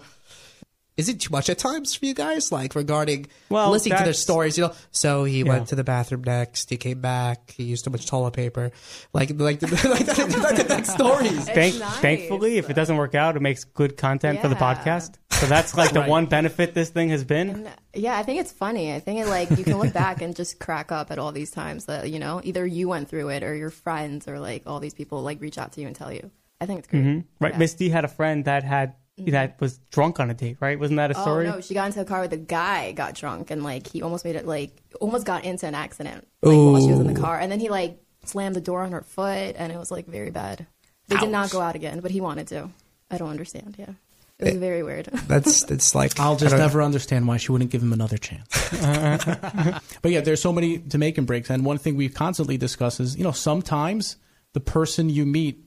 is 0.98 1.10
it 1.10 1.20
too 1.20 1.30
much 1.32 1.50
at 1.50 1.58
times 1.58 1.94
for 1.96 2.06
you 2.06 2.14
guys? 2.14 2.52
Like 2.52 2.74
regarding 2.76 3.28
Well, 3.50 3.72
listening 3.72 3.98
to 3.98 4.04
their 4.06 4.14
stories, 4.14 4.58
you 4.58 4.66
know. 4.66 4.74
So 4.92 5.24
he 5.26 5.40
Yeah. 5.40 5.50
went 5.50 5.68
to 5.70 5.76
the 5.76 5.84
bathroom 5.84 6.24
next. 6.24 6.70
He 6.70 6.78
came 6.78 7.02
back. 7.02 7.52
He 7.52 7.64
used 7.64 7.84
too 7.84 7.92
much 7.92 8.06
toilet 8.08 8.32
paper. 8.32 8.72
Like, 9.14 9.32
like, 9.36 9.60
the, 9.60 9.68
like, 9.90 10.06
the, 10.06 10.40
like 10.42 10.56
the 10.56 10.64
next 10.76 10.92
stories. 10.92 11.46
Thank, 11.50 11.80
nice. 11.80 11.98
Thankfully, 11.98 12.58
if 12.58 12.70
it 12.70 12.74
doesn't 12.76 12.96
work 12.98 13.14
out, 13.16 13.36
it 13.36 13.42
makes 13.42 13.64
good 13.66 13.98
content 13.98 14.40
for 14.42 14.48
the 14.48 14.56
podcast. 14.56 15.16
So 15.32 15.48
that's 15.48 15.76
like 15.76 15.92
the 15.92 16.04
one 16.04 16.28
benefit 16.28 16.74
this 16.74 16.90
thing 16.90 17.10
has 17.10 17.26
been. 17.26 17.68
yeah. 17.94 18.18
I 18.18 18.24
think 18.24 18.40
it's 18.40 18.54
funny. 18.54 18.94
I 18.94 19.02
think 19.02 19.20
it 19.20 19.28
like 19.28 19.50
you 19.58 19.66
can 19.66 19.78
look 19.78 19.92
back 19.94 20.22
and 20.22 20.34
just 20.34 20.60
crack 20.60 20.94
up 20.94 21.12
at 21.12 21.20
all 21.20 21.34
these 21.34 21.52
times 21.52 21.86
that 21.86 22.10
you 22.10 22.20
know 22.20 22.40
either 22.46 22.66
you 22.66 22.88
went 22.88 23.10
through 23.10 23.30
it 23.30 23.44
or 23.44 23.54
your 23.54 23.70
friends 23.70 24.30
or 24.30 24.40
like 24.40 24.64
all 24.66 24.80
these 24.80 24.94
people 24.94 25.22
like 25.24 25.42
reach 25.42 25.58
out 25.58 25.74
to 25.74 25.82
you 25.82 25.88
and 25.88 25.96
tell 25.96 26.12
you. 26.14 26.32
I 26.62 26.66
think 26.66 26.80
it's 26.80 26.88
great. 26.88 27.04
Mm-hmm. 27.04 27.44
Right. 27.44 27.52
Yeah. 27.52 27.58
Miss 27.60 27.74
D 27.74 27.90
had 27.90 28.06
a 28.06 28.08
friend 28.08 28.46
that 28.46 28.64
had 28.64 28.94
Mm-hmm. 29.20 29.32
that 29.32 29.62
was 29.62 29.78
drunk 29.92 30.20
on 30.20 30.30
a 30.30 30.34
date, 30.34 30.58
right? 30.60 30.78
Wasn't 30.78 30.98
that 30.98 31.12
a 31.12 31.18
oh, 31.18 31.22
story? 31.22 31.48
Oh 31.48 31.52
no, 31.52 31.62
she 31.62 31.74
got 31.74 31.88
into 31.88 32.02
a 32.02 32.06
car 32.06 32.20
with 32.20 32.34
a 32.34 32.38
guy, 32.38 32.92
got 32.92 33.16
drunk, 33.16 33.50
and 33.50 33.64
like 33.64 33.88
he 33.88 34.02
almost 34.02 34.26
made 34.26 34.36
it 34.36 34.46
like 34.46 34.72
almost 35.00 35.26
got 35.26 35.46
into 35.46 35.66
an 35.66 35.74
accident 35.74 36.28
like 36.42 36.56
while 36.56 36.82
she 36.82 36.92
was 36.92 37.00
in 37.00 37.08
the 37.08 37.20
car, 37.20 37.40
and 37.40 37.50
then 37.50 37.62
he 37.62 37.70
like 37.70 37.98
slammed 38.26 38.58
the 38.58 38.62
door 38.62 38.82
on 38.82 38.92
her 38.92 39.02
foot, 39.02 39.56
and 39.58 39.72
it 39.72 39.78
was 39.78 39.90
like 39.90 40.06
very 40.06 40.32
bad. 40.32 40.68
They 41.08 41.16
did 41.18 41.30
not 41.30 41.50
go 41.50 41.62
out 41.62 41.76
again, 41.76 42.02
but 42.02 42.12
he 42.12 42.20
wanted 42.20 42.48
to. 42.48 42.70
I 43.10 43.18
don't 43.18 43.30
understand. 43.30 43.76
Yeah, 43.80 43.92
it 44.40 44.46
was 44.46 44.56
eh, 44.56 44.60
very 44.60 44.84
weird. 44.84 45.06
That's 45.28 45.64
it's 45.72 45.96
like 45.96 46.20
I'll 46.20 46.36
just 46.36 46.52
don't- 46.52 46.60
never 46.60 46.82
understand 46.82 47.28
why 47.28 47.38
she 47.38 47.52
wouldn't 47.52 47.72
give 47.72 47.82
him 47.82 47.94
another 47.94 48.18
chance. 48.18 48.50
but 50.02 50.12
yeah, 50.12 50.22
there's 50.22 50.42
so 50.42 50.52
many 50.52 50.80
to 50.80 50.98
make 50.98 51.18
and 51.18 51.26
breaks, 51.26 51.50
and 51.50 51.64
one 51.64 51.78
thing 51.78 51.96
we 51.96 52.10
constantly 52.10 52.58
discuss 52.58 53.00
is, 53.00 53.16
you 53.16 53.24
know, 53.24 53.32
sometimes 53.32 54.18
the 54.54 54.60
person 54.60 55.10
you 55.10 55.26
meet, 55.26 55.65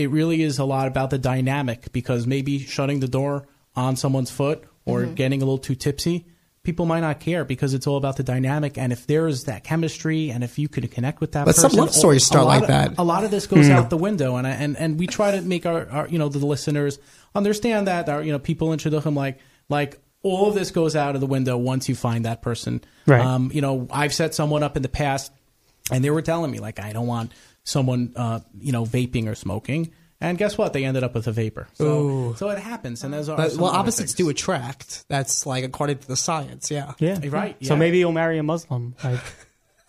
it 0.00 0.08
really 0.08 0.42
is 0.42 0.58
a 0.58 0.64
lot 0.64 0.88
about 0.88 1.10
the 1.10 1.18
dynamic 1.18 1.92
because 1.92 2.26
maybe 2.26 2.58
shutting 2.58 3.00
the 3.00 3.08
door 3.08 3.46
on 3.76 3.96
someone's 3.96 4.30
foot 4.30 4.64
or 4.84 5.04
getting 5.06 5.40
a 5.40 5.44
little 5.44 5.58
too 5.58 5.76
tipsy, 5.76 6.26
people 6.64 6.84
might 6.86 7.00
not 7.00 7.20
care 7.20 7.44
because 7.44 7.74
it's 7.74 7.86
all 7.86 7.96
about 7.96 8.16
the 8.16 8.22
dynamic. 8.24 8.76
And 8.76 8.92
if 8.92 9.06
there 9.06 9.28
is 9.28 9.44
that 9.44 9.62
chemistry, 9.62 10.30
and 10.30 10.42
if 10.42 10.58
you 10.58 10.68
could 10.68 10.90
connect 10.90 11.20
with 11.20 11.32
that, 11.32 11.44
But 11.46 11.54
some 11.54 11.70
person, 11.70 11.80
love 11.80 11.94
stories 11.94 12.22
a 12.22 12.26
start 12.26 12.44
lot 12.46 12.50
like 12.50 12.62
of- 12.62 12.68
that. 12.68 12.94
A 12.98 13.04
lot 13.04 13.22
of 13.24 13.30
this 13.30 13.46
goes 13.46 13.68
out 13.70 13.88
the 13.90 13.96
window, 13.96 14.36
and 14.36 14.46
I, 14.46 14.50
and 14.50 14.76
and 14.76 14.98
we 14.98 15.06
try 15.06 15.30
to 15.32 15.40
make 15.42 15.64
our, 15.66 15.88
our 15.90 16.08
you 16.08 16.18
know 16.18 16.28
the 16.28 16.44
listeners 16.44 16.98
understand 17.34 17.86
that 17.86 18.08
our 18.08 18.22
you 18.22 18.32
know 18.32 18.38
people 18.40 18.72
in 18.72 18.78
Shidduchim 18.80 19.14
like 19.14 19.38
like 19.68 20.00
all 20.22 20.48
of 20.48 20.54
this 20.54 20.70
goes 20.70 20.96
out 20.96 21.14
of 21.14 21.20
the 21.20 21.26
window 21.26 21.56
once 21.56 21.88
you 21.88 21.94
find 21.94 22.24
that 22.26 22.42
person. 22.42 22.82
Right. 23.06 23.24
Um, 23.24 23.50
you 23.54 23.60
know, 23.62 23.86
I've 23.90 24.12
set 24.12 24.34
someone 24.34 24.62
up 24.62 24.76
in 24.76 24.82
the 24.82 24.88
past, 24.88 25.32
and 25.90 26.04
they 26.04 26.10
were 26.10 26.20
telling 26.22 26.50
me 26.50 26.58
like 26.58 26.80
I 26.80 26.92
don't 26.92 27.06
want 27.06 27.32
someone 27.64 28.12
uh, 28.16 28.40
you 28.58 28.72
know 28.72 28.84
vaping 28.84 29.28
or 29.28 29.34
smoking. 29.34 29.92
And 30.22 30.36
guess 30.36 30.58
what? 30.58 30.74
They 30.74 30.84
ended 30.84 31.02
up 31.02 31.14
with 31.14 31.26
a 31.28 31.32
vapor. 31.32 31.66
So, 31.72 32.34
so 32.34 32.50
it 32.50 32.58
happens. 32.58 33.02
And 33.04 33.14
those 33.14 33.30
are 33.30 33.38
But, 33.38 33.56
well, 33.56 33.70
opposites 33.70 34.12
do 34.12 34.28
attract. 34.28 35.06
That's 35.08 35.46
like 35.46 35.64
according 35.64 35.96
to 35.98 36.08
the 36.08 36.16
science. 36.16 36.70
Yeah. 36.70 36.92
Yeah. 36.98 37.18
Right, 37.30 37.56
So 37.64 37.74
maybe 37.74 38.00
you'll 38.00 38.12
marry 38.12 38.36
a 38.36 38.42
Muslim. 38.42 38.94
Like, 39.02 39.18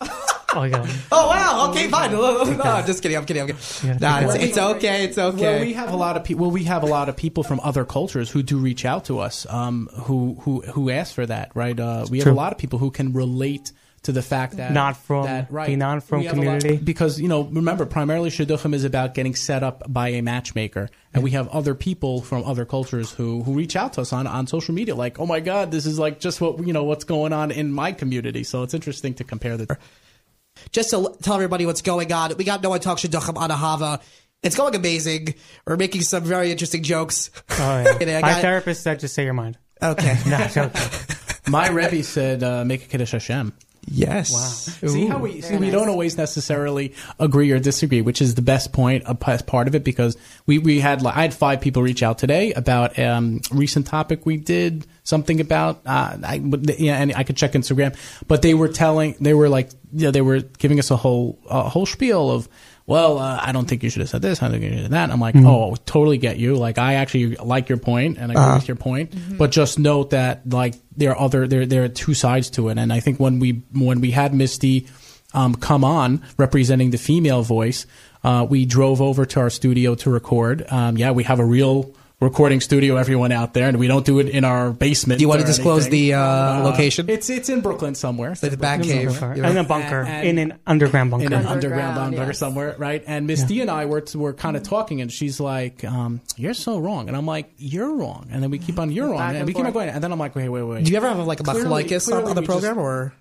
oh, 0.54 0.62
yeah. 0.62 0.86
Oh 1.12 1.28
wow. 1.28 1.68
Okay, 1.70 1.88
fine. 1.88 2.12
No, 2.12 2.40
I'm 2.40 2.86
just 2.86 3.02
kidding. 3.02 3.18
I'm 3.18 3.26
kidding. 3.26 3.42
I'm 3.42 3.48
kidding. 3.48 3.62
Yeah, 3.90 3.98
Nah, 4.00 4.20
it's, 4.20 4.34
okay. 4.34 4.44
it's 4.48 4.58
okay. 4.58 5.04
It's 5.04 5.18
okay. 5.18 5.42
Well, 5.42 5.60
we 5.60 5.74
have 5.74 5.92
a 5.92 5.96
lot 5.96 6.16
of 6.16 6.24
people. 6.24 6.42
Well, 6.46 6.50
we 6.50 6.64
have 6.64 6.82
a 6.82 6.86
lot 6.86 7.10
of 7.10 7.16
people 7.16 7.42
from 7.42 7.60
other 7.60 7.84
cultures 7.84 8.30
who 8.30 8.42
do 8.42 8.56
reach 8.56 8.86
out 8.86 9.04
to 9.06 9.18
us, 9.18 9.46
um, 9.50 9.90
who 10.04 10.36
who 10.40 10.62
who 10.62 10.88
ask 10.88 11.14
for 11.14 11.26
that, 11.26 11.50
right? 11.54 11.78
Uh, 11.78 12.06
we 12.10 12.18
have 12.20 12.24
True. 12.24 12.32
a 12.32 12.34
lot 12.34 12.52
of 12.52 12.58
people 12.58 12.78
who 12.78 12.90
can 12.90 13.12
relate 13.12 13.72
to 14.04 14.10
the 14.12 14.22
fact 14.22 14.56
that 14.56 14.72
Not 14.72 14.96
from 14.96 15.24
that, 15.26 15.48
the 15.52 15.76
non-frum 15.76 16.22
we 16.22 16.26
lot- 16.26 16.34
community. 16.34 16.76
because 16.76 17.20
you 17.20 17.28
know 17.28 17.42
remember 17.44 17.86
primarily 17.86 18.30
shidduchim 18.30 18.74
is 18.74 18.82
about 18.84 19.14
getting 19.14 19.34
set 19.36 19.62
up 19.62 19.82
by 19.88 20.08
a 20.08 20.22
matchmaker, 20.22 20.88
and 21.14 21.22
we 21.22 21.30
have 21.32 21.46
other 21.48 21.74
people 21.74 22.20
from 22.20 22.42
other 22.44 22.64
cultures 22.64 23.12
who 23.12 23.42
who 23.44 23.52
reach 23.54 23.76
out 23.76 23.92
to 23.92 24.00
us 24.00 24.12
on 24.12 24.26
on 24.26 24.46
social 24.48 24.74
media, 24.74 24.94
like 24.96 25.20
oh 25.20 25.26
my 25.26 25.38
god, 25.40 25.70
this 25.70 25.86
is 25.86 25.98
like 25.98 26.18
just 26.18 26.40
what 26.40 26.66
you 26.66 26.72
know 26.72 26.84
what's 26.84 27.04
going 27.04 27.32
on 27.32 27.50
in 27.52 27.72
my 27.72 27.92
community. 27.92 28.42
So 28.44 28.62
it's 28.64 28.74
interesting 28.74 29.14
to 29.14 29.24
compare 29.24 29.56
the. 29.56 29.76
Just 30.70 30.90
to 30.90 31.14
tell 31.22 31.34
everybody 31.36 31.64
what's 31.64 31.80
going 31.80 32.12
on, 32.12 32.36
we 32.36 32.44
got 32.44 32.62
No 32.62 32.68
One 32.70 32.80
Talks 32.80 33.02
Shidduchim 33.02 33.36
on 33.38 33.48
Ahava. 33.50 34.02
It's 34.42 34.54
going 34.56 34.74
amazing. 34.74 35.34
We're 35.66 35.76
making 35.76 36.02
some 36.02 36.24
very 36.24 36.50
interesting 36.50 36.82
jokes. 36.82 37.30
Oh, 37.50 37.54
yeah. 37.80 37.96
And 38.00 38.10
My 38.20 38.32
got- 38.32 38.40
therapist 38.42 38.82
said, 38.82 39.00
"Just 39.00 39.14
say 39.14 39.24
your 39.24 39.32
mind." 39.32 39.56
Okay. 39.82 40.18
No, 40.26 40.38
joking. 40.48 40.80
My 41.48 41.68
Rebbe 41.70 42.02
said, 42.02 42.42
uh, 42.42 42.64
"Make 42.64 42.84
a 42.84 42.86
kiddush 42.88 43.12
Hashem." 43.12 43.52
Yes. 43.86 44.32
Wow. 44.32 44.88
See 44.88 45.06
how 45.06 45.18
we 45.18 45.40
see 45.40 45.56
we 45.56 45.66
nice. 45.66 45.72
don't 45.72 45.88
always 45.88 46.16
necessarily 46.16 46.94
agree 47.18 47.50
or 47.50 47.58
disagree, 47.58 48.00
which 48.00 48.20
is 48.22 48.34
the 48.34 48.42
best 48.42 48.72
point 48.72 49.04
a 49.06 49.14
p- 49.14 49.42
part 49.46 49.68
of 49.68 49.74
it 49.74 49.84
because 49.84 50.16
we 50.46 50.58
we 50.58 50.80
had 50.80 51.02
like, 51.02 51.16
I 51.16 51.22
had 51.22 51.34
five 51.34 51.60
people 51.60 51.82
reach 51.82 52.02
out 52.02 52.18
today 52.18 52.52
about 52.52 52.98
um 52.98 53.40
recent 53.50 53.86
topic 53.86 54.24
we 54.26 54.36
did 54.36 54.86
something 55.04 55.40
about 55.40 55.82
uh 55.86 56.16
I 56.22 56.40
yeah 56.78 56.96
and 56.96 57.14
I 57.14 57.24
could 57.24 57.36
check 57.36 57.52
Instagram, 57.52 57.96
but 58.28 58.42
they 58.42 58.54
were 58.54 58.68
telling 58.68 59.16
they 59.20 59.34
were 59.34 59.48
like 59.48 59.70
you 59.92 60.04
know, 60.04 60.10
they 60.10 60.22
were 60.22 60.40
giving 60.40 60.78
us 60.78 60.90
a 60.90 60.96
whole 60.96 61.38
a 61.48 61.68
whole 61.68 61.86
spiel 61.86 62.30
of. 62.30 62.48
Well, 62.92 63.18
uh, 63.18 63.40
I 63.40 63.52
don't 63.52 63.66
think 63.66 63.82
you 63.82 63.88
should 63.88 64.00
have 64.00 64.10
said 64.10 64.20
this. 64.20 64.42
I 64.42 64.48
don't 64.48 64.60
think 64.60 64.64
you 64.64 64.68
should 64.68 64.78
have 64.80 64.84
said 64.84 64.92
that. 64.92 65.10
I'm 65.10 65.18
like, 65.18 65.34
oh, 65.34 65.76
totally 65.86 66.18
get 66.18 66.36
you. 66.36 66.56
Like, 66.56 66.76
I 66.76 66.96
actually 66.96 67.36
like 67.36 67.70
your 67.70 67.78
point 67.78 68.18
and 68.18 68.30
I 68.30 68.34
agree 68.34 68.54
with 68.56 68.68
your 68.68 68.76
point, 68.76 69.14
but 69.38 69.50
just 69.50 69.78
note 69.78 70.10
that 70.10 70.46
like 70.46 70.74
there 70.94 71.12
are 71.12 71.18
other 71.18 71.48
there 71.48 71.64
there 71.64 71.84
are 71.84 71.88
two 71.88 72.12
sides 72.12 72.50
to 72.50 72.68
it. 72.68 72.76
And 72.76 72.92
I 72.92 73.00
think 73.00 73.18
when 73.18 73.38
we 73.38 73.62
when 73.72 74.02
we 74.02 74.10
had 74.10 74.34
Misty 74.34 74.88
um, 75.32 75.54
come 75.54 75.84
on 75.84 76.22
representing 76.36 76.90
the 76.90 76.98
female 76.98 77.40
voice, 77.40 77.86
uh, 78.24 78.46
we 78.48 78.66
drove 78.66 79.00
over 79.00 79.24
to 79.24 79.40
our 79.40 79.48
studio 79.48 79.94
to 79.94 80.10
record. 80.10 80.66
Um, 80.68 80.98
yeah, 80.98 81.12
we 81.12 81.24
have 81.24 81.40
a 81.40 81.46
real 81.46 81.94
recording 82.22 82.60
studio, 82.60 82.96
everyone 82.96 83.32
out 83.32 83.52
there, 83.52 83.68
and 83.68 83.78
we 83.78 83.88
don't 83.88 84.06
do 84.06 84.18
it 84.20 84.28
in 84.28 84.44
our 84.44 84.70
basement. 84.72 85.18
Do 85.18 85.22
you 85.24 85.28
want 85.28 85.40
to 85.40 85.46
disclose 85.46 85.86
anything. 85.86 86.08
the 86.10 86.14
uh, 86.14 86.60
location? 86.62 87.10
It's 87.10 87.28
it's 87.28 87.48
in 87.48 87.60
Brooklyn 87.60 87.94
somewhere. 87.94 88.34
the 88.34 88.56
back 88.56 88.82
cave. 88.82 89.20
in 89.22 89.56
a 89.56 89.64
bunker, 89.64 90.02
And- 90.02 90.26
in 90.26 90.38
an 90.38 90.58
underground 90.66 91.10
bunker. 91.10 91.26
in 91.26 91.32
an 91.32 91.46
Underground, 91.46 91.98
underground 91.98 92.16
bunker 92.16 92.30
yes. 92.30 92.38
somewhere, 92.38 92.74
right? 92.78 93.02
And 93.06 93.26
Miss 93.26 93.42
D 93.42 93.60
and 93.60 93.70
I 93.70 93.86
were 93.86 94.04
were 94.14 94.32
kind 94.32 94.56
of 94.56 94.62
talking, 94.62 95.00
and 95.00 95.12
she's 95.12 95.40
like, 95.40 95.84
um, 95.84 96.20
"You're 96.36 96.54
so 96.54 96.78
wrong," 96.78 97.08
and 97.08 97.16
I'm 97.16 97.26
like, 97.26 97.52
"You're 97.58 97.92
wrong," 97.94 98.28
and 98.30 98.42
then 98.42 98.50
we 98.50 98.58
keep 98.58 98.78
on, 98.78 98.90
"You're 98.92 99.10
wrong," 99.10 99.20
and, 99.20 99.38
and 99.38 99.46
we 99.46 99.52
keep 99.52 99.64
on 99.64 99.72
going, 99.72 99.88
and 99.88 100.02
then 100.02 100.12
I'm 100.12 100.18
like, 100.18 100.34
"Wait, 100.36 100.48
wait, 100.48 100.62
wait." 100.62 100.84
Do 100.84 100.90
you 100.90 100.96
ever 100.96 101.08
have 101.08 101.18
like 101.26 101.40
a 101.40 101.44
Clearly- 101.44 101.84
machlokes 101.84 102.12
on, 102.12 102.24
on 102.28 102.34
the 102.34 102.40
we 102.40 102.46
program, 102.46 102.74
just- 102.76 102.84
or 102.84 103.12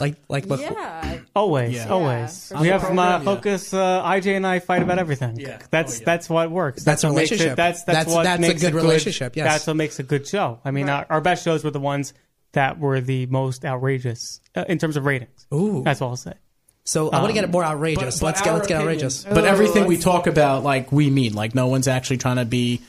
like 0.00 0.16
like 0.28 0.46
mach- 0.46 0.60
Yeah. 0.60 1.18
Always, 1.36 1.74
Yeah. 1.74 1.88
always. 1.88 2.50
Yeah, 2.52 2.60
we 2.60 2.66
for 2.68 2.72
have 2.72 2.80
sure. 2.82 2.94
my 2.94 3.10
Yeah. 3.10 3.18
focus. 3.20 3.72
Uh, 3.74 4.02
IJ 4.02 4.34
and 4.36 4.46
I 4.46 4.58
fight 4.58 4.82
about 4.82 4.98
everything. 4.98 5.38
Yeah. 5.38 5.58
That's 5.70 5.96
Oh, 5.96 5.98
yeah. 6.00 6.04
that's 6.06 6.28
what 6.30 6.50
works. 6.50 6.82
That's 6.84 7.04
a 7.04 7.08
what 7.08 7.16
makes 7.16 7.30
relationship. 7.30 7.52
It, 7.52 7.56
that's 7.56 7.84
that's, 7.84 7.96
That's- 7.98 8.14
what 8.14 8.22
that's 8.24 8.38
a 8.38 8.40
makes 8.48 8.62
good 8.62 8.74
relationship, 8.74 9.36
yes. 9.36 9.46
that's 9.46 9.66
what 9.66 9.76
makes 9.76 9.98
a 9.98 10.02
good 10.02 10.26
show. 10.26 10.58
I 10.64 10.70
mean, 10.70 10.86
Right. 10.86 11.06
our, 11.10 11.16
our 11.16 11.20
best 11.20 11.44
shows 11.44 11.62
were 11.64 11.70
the 11.70 11.80
ones 11.80 12.14
that 12.52 12.80
were 12.80 13.00
the 13.00 13.26
most 13.26 13.64
outrageous 13.64 14.40
uh, 14.56 14.64
in 14.68 14.78
terms 14.78 14.96
of 14.96 15.04
ratings. 15.04 15.46
Ooh. 15.54 15.82
That's 15.84 16.00
all 16.02 16.10
I'll 16.10 16.16
say. 16.16 16.32
So 16.82 17.10
I 17.10 17.18
want 17.18 17.28
to 17.28 17.34
get 17.34 17.44
it 17.44 17.50
more 17.50 17.62
outrageous. 17.62 18.18
But- 18.18 18.20
but 18.20 18.26
let's 18.26 18.40
get 18.40 18.48
our 18.48 18.54
let's 18.56 18.66
get 18.66 18.74
opinion- 18.78 18.88
outrageous. 18.96 19.24
But 19.24 19.44
everything 19.44 19.86
we 19.86 19.98
talk 19.98 20.26
about, 20.26 20.64
like 20.64 20.90
we 20.90 21.10
mean, 21.10 21.34
like 21.34 21.54
no 21.54 21.68
one's 21.68 21.86
actually 21.86 22.16
trying 22.16 22.36
to 22.36 22.44
be, 22.44 22.80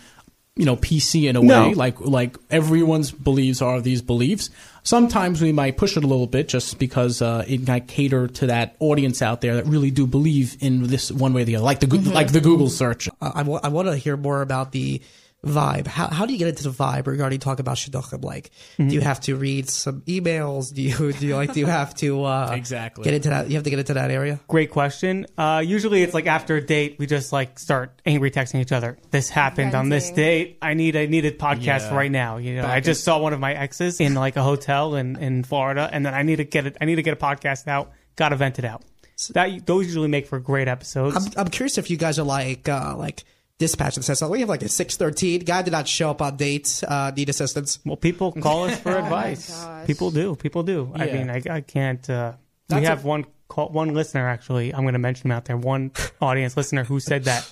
you 0.58 0.66
know, 0.66 0.76
PC 0.76 1.30
in 1.30 1.36
a 1.38 1.42
No. 1.42 1.70
way. 1.70 1.74
Like 1.74 2.00
like 2.02 2.38
everyone's 2.50 3.12
beliefs 3.12 3.62
are 3.62 3.80
these 3.82 4.02
beliefs. 4.02 4.50
Sometimes 4.84 5.42
we 5.42 5.52
might 5.52 5.78
push 5.78 5.96
it 5.96 6.04
a 6.04 6.08
little 6.08 6.28
bit 6.28 6.50
just 6.50 6.78
because 6.80 7.22
uh, 7.22 7.46
it 7.48 7.68
might 7.68 7.88
cater 7.88 8.28
to 8.28 8.48
that 8.48 8.76
audience 8.80 9.22
out 9.22 9.42
there 9.42 9.56
that 9.56 9.66
really 9.68 9.92
do 9.92 10.06
believe 10.08 10.58
in 10.60 10.88
this 10.88 11.12
one 11.12 11.34
way 11.34 11.44
or 11.44 11.46
the 11.46 11.56
other, 11.56 11.64
like 11.66 11.80
the 11.80 11.88
Goo- 11.88 12.00
like 12.00 12.32
the 12.32 12.42
Google 12.42 12.70
search. 12.70 13.08
Uh, 13.22 13.32
I, 13.36 13.42
I 13.42 13.68
want 13.70 13.88
to 13.88 13.96
hear 13.96 14.18
more 14.18 14.42
about 14.42 14.72
the 14.72 15.02
vibe. 15.46 15.88
How, 15.88 16.08
how 16.08 16.26
do 16.26 16.34
you 16.34 16.40
get 16.40 16.48
into 16.50 16.64
the 16.64 16.70
vibe 16.70 17.08
regarding 17.08 17.40
talk 17.40 17.60
about 17.60 17.78
shidduchim? 17.78 18.24
Like, 18.24 18.52
do 18.78 18.86
you 18.86 19.02
have 19.02 19.20
to 19.22 19.36
read 19.36 19.70
some 19.70 20.02
emails? 20.02 20.74
Do 20.74 20.82
you 20.82 21.12
do 21.14 21.26
you 21.28 21.36
like 21.36 21.54
do 21.54 21.60
you 21.60 21.66
have 21.66 21.96
to 21.96 22.24
uh, 22.26 22.52
Exactly. 22.56 23.04
get 23.04 23.14
into 23.14 23.30
that? 23.30 23.50
You 23.50 23.56
have 23.56 23.64
to 23.64 23.70
get 23.70 23.80
into 23.80 23.96
that 23.96 24.12
area. 24.12 24.40
Great 24.48 24.70
question. 24.72 25.26
Uh, 25.38 25.64
usually 25.66 26.04
it's 26.04 26.14
like 26.14 26.28
after 26.28 26.56
a 26.58 26.62
date, 26.66 26.98
we 27.00 27.08
just 27.08 27.34
like 27.34 27.58
start 27.58 28.02
angry 28.06 28.30
texting 28.32 28.60
each 28.60 28.72
other. 28.72 28.98
This 29.10 29.30
happened 29.30 29.74
on 29.74 29.90
this 29.90 30.12
date. 30.12 30.58
I 30.62 30.74
need 30.76 30.96
I 30.96 31.08
need 31.08 31.26
a 31.26 31.32
podcast 31.32 31.90
Yeah. 31.90 31.96
right 31.96 32.12
now. 32.12 32.38
You 32.38 32.58
know, 32.58 32.62
Back 32.64 32.72
I 32.72 32.78
in- 32.78 32.84
just 32.84 33.04
saw 33.04 33.18
one 33.20 33.34
of 33.34 33.40
my 33.40 33.54
exes 33.54 34.00
in 34.00 34.14
like 34.14 34.36
a 34.36 34.44
hotel 34.44 34.96
in, 34.96 35.16
in 35.18 35.44
Florida, 35.44 35.90
and 35.92 36.06
then 36.06 36.14
I 36.14 36.22
need 36.24 36.36
to 36.38 36.44
get 36.46 36.68
it. 36.68 36.78
I 36.80 36.86
need 36.86 36.96
to 36.98 37.04
get 37.04 37.14
a 37.14 37.18
podcast 37.18 37.68
out. 37.68 37.92
Got 38.16 38.30
to 38.30 38.36
vent 38.36 38.60
it 38.60 38.66
out. 38.66 38.84
So 39.16 39.34
That 39.34 39.66
those 39.66 39.86
usually 39.86 40.08
make 40.08 40.28
for 40.28 40.40
great 40.40 40.68
episodes. 40.68 41.16
I'm, 41.16 41.46
I'm 41.46 41.48
curious 41.50 41.78
if 41.78 41.90
you 41.90 41.98
guys 41.98 42.18
are 42.20 42.24
like 42.26 42.68
uh, 42.68 42.96
like 42.98 43.24
dispatch 43.62 43.96
and 43.96 44.04
says 44.04 44.18
so 44.20 44.28
we 44.28 44.40
have 44.42 44.50
like 44.50 44.64
a 44.64 44.68
six 44.68 44.98
thirteen 44.98 45.40
guy 45.52 45.62
did 45.62 45.72
not 45.72 45.88
show 45.88 46.10
up 46.10 46.22
on 46.22 46.36
dates. 46.36 46.82
Uh, 46.84 47.12
need 47.16 47.30
assistance. 47.30 47.80
well, 47.86 47.96
people 47.96 48.32
call 48.34 48.66
us 48.66 48.78
for 48.80 48.98
advice. 49.04 49.50
gosh. 49.50 49.88
People 49.88 50.10
do. 50.12 50.36
People 50.36 50.64
do. 50.64 50.92
I 50.96 51.06
mean, 51.06 51.30
I, 51.30 51.42
I 51.58 51.62
can't. 51.62 52.04
Uh, 52.10 52.34
we 52.70 52.84
have 52.84 53.04
a- 53.06 53.08
one 53.08 53.26
call, 53.48 53.70
one 53.70 53.94
listener 53.94 54.28
actually. 54.28 54.74
I'm 54.74 54.82
going 54.82 54.94
to 54.94 55.00
mention 55.00 55.28
him 55.28 55.32
out 55.38 55.46
there. 55.46 55.58
One 55.58 55.92
audience 56.22 56.58
listener 56.58 56.84
who 56.84 57.00
said 57.00 57.26
that. 57.26 57.44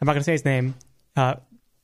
I'm 0.00 0.06
not 0.06 0.12
going 0.12 0.20
to 0.20 0.24
say 0.24 0.32
his 0.32 0.44
name. 0.44 0.74
Uh, 1.16 1.34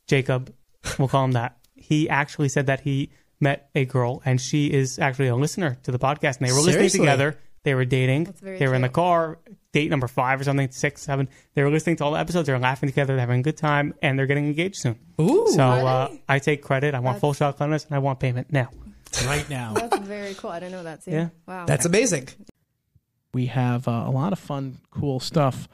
Jacob. 0.07 0.53
We'll 0.99 1.09
call 1.09 1.25
him 1.25 1.33
that. 1.33 1.57
He 1.75 2.09
actually 2.09 2.49
said 2.51 2.67
that 2.67 2.81
he 2.81 3.11
met 3.41 3.71
a 3.75 3.85
girl 3.87 4.21
and 4.25 4.41
she 4.41 4.67
is 4.71 4.99
actually 4.99 5.29
a 5.29 5.37
listener 5.37 5.79
to 5.85 5.91
the 5.93 5.99
podcast 5.99 6.39
and 6.39 6.49
they 6.49 6.53
were 6.53 6.61
listening 6.61 6.91
together. 6.91 7.39
They 7.63 7.75
were 7.75 7.85
dating. 7.87 8.35
They 8.43 8.67
were 8.69 8.75
in 8.75 8.83
the 8.83 8.89
car, 8.89 9.39
date 9.73 9.91
number 9.91 10.09
five 10.09 10.41
or 10.41 10.45
something, 10.45 10.71
six, 10.71 11.03
seven. 11.03 11.29
They 11.55 11.63
were 11.63 11.71
listening 11.71 11.97
to 11.97 12.05
all 12.05 12.13
the 12.13 12.19
episodes. 12.19 12.47
They're 12.47 12.59
laughing 12.59 12.89
together. 12.89 13.15
They're 13.15 13.21
having 13.21 13.41
a 13.41 13.43
good 13.43 13.57
time 13.57 13.95
and 14.03 14.19
they're 14.19 14.27
getting 14.27 14.47
engaged 14.47 14.77
soon. 14.77 14.99
Ooh. 15.21 15.47
So 15.55 15.63
uh, 15.63 16.15
I 16.29 16.39
take 16.39 16.63
credit. 16.63 16.95
I 16.95 17.01
want 17.01 17.21
full 17.21 17.33
shadchanus 17.33 17.85
and 17.87 17.95
I 17.95 17.99
want 17.99 18.21
payment 18.21 18.53
now. 18.53 18.69
right 19.27 19.49
now. 19.49 19.75
That's 19.75 19.99
very 19.99 20.35
cool. 20.35 20.51
I 20.51 20.61
didn't 20.61 20.73
know 20.73 20.83
that 20.85 21.05
too. 21.05 21.11
Yeah. 21.13 21.29
Wow. 21.47 21.67
That's 21.67 21.85
amazing. 21.87 22.29
we 23.33 23.47
have 23.47 23.87
uh, 23.89 24.05
a 24.07 24.11
lot 24.11 24.33
of 24.33 24.39
fun, 24.39 24.79
cool 24.91 25.21
stuff 25.21 25.69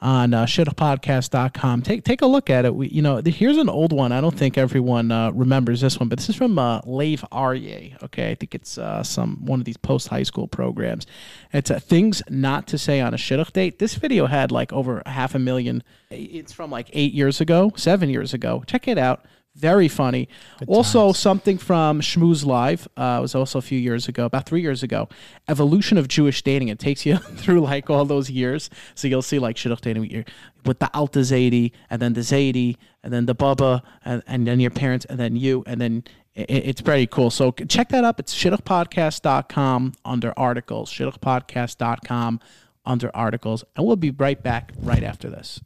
on 0.00 0.32
uh, 0.32 0.46
shidduchpodcast.com. 0.46 1.82
Take 1.82 2.04
take 2.04 2.22
a 2.22 2.26
look 2.26 2.50
at 2.50 2.64
it. 2.64 2.74
We, 2.74 2.88
you 2.88 3.02
know, 3.02 3.20
th- 3.20 3.34
here's 3.34 3.56
an 3.56 3.68
old 3.68 3.92
one. 3.92 4.12
I 4.12 4.20
don't 4.20 4.36
think 4.36 4.56
everyone 4.56 5.10
uh, 5.10 5.32
remembers 5.32 5.80
this 5.80 5.98
one, 5.98 6.08
but 6.08 6.18
this 6.18 6.28
is 6.28 6.36
from 6.36 6.58
uh, 6.58 6.80
Lave 6.84 7.24
Arye. 7.32 8.00
Okay, 8.04 8.30
I 8.30 8.34
think 8.34 8.54
it's 8.54 8.78
uh, 8.78 9.02
some 9.02 9.44
one 9.44 9.58
of 9.60 9.64
these 9.64 9.76
post 9.76 10.08
high 10.08 10.22
school 10.22 10.46
programs. 10.46 11.06
It's 11.52 11.70
uh, 11.70 11.80
things 11.80 12.22
not 12.28 12.66
to 12.68 12.78
say 12.78 13.00
on 13.00 13.12
a 13.12 13.16
shidduch 13.16 13.52
date. 13.52 13.78
This 13.78 13.94
video 13.94 14.26
had 14.26 14.52
like 14.52 14.72
over 14.72 15.02
half 15.06 15.34
a 15.34 15.38
million. 15.38 15.82
It's 16.10 16.52
from 16.52 16.70
like 16.70 16.90
eight 16.92 17.12
years 17.12 17.40
ago, 17.40 17.72
seven 17.76 18.08
years 18.08 18.32
ago. 18.32 18.62
Check 18.66 18.86
it 18.86 18.98
out. 18.98 19.24
Very 19.58 19.88
funny. 19.88 20.28
also, 20.68 21.12
something 21.12 21.58
from 21.58 22.00
Schmooze 22.00 22.46
Live. 22.46 22.86
Uh, 22.96 23.18
was 23.20 23.34
also 23.34 23.58
a 23.58 23.62
few 23.62 23.78
years 23.78 24.06
ago, 24.06 24.24
about 24.24 24.46
three 24.46 24.62
years 24.62 24.84
ago. 24.84 25.08
Evolution 25.48 25.98
of 25.98 26.06
Jewish 26.06 26.42
dating. 26.42 26.68
It 26.68 26.78
takes 26.78 27.04
you 27.04 27.16
through 27.36 27.60
like 27.60 27.90
all 27.90 28.04
those 28.04 28.30
years. 28.30 28.70
So 28.94 29.08
you'll 29.08 29.20
see 29.22 29.40
like 29.40 29.56
shidduch 29.56 29.80
dating 29.80 30.24
with, 30.64 30.78
the 30.78 30.88
Alta 30.94 31.20
Zaidi, 31.20 31.72
and 31.90 32.00
then 32.00 32.12
the 32.12 32.20
Zaidi, 32.20 32.76
and 33.02 33.12
then 33.12 33.26
the 33.26 33.34
Baba, 33.34 33.82
and, 34.04 34.22
and 34.28 34.46
then 34.46 34.60
your 34.60 34.70
parents, 34.70 35.04
and 35.06 35.18
then 35.18 35.34
you, 35.34 35.64
and 35.66 35.80
then 35.80 36.04
it's 36.34 36.80
pretty 36.80 37.08
cool. 37.08 37.30
So 37.30 37.50
check 37.50 37.88
that 37.88 38.04
up. 38.04 38.20
It's 38.20 38.32
shidduchpodcast.com 38.34 39.94
under 40.04 40.32
articles. 40.38 40.92
Shidduchpodcast.com 40.92 42.40
under 42.86 43.10
articles. 43.14 43.64
And 43.74 43.84
we'll 43.84 43.96
be 43.96 44.12
right 44.12 44.40
back 44.40 44.72
right 44.78 45.02
after 45.02 45.28
this. 45.28 45.60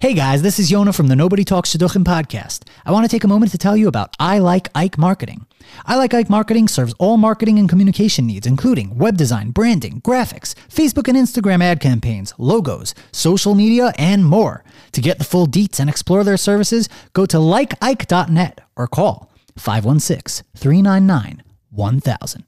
Hey 0.00 0.14
guys, 0.14 0.40
this 0.40 0.58
is 0.58 0.70
Yona 0.70 0.94
from 0.96 1.08
the 1.08 1.14
Nobody 1.14 1.44
Talks 1.44 1.72
to 1.72 1.76
Shidduchim 1.78 2.04
podcast. 2.04 2.62
I 2.86 2.90
want 2.90 3.04
to 3.04 3.08
take 3.14 3.22
a 3.22 3.28
moment 3.28 3.52
to 3.52 3.58
tell 3.58 3.76
you 3.76 3.86
about 3.86 4.16
I 4.18 4.38
Like 4.38 4.70
Ike 4.74 4.96
Marketing. 4.96 5.44
I 5.84 5.96
Like 5.96 6.14
Ike 6.14 6.30
Marketing 6.30 6.68
serves 6.68 6.94
all 6.98 7.18
marketing 7.18 7.58
and 7.58 7.68
communication 7.68 8.26
needs, 8.26 8.46
including 8.46 8.96
web 8.96 9.18
design, 9.18 9.50
branding, 9.50 10.00
graphics, 10.00 10.54
Facebook 10.70 11.06
and 11.06 11.18
Instagram 11.18 11.62
ad 11.62 11.80
campaigns, 11.80 12.32
logos, 12.38 12.94
social 13.12 13.54
media, 13.54 13.92
and 13.98 14.24
more. 14.24 14.64
To 14.92 15.02
get 15.02 15.18
the 15.18 15.24
full 15.24 15.46
deets 15.46 15.78
and 15.78 15.90
explore 15.90 16.24
their 16.24 16.38
services, 16.38 16.88
go 17.12 17.26
to 17.26 17.36
likeike.net 17.36 18.62
or 18.76 18.88
call 18.88 19.30
516 19.58 20.46
399 20.56 21.42
1000. 21.72 22.44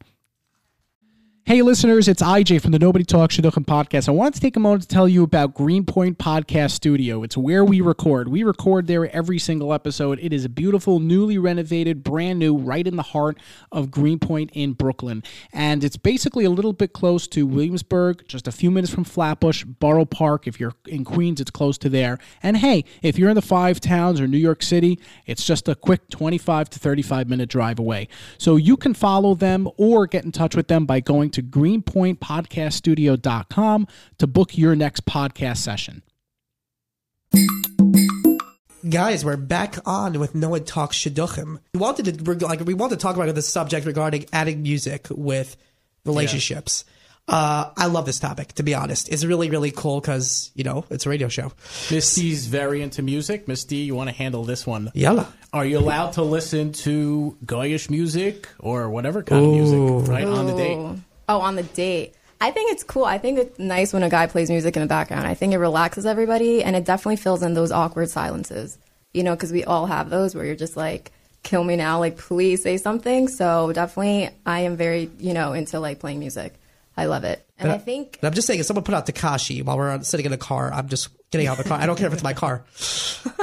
Hey, 1.44 1.60
listeners, 1.60 2.06
it's 2.06 2.22
IJ 2.22 2.62
from 2.62 2.70
the 2.70 2.78
Nobody 2.78 3.04
Talks 3.04 3.36
Shidduchim 3.36 3.66
podcast. 3.66 4.08
I 4.08 4.12
wanted 4.12 4.34
to 4.34 4.40
take 4.40 4.54
a 4.54 4.60
moment 4.60 4.82
to 4.82 4.88
tell 4.88 5.08
you 5.08 5.24
about 5.24 5.54
Greenpoint 5.54 6.16
Podcast 6.16 6.70
Studio. 6.70 7.24
It's 7.24 7.36
where 7.36 7.64
we 7.64 7.80
record. 7.80 8.28
We 8.28 8.44
record 8.44 8.86
there 8.86 9.12
every 9.12 9.40
single 9.40 9.74
episode. 9.74 10.20
It 10.22 10.32
is 10.32 10.44
a 10.44 10.48
beautiful, 10.48 11.00
newly 11.00 11.38
renovated, 11.38 12.04
brand 12.04 12.38
new, 12.38 12.56
right 12.56 12.86
in 12.86 12.94
the 12.94 13.02
heart 13.02 13.38
of 13.72 13.90
Greenpoint 13.90 14.50
in 14.54 14.74
Brooklyn. 14.74 15.24
And 15.52 15.82
it's 15.82 15.96
basically 15.96 16.44
a 16.44 16.50
little 16.50 16.72
bit 16.72 16.92
close 16.92 17.26
to 17.28 17.44
Williamsburg, 17.44 18.24
just 18.28 18.46
a 18.46 18.52
few 18.52 18.70
minutes 18.70 18.94
from 18.94 19.02
Flatbush, 19.02 19.64
Borough 19.64 20.04
Park. 20.04 20.46
If 20.46 20.60
you're 20.60 20.74
in 20.86 21.04
Queens, 21.04 21.40
it's 21.40 21.50
close 21.50 21.76
to 21.78 21.88
there. 21.88 22.18
And 22.44 22.56
hey, 22.58 22.84
if 23.02 23.18
you're 23.18 23.30
in 23.30 23.34
the 23.34 23.42
five 23.42 23.80
towns 23.80 24.20
or 24.20 24.28
New 24.28 24.38
York 24.38 24.62
City, 24.62 25.00
it's 25.26 25.44
just 25.44 25.68
a 25.68 25.74
quick 25.74 26.08
25 26.08 26.70
to 26.70 26.78
35 26.78 27.28
minute 27.28 27.48
drive 27.48 27.80
away. 27.80 28.06
So 28.38 28.54
you 28.54 28.76
can 28.76 28.94
follow 28.94 29.34
them 29.34 29.68
or 29.76 30.06
get 30.06 30.24
in 30.24 30.30
touch 30.30 30.54
with 30.54 30.68
them 30.68 30.86
by 30.86 31.00
going 31.00 31.31
to 31.32 31.42
greenpointpodcaststudio.com 31.42 33.86
to 34.18 34.26
book 34.26 34.58
your 34.58 34.76
next 34.76 35.06
podcast 35.06 35.58
session. 35.58 36.02
Guys, 38.88 39.24
we're 39.24 39.36
back 39.36 39.76
on 39.86 40.18
with 40.18 40.34
No 40.34 40.48
One 40.50 40.64
Talks 40.64 40.96
Shidduchim. 40.96 41.60
We 41.72 41.78
wanted 41.78 42.18
to 42.18 42.46
like 42.46 42.60
we 42.60 42.74
wanted 42.74 42.98
to 42.98 43.02
talk 43.02 43.14
about 43.14 43.32
this 43.34 43.48
subject 43.48 43.86
regarding 43.86 44.26
adding 44.32 44.62
music 44.62 45.06
with 45.10 45.56
relationships. 46.04 46.84
Uh, 47.28 47.70
I 47.76 47.86
love 47.86 48.06
this 48.06 48.18
topic. 48.18 48.54
To 48.54 48.64
be 48.64 48.74
honest, 48.74 49.08
it's 49.08 49.24
really 49.24 49.50
really 49.50 49.70
cool 49.70 50.00
because 50.00 50.50
you 50.56 50.64
know 50.64 50.84
it's 50.90 51.06
a 51.06 51.10
radio 51.10 51.28
show. 51.28 51.52
Misty's 51.92 52.48
very 52.48 52.82
into 52.82 53.02
music. 53.02 53.46
Misty, 53.46 53.76
you 53.76 53.94
want 53.94 54.10
to 54.10 54.16
handle 54.16 54.42
this 54.42 54.66
one? 54.66 54.90
Yeah. 54.94 55.26
Are 55.52 55.64
you 55.64 55.78
allowed 55.78 56.14
to 56.14 56.22
listen 56.22 56.72
to 56.72 57.38
Goyish 57.46 57.88
music 57.88 58.48
or 58.58 58.90
whatever 58.90 59.22
kind 59.22 59.44
of 59.44 59.50
music 59.52 60.08
right 60.10 60.26
on 60.26 60.48
the 60.48 60.56
date? 60.56 60.98
Oh, 61.32 61.40
on 61.40 61.56
the 61.56 61.62
date. 61.62 62.14
I 62.42 62.50
think 62.50 62.72
it's 62.72 62.82
cool. 62.84 63.06
I 63.06 63.16
think 63.16 63.38
it's 63.38 63.58
nice 63.58 63.94
when 63.94 64.02
a 64.02 64.10
guy 64.10 64.26
plays 64.26 64.50
music 64.50 64.76
in 64.76 64.82
the 64.82 64.88
background. 64.88 65.26
I 65.26 65.32
think 65.32 65.54
it 65.54 65.58
relaxes 65.58 66.04
everybody 66.04 66.62
and 66.62 66.76
it 66.76 66.84
definitely 66.84 67.16
fills 67.16 67.42
in 67.42 67.54
those 67.54 67.72
awkward 67.72 68.10
silences. 68.10 68.76
You 69.14 69.22
know, 69.22 69.34
because 69.34 69.50
we 69.50 69.64
all 69.64 69.86
have 69.86 70.10
those 70.10 70.34
where 70.34 70.44
you're 70.44 70.56
just 70.56 70.76
like, 70.76 71.10
kill 71.42 71.64
me 71.64 71.76
now, 71.76 72.00
like, 72.00 72.18
please 72.18 72.62
say 72.62 72.76
something. 72.76 73.28
So 73.28 73.72
definitely, 73.72 74.28
I 74.44 74.60
am 74.60 74.76
very, 74.76 75.10
you 75.18 75.32
know, 75.32 75.54
into 75.54 75.80
like 75.80 76.00
playing 76.00 76.18
music. 76.18 76.54
I 76.96 77.06
love 77.06 77.24
it. 77.24 77.46
And 77.58 77.70
I 77.70 77.78
think 77.78 78.18
And 78.20 78.26
I'm 78.26 78.34
just 78.34 78.46
saying, 78.46 78.60
if 78.60 78.66
someone 78.66 78.84
put 78.84 78.94
out 78.94 79.06
Tekashi 79.06 79.64
while 79.64 79.78
we're 79.78 80.02
sitting 80.02 80.26
in 80.26 80.32
a 80.34 80.38
car, 80.38 80.70
I'm 80.70 80.88
just 80.88 81.08
getting 81.30 81.46
out 81.46 81.58
of 81.58 81.64
the 81.64 81.68
car. 81.70 81.80
I 81.80 81.86
don't 81.86 81.96
care 81.96 82.08
if 82.08 82.12
it's 82.12 82.22
my 82.22 82.34
car. 82.34 82.64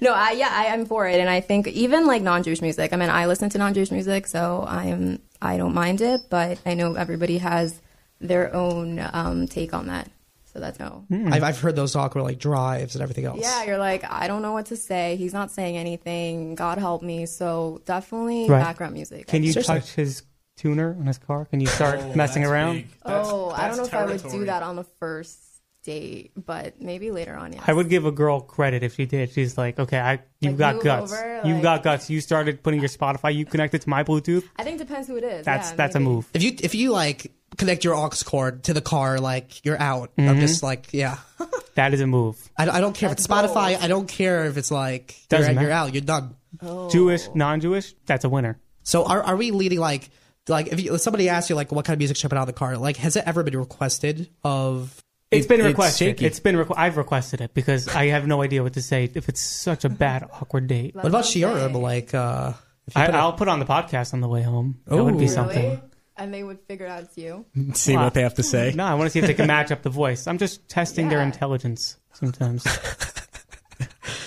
No, 0.00 0.12
I, 0.12 0.32
yeah, 0.32 0.50
I 0.50 0.66
am 0.66 0.86
for 0.86 1.08
it, 1.08 1.20
and 1.20 1.30
I 1.30 1.40
think 1.40 1.66
even 1.68 2.06
like 2.06 2.20
non-Jewish 2.20 2.60
music. 2.60 2.92
I 2.92 2.96
mean, 2.96 3.10
I 3.10 3.26
listen 3.26 3.48
to 3.50 3.58
non-Jewish 3.58 3.90
music, 3.90 4.26
so 4.26 4.64
I 4.66 4.86
am 4.86 5.20
I 5.44 5.58
don't 5.58 5.74
mind 5.74 6.00
it, 6.00 6.22
but 6.30 6.58
I 6.64 6.74
know 6.74 6.94
everybody 6.94 7.38
has 7.38 7.80
their 8.20 8.54
own 8.54 8.98
um, 9.12 9.46
take 9.46 9.74
on 9.74 9.88
that. 9.88 10.10
So 10.52 10.60
that's 10.60 10.78
no. 10.78 11.04
I've, 11.10 11.42
I've 11.42 11.60
heard 11.60 11.74
those 11.74 11.92
talk 11.92 12.12
awkward 12.12 12.22
like 12.22 12.38
drives 12.38 12.94
and 12.94 13.02
everything 13.02 13.24
else. 13.24 13.40
Yeah, 13.40 13.64
you're 13.64 13.78
like 13.78 14.04
I 14.08 14.28
don't 14.28 14.40
know 14.40 14.52
what 14.52 14.66
to 14.66 14.76
say. 14.76 15.16
He's 15.16 15.32
not 15.32 15.50
saying 15.50 15.76
anything. 15.76 16.54
God 16.54 16.78
help 16.78 17.02
me. 17.02 17.26
So 17.26 17.82
definitely 17.84 18.48
Right. 18.48 18.60
background 18.60 18.94
music. 18.94 19.26
Can 19.26 19.42
you 19.42 19.52
Seriously. 19.52 19.74
touch 19.80 19.90
his 19.94 20.22
tuner 20.56 20.96
on 20.98 21.06
his 21.06 21.18
car? 21.18 21.44
Can 21.46 21.60
you 21.60 21.66
start 21.66 22.14
messing 22.16 22.44
around? 22.44 22.84
oh, 23.04 23.50
I 23.50 23.66
don't 23.68 23.76
know 23.76 23.84
if 23.84 23.92
I 23.94 24.06
would 24.06 24.22
do 24.30 24.44
that 24.46 24.62
on 24.62 24.76
the 24.76 24.84
first 24.84 25.40
date, 25.84 26.32
but 26.34 26.80
maybe 26.80 27.10
later 27.10 27.36
on. 27.36 27.52
Yes. 27.52 27.62
I 27.66 27.72
would 27.72 27.88
give 27.88 28.04
a 28.06 28.10
girl 28.10 28.40
credit 28.40 28.82
if 28.82 28.94
she 28.96 29.06
did. 29.06 29.30
She's 29.32 29.56
like, 29.56 29.78
okay, 29.78 29.98
I 29.98 30.20
you 30.40 30.50
Like, 30.50 30.58
got 30.58 30.82
guts. 30.82 31.12
over, 31.12 31.42
you 31.44 31.54
like- 31.54 31.62
got 31.62 31.82
guts. 31.84 32.10
You 32.10 32.20
started 32.20 32.62
putting 32.62 32.80
your 32.80 32.88
Spotify. 32.88 33.34
You 33.34 33.44
connected 33.44 33.82
to 33.82 33.88
my 33.88 34.02
Bluetooth. 34.02 34.44
I 34.56 34.64
think 34.64 34.80
it 34.80 34.86
depends 34.88 35.06
who 35.08 35.16
it 35.16 35.24
is. 35.24 35.44
That's 35.46 35.70
Yeah, 35.70 35.76
that's 35.76 35.94
a 35.94 36.00
move. 36.00 36.28
If 36.34 36.42
you 36.42 36.56
if 36.62 36.74
you 36.74 36.90
like 36.90 37.30
connect 37.56 37.84
your 37.84 37.94
aux 37.94 38.10
cord 38.24 38.64
to 38.64 38.74
the 38.74 38.80
car, 38.80 39.20
like 39.20 39.64
you're 39.64 39.80
out. 39.80 40.10
Mm-hmm. 40.16 40.28
I'm 40.28 40.40
just 40.40 40.62
like, 40.62 40.88
yeah. 40.92 41.18
That 41.76 41.92
is 41.92 42.00
a 42.00 42.06
move. 42.06 42.38
I, 42.56 42.68
I 42.70 42.80
don't 42.80 42.94
care 42.94 43.08
if 43.10 43.14
it's 43.14 43.26
Spotify. 43.26 43.72
bold. 43.72 43.82
I 43.82 43.88
don't 43.88 44.06
care 44.06 44.44
if 44.44 44.56
it's 44.56 44.70
like 44.70 45.16
you're, 45.30 45.38
Doesn't 45.40 45.54
you're 45.54 45.62
matter. 45.64 45.72
out. 45.72 45.92
You're 45.92 46.02
done. 46.02 46.36
Oh. 46.62 46.88
Jewish, 46.88 47.26
non-Jewish, 47.34 47.94
that's 48.06 48.24
a 48.24 48.28
winner. 48.28 48.60
So 48.84 49.04
are 49.04 49.20
are 49.22 49.34
we 49.36 49.50
leading 49.50 49.80
like 49.80 50.08
like 50.46 50.68
if, 50.68 50.78
you, 50.80 50.94
if 50.94 51.00
somebody 51.00 51.28
asks 51.28 51.50
you 51.50 51.56
like 51.56 51.72
what 51.72 51.84
kind 51.84 51.94
of 51.94 51.98
music 51.98 52.16
should 52.16 52.26
I 52.26 52.30
put 52.30 52.38
out 52.38 52.42
in 52.42 52.46
the 52.46 52.52
car? 52.52 52.76
Like 52.78 52.96
has 52.98 53.16
it 53.16 53.24
ever 53.26 53.42
been 53.42 53.58
requested 53.58 54.30
of? 54.44 55.02
It's 55.38 55.46
been 55.46 55.62
requested. 55.64 56.06
shaky. 56.18 56.26
it's 56.26 56.40
been. 56.40 56.56
Requ- 56.56 56.74
I've 56.76 56.96
requested 56.96 57.40
it 57.40 57.54
because 57.54 57.88
I 57.88 58.06
have 58.06 58.26
no 58.26 58.42
idea 58.42 58.62
what 58.62 58.74
to 58.74 58.82
say 58.82 59.10
if 59.14 59.28
it's 59.28 59.40
such 59.40 59.84
a 59.84 59.88
bad, 59.88 60.22
awkward 60.32 60.66
date. 60.66 60.94
What 60.94 61.06
about 61.06 61.24
Shiurim? 61.24 61.74
Like 61.80 62.14
uh, 62.14 62.52
if 62.86 62.94
you 62.96 63.02
I, 63.02 63.06
put 63.06 63.14
it- 63.14 63.18
I'll 63.18 63.32
put 63.32 63.48
on 63.48 63.58
the 63.58 63.66
podcast 63.66 64.14
on 64.14 64.20
the 64.20 64.28
way 64.28 64.42
home. 64.42 64.80
That 64.86 65.02
would 65.02 65.18
be 65.18 65.24
Ooh. 65.24 65.28
something. 65.28 65.64
Really? 65.64 65.80
And 66.16 66.32
they 66.32 66.44
would 66.44 66.60
figure 66.68 66.86
out 66.86 67.02
it's 67.02 67.18
you. 67.18 67.44
See 67.74 67.96
what 67.96 68.14
they 68.14 68.22
have 68.22 68.34
to 68.34 68.42
say. 68.44 68.72
No, 68.74 68.84
I 68.84 68.94
want 68.94 69.06
to 69.06 69.10
see 69.10 69.18
if 69.18 69.26
they 69.26 69.34
can 69.34 69.48
match 69.48 69.72
up 69.72 69.82
the 69.82 69.90
voice. 69.90 70.26
I'm 70.28 70.38
just 70.38 70.68
testing 70.68 71.08
their 71.08 71.18
Yeah. 71.18 71.24
intelligence 71.26 71.96
sometimes. 72.12 72.64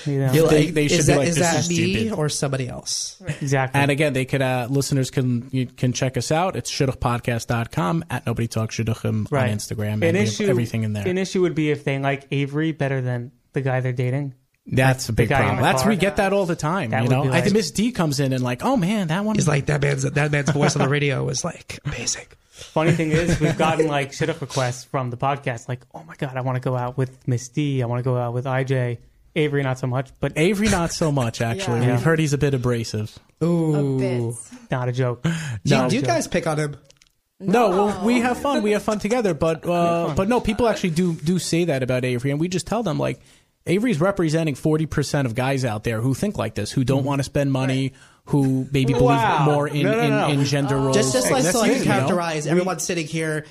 you 0.08 0.20
know, 0.20 0.32
You're 0.34 0.48
They- 0.48 0.66
like, 0.66 0.74
they 0.74 0.88
should 0.88 1.00
is 1.00 1.08
be 1.08 1.14
that, 1.14 1.20
like, 1.20 1.28
is 1.28 1.36
"This 1.36 1.44
that 1.52 1.60
is 1.60 1.70
me 1.70 1.76
stupid." 1.94 2.14
or 2.18 2.30
somebody 2.30 2.68
else? 2.68 3.22
exactly. 3.42 3.80
And 3.82 3.92
again, 3.92 4.14
they 4.14 4.26
could 4.26 4.42
uh, 4.42 4.68
listeners 4.70 5.12
can 5.12 5.50
you 5.52 5.66
can 5.68 5.94
check 5.94 6.18
us 6.18 6.32
out. 6.32 6.56
It's 6.56 6.72
shidduchpodcast.com 6.72 8.06
at 8.10 8.26
nobody 8.26 8.48
talks 8.48 8.76
shidduchim 8.78 9.32
right. 9.32 9.50
on 9.52 9.58
Instagram. 9.58 9.94
An 9.96 10.04
And 10.04 10.14
we 10.14 10.20
have 10.20 10.28
issue, 10.28 10.48
everything 10.48 10.84
in 10.84 10.94
there. 10.94 11.08
An 11.08 11.18
issue 11.18 11.42
would 11.42 11.56
be 11.56 11.72
if 11.72 11.84
they 11.84 12.00
like 12.00 12.28
Avery 12.32 12.72
better 12.72 13.02
than 13.02 13.32
the 13.54 13.62
guy 13.62 13.80
they're 13.82 13.94
dating. 13.94 14.34
That's 14.70 15.08
a 15.08 15.14
big 15.14 15.30
guy 15.30 15.38
in 15.38 15.44
problem. 15.44 15.58
the 15.58 15.64
That's 15.64 15.82
car. 15.84 15.90
we 15.92 15.96
get 15.96 16.18
that 16.18 16.34
all 16.34 16.46
the 16.46 16.56
time. 16.58 16.90
That 16.90 17.04
you 17.04 17.10
would 17.10 17.16
know, 17.16 17.24
be 17.24 17.30
I 17.30 17.32
like- 17.32 17.44
think 17.46 17.56
Miss 17.56 17.72
D 17.72 17.92
comes 17.94 18.20
in 18.20 18.34
and 18.34 18.44
like, 18.44 18.66
oh 18.66 18.76
man, 18.76 19.08
that 19.08 19.24
one 19.24 19.36
He's 19.36 19.46
is 19.46 19.48
like 19.48 19.68
that 19.68 19.82
man's 19.82 20.04
that 20.04 20.32
man's 20.32 20.50
voice 20.52 20.76
on 20.76 20.82
the 20.82 20.90
radio 20.90 21.24
was 21.24 21.46
like 21.46 21.80
amazing. 21.86 22.26
Funny 22.52 22.92
thing 22.92 23.12
is, 23.12 23.40
we've 23.40 23.58
gotten 23.68 23.88
like 23.88 24.12
shidduch 24.12 24.42
requests 24.42 24.84
from 24.84 25.10
the 25.10 25.16
podcast. 25.18 25.70
Like, 25.70 25.86
oh 25.94 26.04
my 26.04 26.16
god, 26.16 26.36
I 26.36 26.42
want 26.42 26.56
to 26.56 26.60
go 26.60 26.76
out 26.76 26.98
with 26.98 27.28
Miss 27.28 27.48
D. 27.50 27.82
I 27.82 27.86
want 27.86 28.00
to 28.00 28.04
go 28.04 28.18
out 28.18 28.34
with 28.34 28.46
IJ. 28.46 28.98
Avery, 29.36 29.62
not 29.64 29.78
so 29.80 29.88
much, 29.88 30.10
but 30.20 30.34
Avery. 30.36 30.68
Not 30.70 30.92
so 30.92 31.12
much 31.12 31.42
actually. 31.52 31.82
Yeah. 31.82 31.92
We've 31.94 32.04
heard 32.04 32.20
he's 32.20 32.34
a 32.34 32.38
bit 32.38 32.54
abrasive. 32.54 33.18
Ooh. 33.44 33.96
A 33.96 34.00
bit. 34.00 34.36
not 34.72 34.90
a 34.90 34.92
joke. 34.92 35.22
Do, 35.24 35.30
No, 35.66 35.84
you, 35.84 35.90
do 35.90 35.96
you 35.98 36.02
joke. 36.02 36.08
guys 36.08 36.28
pick 36.28 36.48
on 36.48 36.58
him? 36.58 36.78
No, 37.40 37.70
well, 37.70 38.04
we 38.06 38.20
have 38.22 38.40
fun. 38.40 38.64
We 38.64 38.72
have 38.72 38.82
fun 38.82 38.98
together. 38.98 39.36
But 39.36 39.64
uh, 39.68 40.14
but 40.16 40.28
no, 40.28 40.40
people 40.42 40.68
actually 40.68 40.90
do 40.92 41.14
do 41.14 41.38
say 41.38 41.66
that 41.66 41.84
about 41.84 42.04
Avery, 42.04 42.32
and 42.32 42.40
we 42.40 42.48
just 42.48 42.66
tell 42.66 42.82
them 42.82 42.98
like 42.98 43.20
Avery's 43.68 44.02
representing 44.02 44.56
forty 44.56 44.88
percent 44.88 45.28
of 45.28 45.36
guys 45.36 45.64
out 45.64 45.84
there 45.84 46.02
who 46.02 46.16
think 46.16 46.40
like 46.40 46.56
this, 46.56 46.72
who 46.72 46.84
don't 46.84 47.04
want 47.04 47.20
to 47.20 47.24
spend 47.24 47.52
money, 47.52 47.94
who 48.26 48.68
maybe 48.72 48.94
believe 48.94 49.04
Wow. 49.20 49.46
more 49.46 49.68
in, 49.68 49.84
No, 49.84 49.92
no, 49.92 50.00
in, 50.02 50.10
no. 50.10 50.28
in 50.30 50.46
gender 50.46 50.78
roles. 50.78 50.96
Just 50.98 51.14
just 51.14 51.30
like 51.30 51.44
so 51.44 51.62
I 51.64 51.68
it, 51.68 51.74
can 51.74 51.80
know? 51.86 51.94
characterize 51.94 52.48
everyone 52.48 52.80
sitting 52.80 53.06
here. 53.06 53.46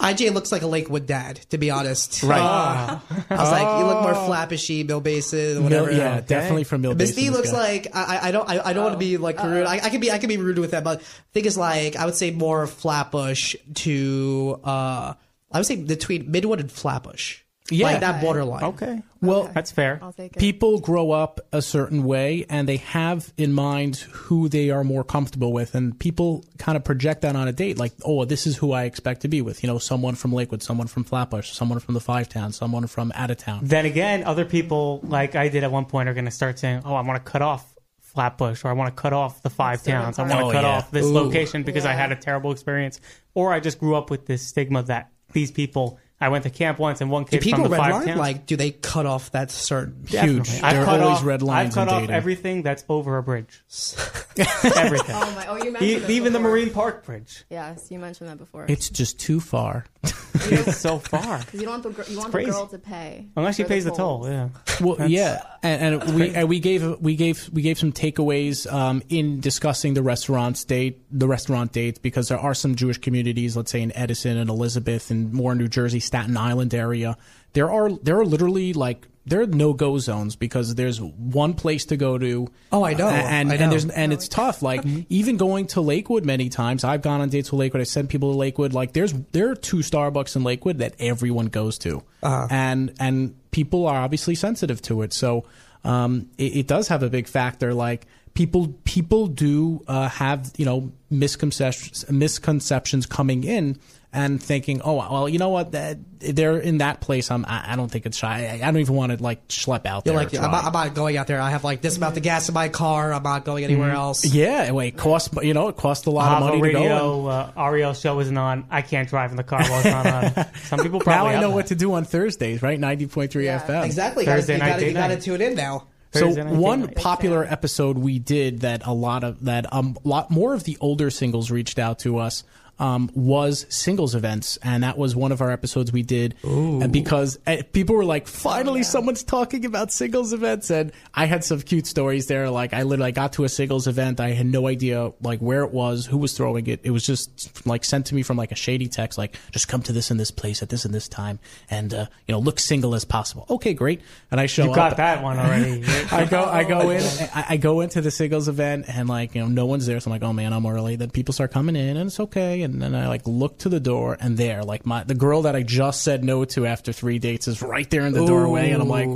IJ 0.00 0.32
looks 0.32 0.52
like 0.52 0.62
a 0.62 0.66
Lakewood 0.68 1.06
dad, 1.06 1.36
to 1.50 1.58
be 1.58 1.70
honest. 1.72 2.22
Right. 2.22 2.40
I 2.40 3.00
was 3.30 3.50
like, 3.50 3.80
you 3.80 3.84
look 3.86 4.02
more 4.02 4.14
flappishy, 4.14 4.86
Mill 4.86 5.00
Basin, 5.00 5.64
whatever. 5.64 5.88
Mil- 5.88 5.96
yeah, 5.98 6.20
definitely 6.20 6.62
from 6.64 6.82
Mill 6.82 6.94
Miss 6.94 7.10
Basin, 7.10 7.22
D 7.24 7.28
this 7.30 7.36
looks 7.36 7.50
guy. 7.52 7.58
like 7.58 7.88
I, 7.94 8.04
I- 8.16 8.28
I 8.28 8.30
don't 8.30 8.48
I, 8.48 8.60
I 8.66 8.72
don't 8.72 8.84
want 8.84 8.94
to 8.94 8.98
be 8.98 9.16
like 9.16 9.42
rude. 9.42 9.66
I, 9.66 9.76
I 9.76 9.90
can 9.90 10.00
be 10.00 10.12
I 10.12 10.18
can 10.18 10.28
be 10.28 10.36
rude 10.36 10.58
with 10.60 10.70
that, 10.70 10.84
but 10.84 11.00
I 11.00 11.04
think 11.32 11.46
it's 11.46 11.56
like 11.56 11.96
I 11.96 12.04
would 12.06 12.14
say 12.14 12.30
more 12.30 12.66
Flatbush 12.68 13.56
to 13.74 14.60
uh 14.62 15.14
I 15.50 15.58
would 15.58 15.66
say 15.66 15.76
between 15.76 16.30
Midwood 16.30 16.60
and 16.60 16.70
Flatbush. 16.70 17.40
Yeah. 17.70 17.86
like 17.86 18.00
that 18.00 18.20
borderline. 18.22 18.64
Okay, 18.64 19.02
Well, 19.20 19.50
that's 19.52 19.70
fair. 19.70 19.98
I'll 20.02 20.12
take 20.12 20.34
it. 20.36 20.38
people 20.38 20.80
grow 20.80 21.10
up 21.10 21.40
a 21.52 21.60
certain 21.60 22.04
way 22.04 22.46
and 22.48 22.66
they 22.68 22.78
have 22.78 23.32
in 23.36 23.52
mind 23.52 23.96
who 23.96 24.48
they 24.48 24.70
are 24.70 24.84
more 24.84 25.04
comfortable 25.04 25.52
with 25.52 25.74
and 25.74 25.98
people 25.98 26.44
kind 26.58 26.76
of 26.76 26.84
project 26.84 27.22
that 27.22 27.36
on 27.36 27.46
a 27.48 27.52
date 27.52 27.76
like 27.78 27.92
oh 28.04 28.24
this 28.24 28.46
is 28.46 28.56
who 28.56 28.72
i 28.72 28.84
expect 28.84 29.20
to 29.22 29.28
be 29.28 29.42
with 29.42 29.62
you 29.62 29.66
know 29.66 29.78
someone 29.78 30.14
from 30.14 30.32
lakewood 30.32 30.62
someone 30.62 30.86
from 30.86 31.04
flatbush 31.04 31.50
someone 31.50 31.78
from 31.78 31.94
the 31.94 32.00
five 32.00 32.28
Towns, 32.28 32.56
someone 32.56 32.86
from 32.86 33.12
out 33.14 33.30
of 33.30 33.36
town 33.38 33.60
Then 33.62 33.84
again, 33.86 34.24
other 34.24 34.44
people, 34.44 35.00
like 35.02 35.34
I 35.34 35.48
did 35.48 35.62
at 35.64 35.70
one 35.72 35.84
point, 35.84 36.08
are 36.08 36.14
going 36.14 36.24
to 36.24 36.30
start 36.30 36.58
saying, 36.58 36.82
"Oh, 36.84 36.94
I 36.94 37.02
want 37.02 37.22
to 37.24 37.30
cut 37.30 37.42
off 37.42 37.74
Flatbush, 38.00 38.64
or 38.64 38.68
I 38.68 38.72
want 38.72 38.94
to 38.94 39.00
cut 39.00 39.12
off 39.12 39.42
the 39.42 39.50
five 39.50 39.80
certain 39.80 40.00
towns. 40.02 40.18
I 40.18 40.22
want 40.22 40.32
to 40.32 40.38
Oh, 40.46 40.50
cut 40.52 40.62
yeah. 40.64 40.76
off 40.78 40.90
this 40.90 41.04
Ooh. 41.06 41.12
location 41.12 41.62
because 41.62 41.84
I 41.84 41.92
had 41.92 42.10
a 42.12 42.16
terrible 42.16 42.50
experience, 42.52 43.00
or 43.34 43.52
I 43.52 43.60
just 43.60 43.78
grew 43.78 43.94
up 43.94 44.10
with 44.10 44.26
this 44.26 44.46
stigma 44.46 44.82
that 44.84 45.10
these 45.32 45.50
people. 45.50 45.98
I 46.20 46.30
went 46.30 46.42
to 46.44 46.50
camp 46.50 46.78
once, 46.80 47.00
and 47.00 47.10
one 47.12 47.24
Do 47.24 47.30
kid 47.30 47.42
people 47.42 47.62
from 47.64 47.70
the 47.70 47.76
five 47.76 47.94
redline? 47.94 48.06
towns. 48.06 48.18
Like, 48.18 48.46
do 48.46 48.56
they 48.56 48.72
cut 48.72 49.06
off 49.06 49.30
that 49.32 49.50
certain? 49.52 50.04
huge 50.06 50.50
I've 50.62 50.78
are 50.78 50.84
cut 50.84 51.00
always 51.00 51.18
off, 51.18 51.24
red 51.24 51.42
lines 51.42 51.76
I've 51.76 51.86
cut 51.86 51.88
in 51.88 51.94
off 51.94 52.00
dating. 52.02 52.14
everything 52.16 52.62
that's 52.62 52.84
over 52.88 53.18
a 53.18 53.22
bridge. 53.22 53.62
everything. 54.36 55.14
Oh 55.16 55.32
my! 55.34 55.46
Oh, 55.48 55.56
you 55.56 55.72
mentioned 55.72 55.82
E- 55.90 55.94
this 55.98 56.10
even 56.10 56.32
the 56.32 56.38
before. 56.38 56.50
Marine 56.52 56.70
Park 56.70 57.04
Bridge. 57.04 57.44
Yes, 57.50 57.86
you 57.90 57.98
mentioned 57.98 58.30
that 58.30 58.38
before. 58.38 58.66
it's 58.68 58.88
just 58.90 59.18
too 59.20 59.40
far 59.40 59.84
It's 59.96 59.97
so 60.72 60.98
far. 60.98 61.38
Because 61.38 61.60
you 61.60 61.66
don't 61.66 61.82
want 61.82 61.82
the 61.82 61.90
gr- 62.02 62.10
you 62.10 62.18
want 62.18 62.30
crazy. 62.30 62.46
the 62.50 62.56
girl 62.56 62.66
to 62.68 62.78
pay 62.78 63.26
Unless 63.36 63.56
she 63.56 63.62
for 63.62 63.68
pays 63.68 63.84
the 63.84 63.90
tolls. 63.90 64.26
toll, 64.26 64.32
yeah. 64.32 64.48
well 64.80 65.08
yeah 65.08 65.42
and, 65.62 65.94
and 66.02 66.14
we 66.14 66.34
and 66.34 66.48
we 66.48 66.60
gave 66.60 67.00
we 67.00 67.16
gave 67.16 67.48
we 67.52 67.62
gave 67.62 67.78
some 67.78 67.92
takeaways 67.92 68.70
um, 68.72 69.02
in 69.08 69.40
discussing 69.40 69.94
the 69.94 70.02
restaurant 70.02 70.64
date 70.68 71.00
the 71.10 71.26
restaurant 71.28 71.72
dates 71.72 71.98
because 71.98 72.28
there 72.28 72.38
are 72.38 72.54
some 72.54 72.74
jewish 72.76 72.98
communities 72.98 73.56
let's 73.56 73.70
say 73.70 73.82
in 73.82 73.94
edison 73.96 74.36
and 74.36 74.48
elizabeth 74.48 75.10
and 75.10 75.32
more 75.32 75.54
new 75.54 75.68
jersey 75.68 76.00
staten 76.00 76.36
island 76.36 76.72
area 76.74 77.16
there 77.58 77.70
are 77.70 77.90
there 78.06 78.16
are 78.20 78.24
literally 78.34 78.72
like 78.72 79.06
there 79.26 79.40
are 79.42 79.46
no 79.46 79.72
go 79.74 79.98
zones 79.98 80.36
because 80.36 80.74
there's 80.76 80.98
one 81.02 81.52
place 81.52 81.84
to 81.86 81.96
go 81.98 82.16
to. 82.16 82.48
Oh, 82.72 82.82
I 82.84 82.94
know. 82.94 83.08
and 83.08 83.50
I 83.50 83.54
and 83.56 83.60
know. 83.60 83.70
there's 83.70 83.84
and 84.02 84.12
it's 84.12 84.28
tough. 84.28 84.62
Like 84.62 84.82
even 85.10 85.36
going 85.36 85.66
to 85.74 85.80
Lakewood 85.82 86.24
many 86.24 86.48
times, 86.48 86.84
I've 86.84 87.02
gone 87.02 87.20
on 87.20 87.28
dates 87.28 87.50
with 87.52 87.58
Lakewood. 87.58 87.80
I 87.82 87.84
send 87.84 88.08
people 88.08 88.32
to 88.32 88.38
Lakewood. 88.38 88.72
Like 88.72 88.92
there's 88.92 89.12
there 89.32 89.50
are 89.50 89.54
two 89.56 89.78
Starbucks 89.78 90.36
in 90.36 90.44
Lakewood 90.44 90.78
that 90.78 90.94
everyone 91.00 91.46
goes 91.46 91.76
to, 91.78 92.02
Uh-huh. 92.22 92.46
and 92.50 92.92
and 93.00 93.34
people 93.50 93.86
are 93.86 93.98
obviously 94.00 94.34
sensitive 94.36 94.80
to 94.82 95.02
it. 95.02 95.12
So 95.12 95.44
um, 95.84 96.30
it, 96.38 96.56
it 96.60 96.66
does 96.68 96.88
have 96.88 97.02
a 97.02 97.10
big 97.10 97.26
factor. 97.28 97.74
Like 97.74 98.06
people 98.34 98.68
people 98.84 99.26
do 99.26 99.82
uh, 99.88 100.08
have 100.08 100.52
you 100.56 100.64
know 100.64 100.90
misconceptions 101.10 102.08
misconceptions 102.10 103.04
coming 103.06 103.44
in 103.44 103.78
and 104.12 104.42
thinking, 104.42 104.80
oh 104.82 104.94
well, 104.96 105.28
you 105.28 105.38
know 105.38 105.50
what, 105.50 105.72
that, 105.72 105.98
they're 106.20 106.58
in 106.58 106.78
that 106.78 107.00
place. 107.02 107.30
I'm, 107.30 107.44
I, 107.44 107.72
I 107.72 107.76
don't 107.76 107.90
think 107.90 108.06
it's 108.06 108.16
shy. 108.16 108.46
I, 108.46 108.54
I 108.66 108.70
don't 108.70 108.78
even 108.78 108.94
want 108.96 109.12
to 109.16 109.22
like 109.22 109.46
schlep 109.48 109.84
out 109.84 110.06
You're 110.06 110.14
there. 110.16 110.24
like, 110.24 110.34
I'm 110.34 110.50
not, 110.50 110.64
I'm 110.64 110.72
not 110.72 110.94
going 110.94 111.18
out 111.18 111.26
there. 111.26 111.40
I 111.40 111.50
have 111.50 111.62
like 111.62 111.82
this 111.82 111.98
amount 111.98 112.16
of 112.16 112.22
gas 112.22 112.48
in 112.48 112.54
my 112.54 112.70
car. 112.70 113.12
I'm 113.12 113.22
not 113.22 113.44
going 113.44 113.64
anywhere 113.64 113.90
else. 113.90 114.24
Yeah, 114.24 114.70
wait, 114.70 114.96
Cost 114.96 115.30
you 115.42 115.52
know 115.52 115.68
it 115.68 115.76
costs 115.76 116.06
a 116.06 116.10
lot 116.10 116.32
of 116.32 116.38
Hava 116.42 116.56
money 116.56 116.62
to 116.62 116.72
go. 116.72 116.80
radio, 116.80 117.26
uh, 117.26 117.52
Ariel 117.56 117.92
show 117.92 118.18
isn't 118.20 118.36
on. 118.38 118.66
I 118.70 118.80
can't 118.82 119.08
drive 119.08 119.30
in 119.30 119.36
the 119.36 119.44
car 119.44 119.62
while 119.62 119.78
it's 119.80 119.84
not 119.84 120.38
on. 120.38 120.54
Some 120.64 120.80
people 120.80 121.00
probably 121.00 121.32
now 121.32 121.38
I 121.38 121.40
know 121.42 121.48
that. 121.50 121.54
what 121.54 121.66
to 121.66 121.74
do 121.74 121.92
on 121.92 122.04
Thursdays, 122.04 122.62
right? 122.62 122.80
Ninety 122.80 123.06
point 123.06 123.30
three 123.30 123.44
Yeah, 123.44 123.60
FM. 123.60 123.84
Exactly. 123.84 124.24
Thursday 124.24 124.54
you 124.54 124.58
night, 124.60 124.68
gotta, 124.70 124.80
date 124.80 124.88
you 124.88 124.94
gotta 124.94 125.14
night. 125.16 125.22
tune 125.22 125.42
in 125.42 125.54
now. 125.54 125.86
So 126.14 126.20
Thursday 126.20 126.44
night, 126.44 126.54
one 126.54 126.88
popular 126.94 127.44
episode 127.44 127.98
we 127.98 128.18
did 128.18 128.60
that 128.60 128.86
a 128.86 128.92
lot 128.94 129.24
of 129.24 129.44
that 129.44 129.70
um 129.74 129.98
a 130.02 130.08
lot 130.08 130.30
more 130.30 130.54
of 130.54 130.64
the 130.64 130.78
older 130.80 131.10
singles 131.10 131.50
reached 131.50 131.78
out 131.78 131.98
to 132.00 132.16
us 132.16 132.44
um, 132.78 133.10
was 133.14 133.66
singles 133.68 134.14
events, 134.14 134.56
and 134.62 134.82
that 134.84 134.96
was 134.98 135.16
one 135.16 135.32
of 135.32 135.40
our 135.40 135.50
episodes 135.50 135.92
we 135.92 136.02
did 136.02 136.34
and 136.44 136.92
because 136.92 137.38
uh, 137.46 137.62
people 137.72 137.96
were 137.96 138.04
like, 138.04 138.26
"Finally, 138.28 138.82
someone's 138.82 139.22
talking 139.24 139.64
about 139.64 139.90
singles 139.92 140.32
events," 140.32 140.70
and 140.70 140.92
I 141.14 141.26
had 141.26 141.44
some 141.44 141.60
cute 141.60 141.86
stories 141.86 142.26
there. 142.26 142.50
Like 142.50 142.72
I 142.72 142.82
literally 142.84 143.12
got 143.12 143.32
to 143.34 143.44
a 143.44 143.48
singles 143.48 143.86
event, 143.86 144.20
I 144.20 144.30
had 144.30 144.46
no 144.46 144.66
idea 144.68 145.12
like 145.22 145.40
where 145.40 145.64
it 145.64 145.72
was, 145.72 146.06
who 146.06 146.18
was 146.18 146.32
throwing 146.34 146.66
it. 146.68 146.80
It 146.84 146.90
was 146.90 147.04
just 147.04 147.66
like 147.66 147.84
sent 147.84 148.06
to 148.06 148.14
me 148.14 148.22
from 148.22 148.36
like 148.36 148.52
a 148.52 148.56
shady 148.56 148.88
text, 148.88 149.18
like 149.18 149.36
just 149.50 149.68
come 149.68 149.82
to 149.82 149.92
this 149.92 150.10
and 150.10 150.18
this 150.20 150.30
place 150.30 150.62
at 150.62 150.68
this 150.68 150.84
and 150.84 150.94
this 150.94 151.08
time, 151.08 151.38
and 151.70 151.92
uh, 151.92 152.06
you 152.26 152.32
know 152.32 152.38
look 152.38 152.58
single 152.60 152.94
as 152.94 153.04
possible. 153.04 153.46
Okay, 153.50 153.74
great. 153.74 154.00
And 154.30 154.40
I 154.40 154.46
show 154.46 154.64
You 154.64 154.70
up. 154.70 154.76
got 154.76 154.96
that 154.98 155.22
one 155.22 155.38
already. 155.38 155.84
I 156.12 156.24
go, 156.26 156.44
I 156.44 156.64
go 156.64 156.90
in, 156.90 157.02
I, 157.34 157.44
I 157.50 157.56
go 157.56 157.80
into 157.80 158.00
the 158.00 158.10
singles 158.10 158.48
event, 158.48 158.86
and 158.88 159.08
like 159.08 159.34
you 159.34 159.40
know, 159.42 159.48
no 159.48 159.66
one's 159.66 159.86
there. 159.86 159.98
So 160.00 160.10
I'm 160.10 160.12
like, 160.12 160.22
oh 160.22 160.32
man, 160.32 160.52
I'm 160.52 160.64
early. 160.66 160.96
Then 160.96 161.10
people 161.10 161.32
start 161.34 161.50
coming 161.50 161.76
in, 161.76 161.96
and 161.96 162.06
it's 162.06 162.20
okay. 162.20 162.62
And 162.62 162.67
then 162.72 162.94
I 162.94 163.08
like 163.08 163.22
look 163.26 163.58
to 163.58 163.68
the 163.68 163.80
door, 163.80 164.16
and 164.20 164.36
there, 164.36 164.62
like 164.62 164.86
my 164.86 165.04
the 165.04 165.14
girl 165.14 165.42
that 165.42 165.54
I 165.56 165.62
just 165.62 166.02
said 166.02 166.24
no 166.24 166.44
to 166.46 166.66
after 166.66 166.92
three 166.92 167.18
dates 167.18 167.48
is 167.48 167.62
right 167.62 167.88
there 167.90 168.02
in 168.06 168.12
the 168.12 168.24
doorway, 168.26 168.70
and 168.70 168.82
I'm 168.82 168.88
like, 168.88 169.08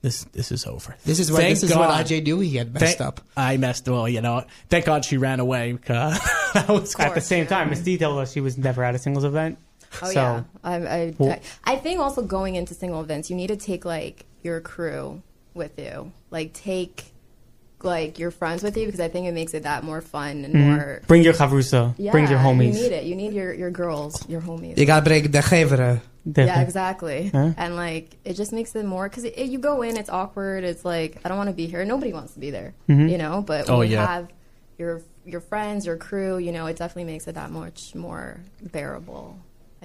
this 0.00 0.24
this 0.32 0.50
is 0.52 0.66
over. 0.66 0.96
This 1.04 1.20
is 1.20 1.30
what, 1.30 1.38
Thank 1.42 1.50
this 1.60 1.62
is 1.64 1.70
when 1.76 1.88
God. 1.88 2.04
IJ 2.06 2.24
knew 2.24 2.40
he 2.40 2.56
had 2.56 2.74
messed 2.74 2.98
Thank- 2.98 3.08
up. 3.08 3.20
I 3.36 3.56
messed. 3.56 3.88
Well, 3.88 4.08
you 4.08 4.20
know, 4.20 4.44
thank 4.68 4.84
God 4.84 5.04
she 5.04 5.16
ran 5.16 5.40
away 5.40 5.72
because 5.72 6.18
that 6.54 6.68
was 6.68 6.94
At 6.98 7.14
the 7.14 7.20
same 7.20 7.46
time, 7.46 7.70
Miss 7.70 7.80
D 7.80 7.96
told 7.98 8.18
us 8.18 8.32
she 8.32 8.40
was 8.40 8.58
never 8.58 8.82
at 8.84 8.94
a 8.94 8.98
singles 8.98 9.24
event. 9.24 9.58
Oh 10.02 10.06
so 10.06 10.12
yeah, 10.12 10.42
I, 10.64 10.74
I, 10.76 11.14
Well- 11.18 11.38
I, 11.64 11.74
I 11.74 11.76
think 11.76 12.00
also 12.00 12.22
going 12.22 12.56
into 12.56 12.74
single 12.74 13.00
events, 13.00 13.30
you 13.30 13.36
need 13.36 13.48
to 13.48 13.56
take 13.56 13.84
like 13.84 14.24
your 14.42 14.60
crew 14.60 15.22
with 15.54 15.78
you. 15.78 16.12
Like 16.30 16.52
take 16.52 17.04
like 17.84 18.18
your 18.18 18.30
friends 18.30 18.62
with 18.62 18.76
you 18.76 18.86
because 18.86 19.00
I 19.00 19.08
think 19.08 19.26
it 19.26 19.32
makes 19.32 19.54
it 19.54 19.64
that 19.64 19.84
more 19.84 20.00
fun 20.00 20.44
and 20.44 20.54
mm-hmm. 20.54 20.70
more. 20.70 21.02
bring 21.06 21.22
your 21.22 21.34
chavrusa, 21.34 21.94
Yeah, 21.98 22.12
bring 22.12 22.28
your 22.28 22.38
homies. 22.38 22.66
You 22.66 22.72
need 22.72 22.92
it. 22.92 23.04
You 23.04 23.14
need 23.16 23.32
your 23.32 23.52
your 23.52 23.70
girls, 23.70 24.28
your 24.28 24.40
homies. 24.40 24.78
You 24.78 24.86
gotta 24.86 25.04
bring 25.04 25.30
the 25.30 25.42
chevre. 25.42 26.00
Yeah, 26.24 26.60
exactly. 26.60 27.30
And 27.34 27.74
like, 27.74 28.16
it 28.24 28.34
just 28.34 28.52
makes 28.52 28.76
it 28.76 28.84
more 28.84 29.08
because 29.08 29.24
you 29.24 29.58
go 29.58 29.82
in, 29.82 29.96
it's 29.96 30.08
awkward. 30.08 30.62
It's 30.62 30.84
like 30.84 31.18
I 31.24 31.28
don't 31.28 31.36
want 31.38 31.50
to 31.50 31.56
be 31.56 31.66
here. 31.66 31.84
Nobody 31.84 32.12
wants 32.12 32.34
to 32.34 32.38
be 32.40 32.50
there, 32.50 32.74
mm-hmm. 32.88 33.08
you 33.08 33.18
know. 33.18 33.42
But 33.42 33.68
oh, 33.68 33.78
when 33.78 33.88
Oh, 33.88 33.90
you 33.90 33.96
yeah. 33.96 34.06
have 34.06 34.28
your 34.78 35.02
your 35.24 35.40
friends, 35.40 35.86
your 35.86 35.96
crew, 35.96 36.38
you 36.38 36.52
know, 36.52 36.66
it 36.66 36.76
definitely 36.76 37.10
makes 37.12 37.26
it 37.26 37.34
that 37.34 37.50
much 37.50 37.94
more 37.94 38.40
bearable. 38.62 39.36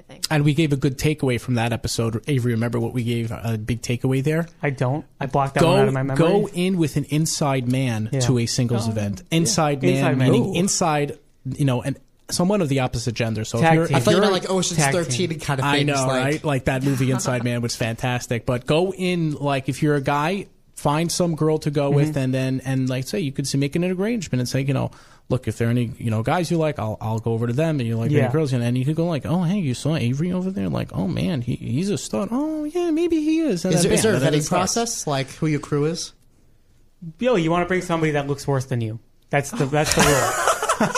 I 0.10 0.14
think. 0.14 0.26
And 0.30 0.44
we 0.46 0.54
gave 0.54 0.72
a 0.74 0.78
good 0.78 0.98
takeaway 0.98 1.40
from 1.40 1.56
that 1.56 1.74
episode. 1.74 2.24
Avery, 2.28 2.54
remember 2.54 2.80
what 2.80 2.94
we 2.94 3.04
gave 3.04 3.32
a 3.32 3.58
big 3.58 3.82
takeaway 3.82 4.24
there? 4.24 4.48
I 4.62 4.70
don't. 4.70 5.06
I 5.20 5.26
blocked 5.26 5.56
that 5.56 5.64
one 5.64 5.76
go 5.76 5.82
out 5.82 5.88
of 5.88 5.94
my 5.94 6.04
memory. 6.04 6.18
go 6.18 6.48
in 6.54 6.78
with 6.78 6.96
an 6.98 7.06
inside 7.06 7.70
man 7.72 8.10
Yeah. 8.12 8.20
to 8.22 8.40
a 8.40 8.46
singles 8.46 8.88
Oh, 8.88 8.92
event. 8.92 9.24
Inside 9.32 9.82
man 9.82 9.92
Inside 9.96 10.18
meaning 10.18 10.46
Ooh. 10.46 10.54
inside, 10.56 11.18
you 11.46 11.66
know, 11.66 11.82
and 11.82 11.98
someone 12.30 12.62
of 12.62 12.70
the 12.70 12.80
opposite 12.82 13.14
gender. 13.16 13.46
So 13.46 13.60
Tag 13.60 13.72
if 13.72 13.76
you're, 13.76 13.88
team. 13.88 13.96
I 13.96 14.00
thought 14.00 14.14
you 14.16 14.20
meant 14.22 14.34
like 14.34 14.50
oh, 14.50 14.58
Ocean's 14.58 14.80
tag 14.80 14.94
13 14.94 15.30
team. 15.30 15.40
kind 15.40 15.60
of 15.60 15.66
I 15.66 15.84
know, 15.84 15.94
like, 16.08 16.24
right? 16.24 16.44
Like 16.44 16.66
that 16.66 16.84
movie 16.84 17.12
Inside 17.12 17.44
Man 17.44 17.62
was 17.62 17.76
fantastic. 17.76 18.46
But 18.46 18.66
go 18.66 18.94
in 18.94 19.34
like 19.34 19.70
if 19.70 19.82
you're 19.82 19.96
a 19.96 20.02
guy, 20.02 20.48
find 20.78 21.12
some 21.12 21.36
girl 21.36 21.58
to 21.58 21.70
go 21.72 21.88
Mm-hmm. 21.90 21.96
with, 21.96 22.16
and 22.18 22.34
then 22.34 22.62
and 22.64 22.88
like 22.88 23.06
say 23.08 23.20
you 23.20 23.32
could 23.34 23.54
make 23.58 23.76
an 23.76 23.84
arrangement 23.84 24.40
and 24.40 24.48
say, 24.48 24.62
you 24.62 24.74
know, 24.74 24.92
look 25.28 25.48
if 25.48 25.58
there 25.58 25.68
are 25.68 25.72
any 25.72 25.92
you 25.98 26.10
know 26.10 26.24
guys 26.24 26.50
you 26.50 26.58
like, 26.58 26.80
I'll 26.80 26.98
I'll 27.02 27.20
go 27.20 27.34
over 27.34 27.48
to 27.48 27.54
them, 27.54 27.80
and 27.80 27.88
you 27.90 27.98
like 27.98 28.12
Yeah. 28.12 28.24
any 28.26 28.32
girls, 28.32 28.54
and 28.54 28.62
then 28.64 28.76
you 28.78 28.86
could 28.86 28.96
go 28.96 29.06
like, 29.08 29.26
oh 29.26 29.44
hey, 29.44 29.58
you 29.58 29.74
saw 29.74 29.96
Avery 29.98 30.32
over 30.32 30.50
there, 30.52 30.70
like 30.70 30.90
oh 30.94 31.08
man, 31.08 31.42
he 31.42 31.56
he's 31.56 31.90
a 31.90 31.98
stud. 31.98 32.30
Oh 32.32 32.64
yeah, 32.64 32.92
maybe 32.92 33.20
he 33.20 33.40
is. 33.42 33.66
And 33.66 33.74
Is 33.74 33.84
there, 33.84 33.92
is 33.92 34.04
there 34.04 34.14
a 34.14 34.20
bam, 34.20 34.28
and 34.28 34.36
vetting 34.36 34.44
starts. 34.46 34.74
process? 34.76 35.08
Like 35.08 35.30
who 35.32 35.48
your 35.48 35.60
crew 35.60 35.86
is? 35.86 36.14
Yo, 37.20 37.36
you 37.36 37.52
want 37.52 37.64
to 37.64 37.68
bring 37.68 37.82
somebody 37.82 38.12
that 38.14 38.28
looks 38.28 38.48
worse 38.48 38.66
than 38.66 38.80
you. 38.82 39.00
That's 39.30 39.52
the 39.52 39.66
that's 39.66 39.94
the 39.96 40.02
rule. 40.02 40.44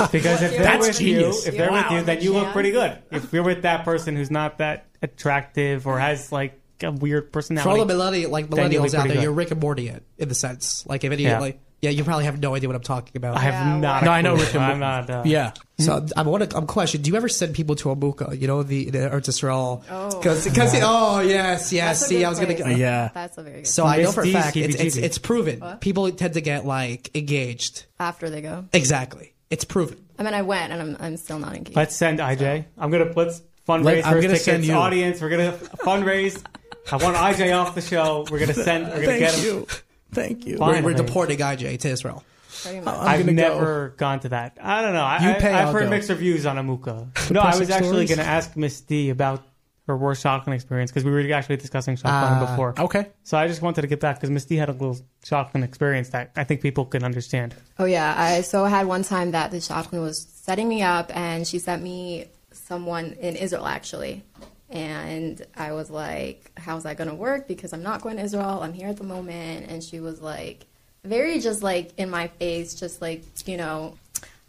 because 0.11 0.41
if 0.41 0.51
they're 0.51 0.63
That's 0.63 0.87
with 0.87 0.99
genius. 0.99 1.45
you, 1.45 1.51
if 1.51 1.57
they're 1.57 1.71
with 1.71 1.89
you, 1.91 2.01
then 2.03 2.21
you 2.21 2.33
look 2.33 2.51
pretty 2.51 2.71
good. 2.71 2.97
If 3.11 3.31
you're 3.31 3.43
with 3.43 3.61
that 3.61 3.85
person 3.85 4.15
who's 4.17 4.29
not 4.29 4.57
that 4.57 4.87
attractive 5.01 5.87
or 5.87 5.97
has 5.99 6.31
like 6.33 6.58
a 6.83 6.91
weird 6.91 7.31
personality. 7.31 7.63
For 7.63 7.69
all 7.69 7.85
personality, 7.85 8.23
the 8.23 8.27
millennial, 8.27 8.31
like 8.31 8.49
Then 8.49 8.71
you'll 8.71 8.83
be 8.83 8.89
millennials 8.89 8.93
out 8.95 9.07
there, 9.07 9.15
good. 9.17 9.23
you're 9.23 9.31
Rick 9.33 9.51
and 9.51 9.61
Morty 9.61 9.89
it, 9.89 10.03
in 10.17 10.29
the 10.29 10.35
sense. 10.35 10.85
Like 10.87 11.03
if 11.03 11.11
any, 11.11 11.23
Yeah. 11.23 11.39
like 11.39 11.59
yeah, 11.81 11.91
you 11.91 12.03
probably 12.03 12.25
have 12.25 12.37
no 12.41 12.55
idea 12.55 12.67
what 12.67 12.75
I'm 12.75 12.81
talking 12.81 13.13
about. 13.15 13.37
I 13.37 13.41
have 13.41 13.53
Yeah, 13.53 13.77
not. 13.79 14.03
No, 14.03 14.11
I 14.11 14.21
know. 14.21 14.35
Rick 14.35 14.53
and 14.53 14.61
I'm 14.63 14.79
Morty. 14.79 15.07
not. 15.07 15.09
Uh, 15.09 15.23
Yeah. 15.25 15.51
So 15.79 16.05
I 16.17 16.23
want 16.23 16.49
to. 16.49 16.57
I'm 16.57 16.67
question. 16.67 17.01
Do 17.01 17.09
you 17.09 17.15
ever 17.15 17.29
send 17.29 17.55
people 17.55 17.75
to 17.77 17.91
a 17.91 17.95
muka? 17.95 18.35
You 18.35 18.47
know 18.47 18.63
the, 18.63 18.89
the 18.89 18.97
Eretz 18.97 19.41
Oh. 19.89 20.19
because 20.19 20.45
oh 20.83 21.21
yes 21.21 21.71
yes. 21.71 21.99
That's 21.99 22.09
See, 22.09 22.25
I 22.25 22.29
was 22.29 22.37
gonna. 22.39 22.53
place. 22.55 22.67
Get, 22.67 22.77
Yeah. 22.79 23.11
That's 23.13 23.37
a 23.37 23.43
very 23.43 23.55
good. 23.59 23.67
So 23.67 23.85
I 23.85 24.01
know 24.03 24.11
for 24.11 24.23
a 24.25 24.31
fact 24.33 24.57
it's, 24.57 24.75
it's 24.75 24.97
it's 24.97 25.17
proven. 25.17 25.63
People 25.79 26.11
tend 26.11 26.33
to 26.33 26.41
get 26.41 26.65
like 26.65 27.15
engaged. 27.15 27.85
after 27.97 28.29
they 28.29 28.41
go. 28.41 28.65
Exactly. 28.73 29.33
It's 29.49 29.63
proven. 29.63 30.03
I 30.19 30.23
mean, 30.23 30.33
I 30.33 30.41
went 30.41 30.73
and 30.73 30.81
I'm 30.81 30.97
I'm 30.99 31.15
still 31.15 31.39
not 31.39 31.55
engaged. 31.55 31.77
Let's 31.77 31.95
send 31.95 32.19
IJ. 32.19 32.65
I'm 32.77 32.91
gonna 32.91 33.13
let's 33.15 33.41
fundraise 33.65 33.83
Let- 33.85 34.05
I'm 34.05 34.13
for 34.15 34.21
gonna 34.21 34.33
his 34.33 34.43
send 34.43 34.63
tickets. 34.63 34.67
you. 34.67 34.73
Audience, 34.75 35.21
we're 35.21 35.29
gonna 35.29 35.53
fundraise. 35.77 36.43
I 36.91 36.97
want 36.97 37.15
IJ 37.17 37.55
off 37.57 37.75
the 37.75 37.81
show. 37.81 38.25
We're 38.31 38.39
gonna 38.39 38.53
send. 38.53 38.87
We're 38.87 38.93
gonna 38.95 39.05
Thank 39.07 39.19
get 39.19 39.33
him. 39.35 39.45
you. 39.45 39.67
Thank 40.11 40.45
you. 40.45 40.57
Fine. 40.57 40.67
We're, 40.67 40.75
we're 40.75 40.81
Finally. 40.93 41.05
deporting 41.05 41.37
IJ 41.39 41.79
to 41.81 41.89
Israel. 41.89 42.23
Pretty 42.63 42.79
much. 42.81 42.97
I've 42.97 43.19
gonna 43.25 43.33
go. 43.33 43.47
never 43.55 43.89
gone 43.97 44.19
to 44.21 44.29
that. 44.29 44.57
I 44.61 44.81
don't 44.81 44.93
know. 44.93 45.03
I, 45.03 45.19
You 45.23 45.29
I, 45.29 45.33
pay, 45.33 45.53
I've 45.53 45.67
I'll 45.67 45.73
heard 45.73 45.83
go. 45.83 45.89
mixed 45.91 46.09
reviews 46.09 46.45
on 46.45 46.57
Amuka. 46.57 47.31
No, 47.31 47.41
I 47.41 47.45
was 47.47 47.59
Depressing 47.59 47.71
actually 47.73 47.87
stories? 48.07 48.09
going 48.09 48.17
to 48.19 48.25
ask 48.25 48.57
Miss 48.57 48.81
D 48.81 49.11
about 49.11 49.43
her 49.87 49.95
worst 49.95 50.23
shadchan 50.23 50.53
experience 50.53 50.91
because 50.91 51.03
we 51.05 51.11
were 51.11 51.31
actually 51.33 51.57
discussing 51.57 51.95
shadchan 51.95 52.01
Ah, 52.05 52.45
before. 52.49 52.73
Okay. 52.77 53.07
So 53.23 53.37
I 53.37 53.47
just 53.47 53.61
wanted 53.61 53.81
to 53.81 53.87
get 53.87 53.99
back 53.99 54.17
because 54.17 54.29
Miss 54.29 54.45
D 54.45 54.55
had 54.57 54.67
a 54.69 54.73
little 54.73 54.97
shadchan 55.23 55.63
experience 55.63 56.09
that 56.09 56.31
I 56.35 56.43
think 56.43 56.61
people 56.61 56.85
can 56.85 57.03
understand. 57.03 57.55
Oh 57.77 57.85
yeah, 57.85 58.13
I 58.17 58.41
so 58.41 58.65
I 58.65 58.69
had 58.69 58.87
one 58.87 59.03
time 59.03 59.31
that 59.31 59.51
the 59.51 59.57
shadchan 59.57 60.01
was 60.01 60.27
setting 60.33 60.67
me 60.67 60.81
up, 60.81 61.15
and 61.15 61.47
she 61.47 61.59
sent 61.59 61.81
me 61.83 62.25
someone 62.51 63.13
in 63.21 63.35
Israel 63.35 63.67
actually, 63.67 64.23
and 64.69 65.45
I 65.55 65.71
was 65.73 65.89
like, 65.89 66.51
"How's 66.57 66.83
that 66.83 66.97
gonna 66.97 67.15
work?" 67.15 67.47
Because 67.47 67.73
I'm 67.73 67.83
not 67.83 68.01
going 68.01 68.17
to 68.17 68.23
Israel. 68.23 68.61
I'm 68.61 68.73
here 68.73 68.87
at 68.87 68.97
the 68.97 69.03
moment, 69.03 69.69
and 69.69 69.83
she 69.83 69.99
was 69.99 70.21
like, 70.21 70.65
very 71.03 71.39
just 71.39 71.63
like 71.63 71.91
in 71.97 72.09
my 72.09 72.27
face, 72.27 72.75
just 72.75 73.01
like 73.01 73.23
you 73.47 73.57
know. 73.57 73.95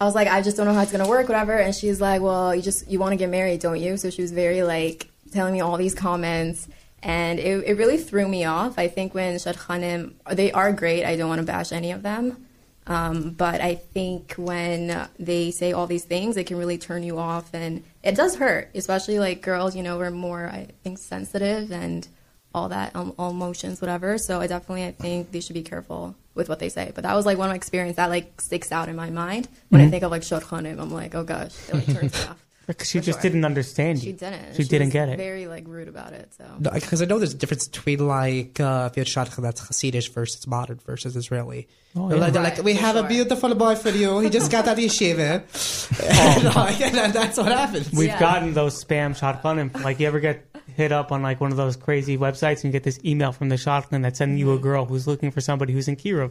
I 0.01 0.07
was 0.07 0.15
like, 0.15 0.29
I 0.29 0.41
just 0.41 0.57
don't 0.57 0.65
know 0.67 0.73
how 0.73 0.81
it's 0.81 0.93
gonna 0.93 1.09
work, 1.09 1.29
whatever. 1.29 1.53
And 1.53 1.75
she's 1.75 2.01
like, 2.01 2.23
Well, 2.23 2.55
you 2.55 2.63
just 2.63 2.89
you 2.91 2.99
want 2.99 3.13
to 3.13 3.17
get 3.17 3.29
married, 3.29 3.61
don't 3.61 3.81
you? 3.81 3.97
So 3.97 4.11
she 4.11 4.23
was 4.23 4.33
very 4.33 4.63
like 4.63 5.11
telling 5.33 5.53
me 5.53 5.61
all 5.61 5.77
these 5.77 5.95
comments, 5.95 6.69
and 7.03 7.39
it, 7.39 7.65
it 7.67 7.75
really 7.75 7.99
threw 7.99 8.27
me 8.27 8.45
off. 8.45 8.79
I 8.79 8.89
think 8.89 9.15
when 9.15 9.37
shadchanim, 9.37 10.15
they 10.31 10.53
are 10.53 10.73
great. 10.73 11.05
I 11.05 11.17
don't 11.17 11.29
want 11.29 11.41
to 11.41 11.47
bash 11.47 11.73
any 11.73 11.93
of 11.93 12.03
them, 12.03 12.47
um, 12.91 13.31
but 13.31 13.61
I 13.61 13.77
think 13.77 14.35
when 14.35 15.09
they 15.17 15.53
say 15.53 15.73
all 15.73 15.87
these 15.87 16.05
things, 16.05 16.37
it 16.37 16.49
can 16.49 16.57
really 16.57 16.77
turn 16.77 17.05
you 17.05 17.19
off, 17.19 17.55
and 17.55 17.85
it 18.03 18.17
does 18.17 18.35
hurt. 18.35 18.71
Especially 18.75 19.21
like 19.21 19.43
girls, 19.43 19.77
you 19.77 19.85
know, 19.85 19.97
we're 19.97 20.11
more 20.11 20.49
I 20.49 20.67
think 20.83 20.99
sensitive 20.99 21.71
and 21.71 22.07
all 22.53 22.69
that, 22.71 22.97
um, 22.97 23.15
all 23.17 23.31
emotions, 23.31 23.81
whatever. 23.81 24.19
So 24.19 24.41
I 24.41 24.49
definitely 24.49 24.87
I 24.87 24.91
think 24.91 25.31
they 25.31 25.39
should 25.39 25.55
be 25.55 25.63
careful 25.63 26.17
with 26.35 26.49
what 26.49 26.59
they 26.59 26.69
say. 26.69 26.91
But 26.93 27.05
that 27.05 27.15
was 27.15 27.27
like 27.27 27.39
one 27.39 27.49
of 27.49 27.53
my 27.53 27.57
experience 27.57 27.95
that 27.95 28.11
like 28.11 28.41
sticks 28.41 28.73
out 28.73 28.89
in 28.89 28.97
my 28.97 29.09
mind 29.09 29.47
when 29.69 29.83
I 29.83 29.89
think 29.89 30.03
of 30.03 30.11
like 30.11 30.23
shadchanim. 30.23 30.81
I'm 30.81 30.91
like, 30.91 31.15
oh 31.15 31.23
gosh, 31.23 31.55
it 31.69 31.75
like 31.75 31.87
turns 31.87 32.13
me 32.13 32.29
off. 32.29 32.45
Because 32.73 32.89
she 32.89 32.99
For 32.99 33.05
just 33.07 33.17
sure. 33.19 33.23
didn't 33.23 33.45
understand 33.45 33.99
you. 33.99 34.05
She 34.05 34.13
didn't. 34.13 34.55
She, 34.57 34.65
didn't 34.65 34.89
was 34.89 34.93
get 34.93 35.09
it. 35.09 35.17
Very 35.17 35.47
like 35.47 35.67
rude 35.67 35.89
about 35.89 36.13
it. 36.13 36.33
So 36.35 36.45
Because 36.73 37.03
I 37.03 37.05
know 37.05 37.19
there's 37.19 37.35
a 37.35 37.37
difference 37.37 37.67
between 37.69 38.07
like 38.07 38.59
uh, 38.61 38.89
if 38.91 38.97
you 38.97 39.01
had 39.03 39.07
shadchan 39.09 39.43
that's 39.43 39.61
Hasidic 39.63 40.13
versus 40.13 40.47
modern 40.47 40.79
versus 40.79 41.17
Israeli. 41.17 41.69
Oh, 41.97 42.09
yeah. 42.11 42.17
like, 42.17 42.33
they're 42.33 42.43
like, 42.43 42.63
we 42.63 42.75
for 42.75 42.81
have 42.83 42.97
a 42.97 43.03
beautiful 43.03 43.53
boy 43.57 43.75
for 43.75 43.91
you. 43.91 44.21
He 44.21 44.31
just 44.31 44.51
got 44.53 44.69
out 44.69 44.79
of 44.79 44.85
yeshiva. 44.85 45.43
and, 46.01 46.45
like, 46.55 46.81
and 46.81 47.13
that's 47.13 47.37
what 47.37 47.49
happens. 47.51 47.91
We've 47.93 48.07
Yeah. 48.09 48.21
gotten 48.21 48.55
those 48.55 48.83
spam 48.85 49.19
shadchan. 49.19 49.59
And, 49.61 49.75
like, 49.83 49.99
you 49.99 50.07
ever 50.07 50.21
get 50.21 50.47
hit 50.77 50.93
up 50.93 51.11
on 51.11 51.21
like 51.23 51.41
one 51.41 51.51
of 51.51 51.57
those 51.57 51.75
crazy 51.77 52.17
websites 52.17 52.57
and 52.63 52.67
you 52.67 52.71
get 52.71 52.85
this 52.85 53.01
email 53.05 53.33
from 53.33 53.49
the 53.49 53.57
shadchan 53.57 54.03
that's 54.03 54.19
sending 54.19 54.39
you 54.39 54.53
a 54.53 54.59
girl 54.59 54.85
who's 54.85 55.07
looking 55.09 55.33
for 55.33 55.41
somebody 55.41 55.73
who's 55.73 55.89
in 55.89 55.97
Kirov, 55.97 56.31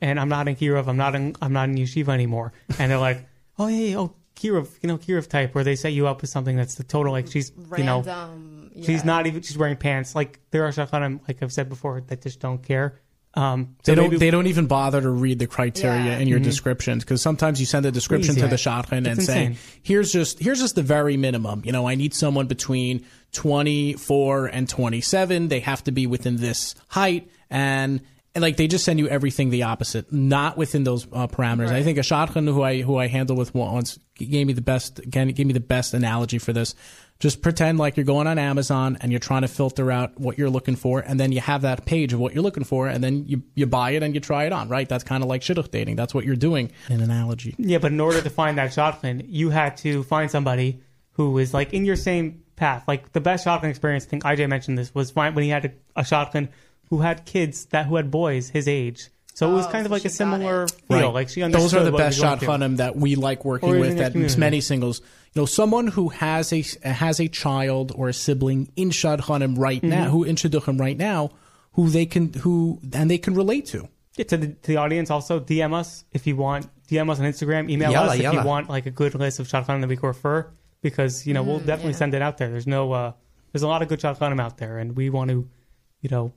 and 0.00 0.18
I'm 0.18 0.28
not 0.28 0.48
in 0.48 0.56
Kirov. 0.56 0.88
I'm 0.88 0.96
not 0.96 1.14
in 1.14 1.36
I'm 1.40 1.52
not 1.52 1.68
in 1.68 1.76
yeshiva 1.76 2.08
anymore. 2.08 2.52
And 2.80 2.90
they're 2.90 2.98
like, 2.98 3.24
oh 3.60 3.68
yeah, 3.68 3.76
yeah, 3.90 3.96
oh 3.98 4.14
Kirov, 4.36 4.68
you 4.82 4.86
know 4.88 4.98
Kirov 4.98 5.26
type, 5.28 5.54
where 5.54 5.64
they 5.64 5.74
set 5.76 5.92
you 5.92 6.06
up 6.06 6.20
with 6.20 6.30
something 6.30 6.56
that's 6.56 6.76
the 6.76 6.84
total 6.84 7.12
like 7.12 7.26
she's 7.30 7.50
you 7.76 7.84
know 7.84 8.02
Random. 8.02 8.70
she's 8.84 9.04
not 9.04 9.26
even 9.26 9.42
she's 9.42 9.58
wearing 9.58 9.76
pants. 9.76 10.14
Like 10.14 10.38
there 10.50 10.64
are 10.64 10.70
shadchan 10.70 11.20
like 11.26 11.42
I've 11.42 11.52
said 11.52 11.68
before 11.68 12.00
that 12.02 12.22
just 12.22 12.38
don't 12.40 12.62
care. 12.62 13.00
Um, 13.34 13.76
so 13.82 13.92
They 13.92 13.96
don't. 13.96 14.04
maybe- 14.04 14.16
They 14.18 14.30
don't 14.30 14.46
even 14.46 14.66
bother 14.66 14.98
to 15.02 15.10
read 15.10 15.38
the 15.38 15.46
criteria 15.46 16.04
Yeah. 16.04 16.18
in 16.18 16.26
your 16.28 16.38
descriptions 16.38 17.04
because 17.04 17.20
sometimes 17.20 17.60
you 17.60 17.66
send 17.66 17.84
a 17.84 17.90
description 17.92 18.34
Please, 18.34 18.40
to 18.42 18.48
the 18.48 18.56
shadchan 18.56 18.92
and 18.92 19.06
It's 19.08 19.26
say, 19.26 19.56
"Here's 19.82 20.10
just 20.10 20.38
here's 20.38 20.58
just 20.58 20.74
the 20.74 20.82
very 20.82 21.18
minimum. 21.18 21.60
You 21.64 21.72
know, 21.72 21.86
I 21.86 21.96
need 21.96 22.14
someone 22.14 22.46
between 22.46 23.04
24 23.32 24.46
and 24.46 24.68
27. 24.68 25.48
They 25.48 25.60
have 25.60 25.84
to 25.84 25.92
be 25.92 26.06
within 26.06 26.36
this 26.36 26.74
height 26.88 27.28
and." 27.50 28.00
And 28.36 28.42
like 28.42 28.58
they 28.58 28.66
just 28.66 28.84
send 28.84 28.98
you 28.98 29.08
everything 29.08 29.48
the 29.48 29.62
opposite, 29.62 30.12
not 30.12 30.58
within 30.58 30.84
those 30.84 31.06
uh, 31.10 31.26
parameters. 31.26 31.70
I 31.70 31.82
think 31.82 31.96
a 31.96 32.02
shadchan 32.02 32.44
who 32.52 32.62
I 32.62 32.82
who 32.82 32.98
I 32.98 33.06
handled 33.06 33.38
with 33.38 33.54
once 33.54 33.98
gave 34.14 34.46
me 34.46 34.52
the 34.52 34.60
best 34.60 34.98
again 34.98 35.28
gave 35.28 35.46
me 35.46 35.54
the 35.54 35.60
best 35.60 35.94
analogy 35.94 36.36
for 36.36 36.52
this. 36.52 36.74
Just 37.18 37.40
pretend 37.40 37.78
like 37.78 37.96
you're 37.96 38.04
going 38.04 38.26
on 38.26 38.38
Amazon 38.38 38.98
and 39.00 39.10
you're 39.10 39.20
trying 39.20 39.40
to 39.40 39.48
filter 39.48 39.90
out 39.90 40.20
what 40.20 40.36
you're 40.36 40.50
looking 40.50 40.76
for, 40.76 41.00
and 41.00 41.18
then 41.18 41.32
you 41.32 41.40
have 41.40 41.62
that 41.62 41.86
page 41.86 42.12
of 42.12 42.20
what 42.20 42.34
you're 42.34 42.42
looking 42.42 42.64
for, 42.64 42.88
and 42.88 43.02
then 43.02 43.24
you, 43.24 43.42
you 43.54 43.64
buy 43.64 43.92
it 43.92 44.02
and 44.02 44.14
you 44.14 44.20
try 44.20 44.44
it 44.44 44.52
on, 44.52 44.68
right? 44.68 44.86
That's 44.86 45.02
kind 45.02 45.22
of 45.22 45.30
like 45.30 45.40
shidduch 45.40 45.70
dating. 45.70 45.96
That's 45.96 46.12
what 46.12 46.26
you're 46.26 46.36
doing. 46.36 46.72
An 46.88 47.00
analogy. 47.00 47.54
Yeah, 47.56 47.78
but 47.78 47.90
in 47.90 48.00
order 48.00 48.20
to 48.20 48.28
find 48.28 48.58
that 48.58 48.72
shadchan, 48.72 49.24
you 49.28 49.48
had 49.48 49.78
to 49.78 50.02
find 50.02 50.30
somebody 50.30 50.82
who 51.12 51.38
is 51.38 51.54
like 51.54 51.72
in 51.72 51.86
your 51.86 51.96
same 51.96 52.42
path. 52.56 52.84
Like 52.86 53.14
the 53.14 53.20
best 53.22 53.46
shadchan 53.46 53.70
experience, 53.70 54.04
I 54.04 54.08
think 54.08 54.24
IJ 54.24 54.46
mentioned 54.50 54.76
this, 54.76 54.94
was 54.94 55.14
when 55.14 55.34
he 55.38 55.48
had 55.48 55.64
a, 55.64 56.00
a 56.00 56.02
shadchan 56.02 56.50
who 56.90 57.00
had 57.00 57.24
kids 57.24 57.66
that 57.66 57.86
who 57.86 57.96
had 57.96 58.10
boys 58.10 58.50
his 58.50 58.68
age. 58.68 59.08
So 59.34 59.50
it 59.50 59.54
was 59.54 59.66
Oh, 59.66 59.70
kind 59.70 59.84
of 59.84 59.90
so 59.90 59.94
like 59.94 60.04
a 60.04 60.08
she 60.08 60.08
got 60.08 60.16
similar 60.16 60.62
it. 60.64 60.70
feel. 60.88 61.12
Like 61.12 61.28
she 61.28 61.42
understood 61.42 61.64
Those 61.64 61.74
are 61.74 61.84
the 61.84 61.92
what 61.92 61.98
best 61.98 62.16
you're 62.18 62.24
going 62.26 62.38
shot 62.38 62.44
through. 62.58 62.66
funim 62.66 62.76
that 62.78 62.96
we 62.96 63.16
like 63.16 63.44
working 63.44 63.68
Or 63.68 63.74
in 63.74 63.80
with. 63.80 63.90
your 63.90 63.98
That 63.98 64.12
community. 64.12 64.40
many 64.40 64.60
singles. 64.62 65.00
You 65.34 65.42
know, 65.42 65.46
someone 65.46 65.88
who 65.88 66.08
has 66.08 66.52
a 66.54 66.64
has 66.88 67.20
a 67.20 67.28
child 67.28 67.92
or 67.94 68.08
a 68.08 68.14
sibling 68.14 68.72
in 68.76 68.90
shidduchim 68.90 69.58
right 69.58 69.80
Mm-hmm. 69.82 69.88
now, 69.90 70.08
who 70.10 70.24
in 70.24 70.36
shidduchim 70.36 70.80
right 70.80 70.96
now, 70.96 71.32
who 71.72 71.90
they 71.90 72.06
can 72.06 72.32
who 72.32 72.80
and 72.94 73.10
they 73.10 73.18
can 73.18 73.34
relate 73.34 73.66
to. 73.66 73.88
Yeah, 74.16 74.24
to 74.24 74.36
the, 74.38 74.46
to 74.48 74.66
the 74.68 74.76
audience 74.78 75.10
also, 75.10 75.38
DM 75.40 75.74
us 75.74 76.06
if 76.12 76.26
you 76.26 76.36
want. 76.36 76.66
DM 76.88 77.10
us 77.10 77.18
on 77.20 77.26
Instagram. 77.26 77.68
Email 77.70 77.92
Yalla, 77.92 78.08
us 78.12 78.14
if 78.16 78.22
yalla. 78.22 78.40
you 78.40 78.46
want 78.46 78.70
like 78.70 78.86
a 78.86 78.90
good 78.90 79.14
list 79.14 79.38
of 79.40 79.46
shadchan 79.48 79.82
that 79.82 79.88
we 79.88 79.96
can 79.98 80.06
refer 80.06 80.48
because 80.80 81.26
you 81.26 81.34
know 81.34 81.42
we'll 81.42 81.58
definitely 81.58 81.90
yeah. 81.92 81.98
send 81.98 82.14
it 82.14 82.22
out 82.22 82.38
there. 82.38 82.48
There's 82.48 82.66
no 82.66 82.90
uh, 82.92 83.12
there's 83.52 83.62
a 83.64 83.68
lot 83.68 83.82
of 83.82 83.88
good 83.88 84.00
shadchan 84.00 84.40
out 84.40 84.56
there, 84.56 84.78
and 84.78 84.96
we 84.96 85.10
want 85.10 85.28
to, 85.30 85.46
you 86.00 86.08
know, 86.08 86.32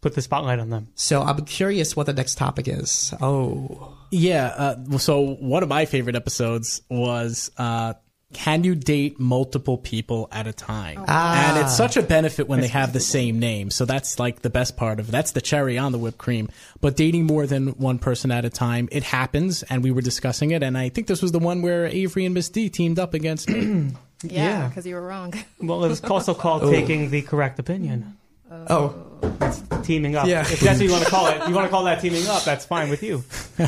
put 0.00 0.14
the 0.14 0.22
spotlight 0.22 0.58
on 0.58 0.70
them. 0.70 0.88
So 0.94 1.22
I'm 1.22 1.44
curious 1.44 1.96
what 1.96 2.06
the 2.06 2.12
next 2.12 2.36
topic 2.36 2.68
is. 2.68 3.12
Oh, 3.20 3.94
Yeah. 4.10 4.46
Uh, 4.46 4.98
so 4.98 5.20
one 5.36 5.62
of 5.62 5.68
my 5.68 5.84
favorite 5.86 6.16
episodes 6.16 6.82
was 6.90 7.50
uh, 7.58 7.94
can 8.32 8.64
you 8.64 8.74
date 8.74 9.18
multiple 9.20 9.78
people 9.78 10.28
at 10.32 10.46
a 10.48 10.52
time? 10.52 11.02
And 11.08 11.58
it's 11.58 11.76
such 11.76 11.96
a 11.96 12.02
benefit 12.02 12.48
when 12.48 12.60
they 12.60 12.66
have 12.68 12.92
the 12.92 13.00
same 13.00 13.38
name. 13.38 13.70
So 13.70 13.84
that's 13.84 14.18
like 14.18 14.42
the 14.42 14.50
best 14.50 14.76
part 14.76 14.98
of. 15.00 15.10
That's 15.10 15.30
the 15.32 15.40
cherry 15.40 15.78
on 15.78 15.92
the 15.92 15.98
whipped 15.98 16.18
cream. 16.18 16.48
But 16.80 16.96
dating 16.96 17.24
more 17.26 17.46
than 17.46 17.68
one 17.68 17.98
person 18.00 18.32
at 18.32 18.44
a 18.44 18.50
time, 18.50 18.88
it 18.90 19.04
happens. 19.04 19.62
And 19.64 19.82
we 19.82 19.92
were 19.92 20.02
discussing 20.02 20.50
it. 20.50 20.62
And 20.64 20.76
I 20.76 20.88
think 20.88 21.06
this 21.06 21.22
was 21.22 21.30
the 21.32 21.38
one 21.38 21.62
where 21.62 21.86
Avery 21.86 22.24
and 22.24 22.34
Miss 22.34 22.48
D 22.48 22.68
teamed 22.68 22.98
up 22.98 23.14
against 23.14 23.48
me. 23.48 23.92
Yeah, 24.22 24.30
Yeah. 24.62 24.68
because 24.68 24.86
you 24.86 24.94
were 24.94 25.06
wrong. 25.06 25.34
Well, 25.60 25.84
it 25.84 25.88
was 25.88 26.02
also 26.02 26.32
called 26.42 26.72
taking 26.72 27.10
the 27.10 27.20
correct 27.20 27.58
opinion. 27.58 28.16
Oh, 28.50 28.94
That's 29.38 29.62
teaming 29.86 30.16
up. 30.16 30.26
Yeah. 30.26 30.40
If 30.40 30.60
that's 30.60 30.78
what 30.78 30.86
you 30.86 30.92
want 30.92 31.04
to 31.04 31.10
call 31.10 31.26
it, 31.28 31.48
you 31.48 31.54
want 31.54 31.66
to 31.66 31.70
call 31.70 31.84
that 31.84 32.00
teaming 32.00 32.26
up. 32.28 32.44
That's 32.44 32.64
fine 32.64 32.90
with 32.90 33.02
you. 33.02 33.24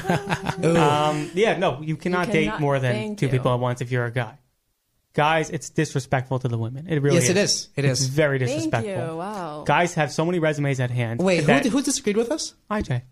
um, 0.79 1.31
yeah, 1.35 1.57
no, 1.59 1.81
you 1.83 1.97
cannot, 1.97 2.31
date 2.31 2.45
cannot. 2.45 2.61
more 2.61 2.79
than 2.79 3.17
two 3.17 3.27
you. 3.27 3.33
people 3.33 3.53
at 3.53 3.61
once 3.61 3.81
if 3.81 3.91
you're 3.91 4.05
a 4.05 4.13
guy. 4.13 4.39
Guys, 5.15 5.51
it's 5.51 5.71
disrespectful 5.71 6.39
to 6.39 6.49
the 6.49 6.59
women. 6.59 6.87
It 6.89 7.03
really 7.03 7.17
yes, 7.17 7.25
is. 7.25 7.31
it 7.31 7.37
is. 7.37 7.69
It 7.77 7.85
It's 7.85 8.01
is. 8.03 8.09
very 8.09 8.39
Thank 8.39 8.51
disrespectful. 8.51 8.93
you. 8.93 9.17
Wow. 9.17 9.65
Guys 9.67 9.95
have 9.95 10.13
so 10.13 10.25
many 10.25 10.39
resumes 10.39 10.79
at 10.79 10.91
hand. 10.91 11.21
Wait, 11.21 11.41
who, 11.41 11.47
that, 11.47 11.67
who 11.67 11.83
disagreed 11.83 12.17
with 12.17 12.31
us? 12.31 12.55
IJ. 12.71 13.03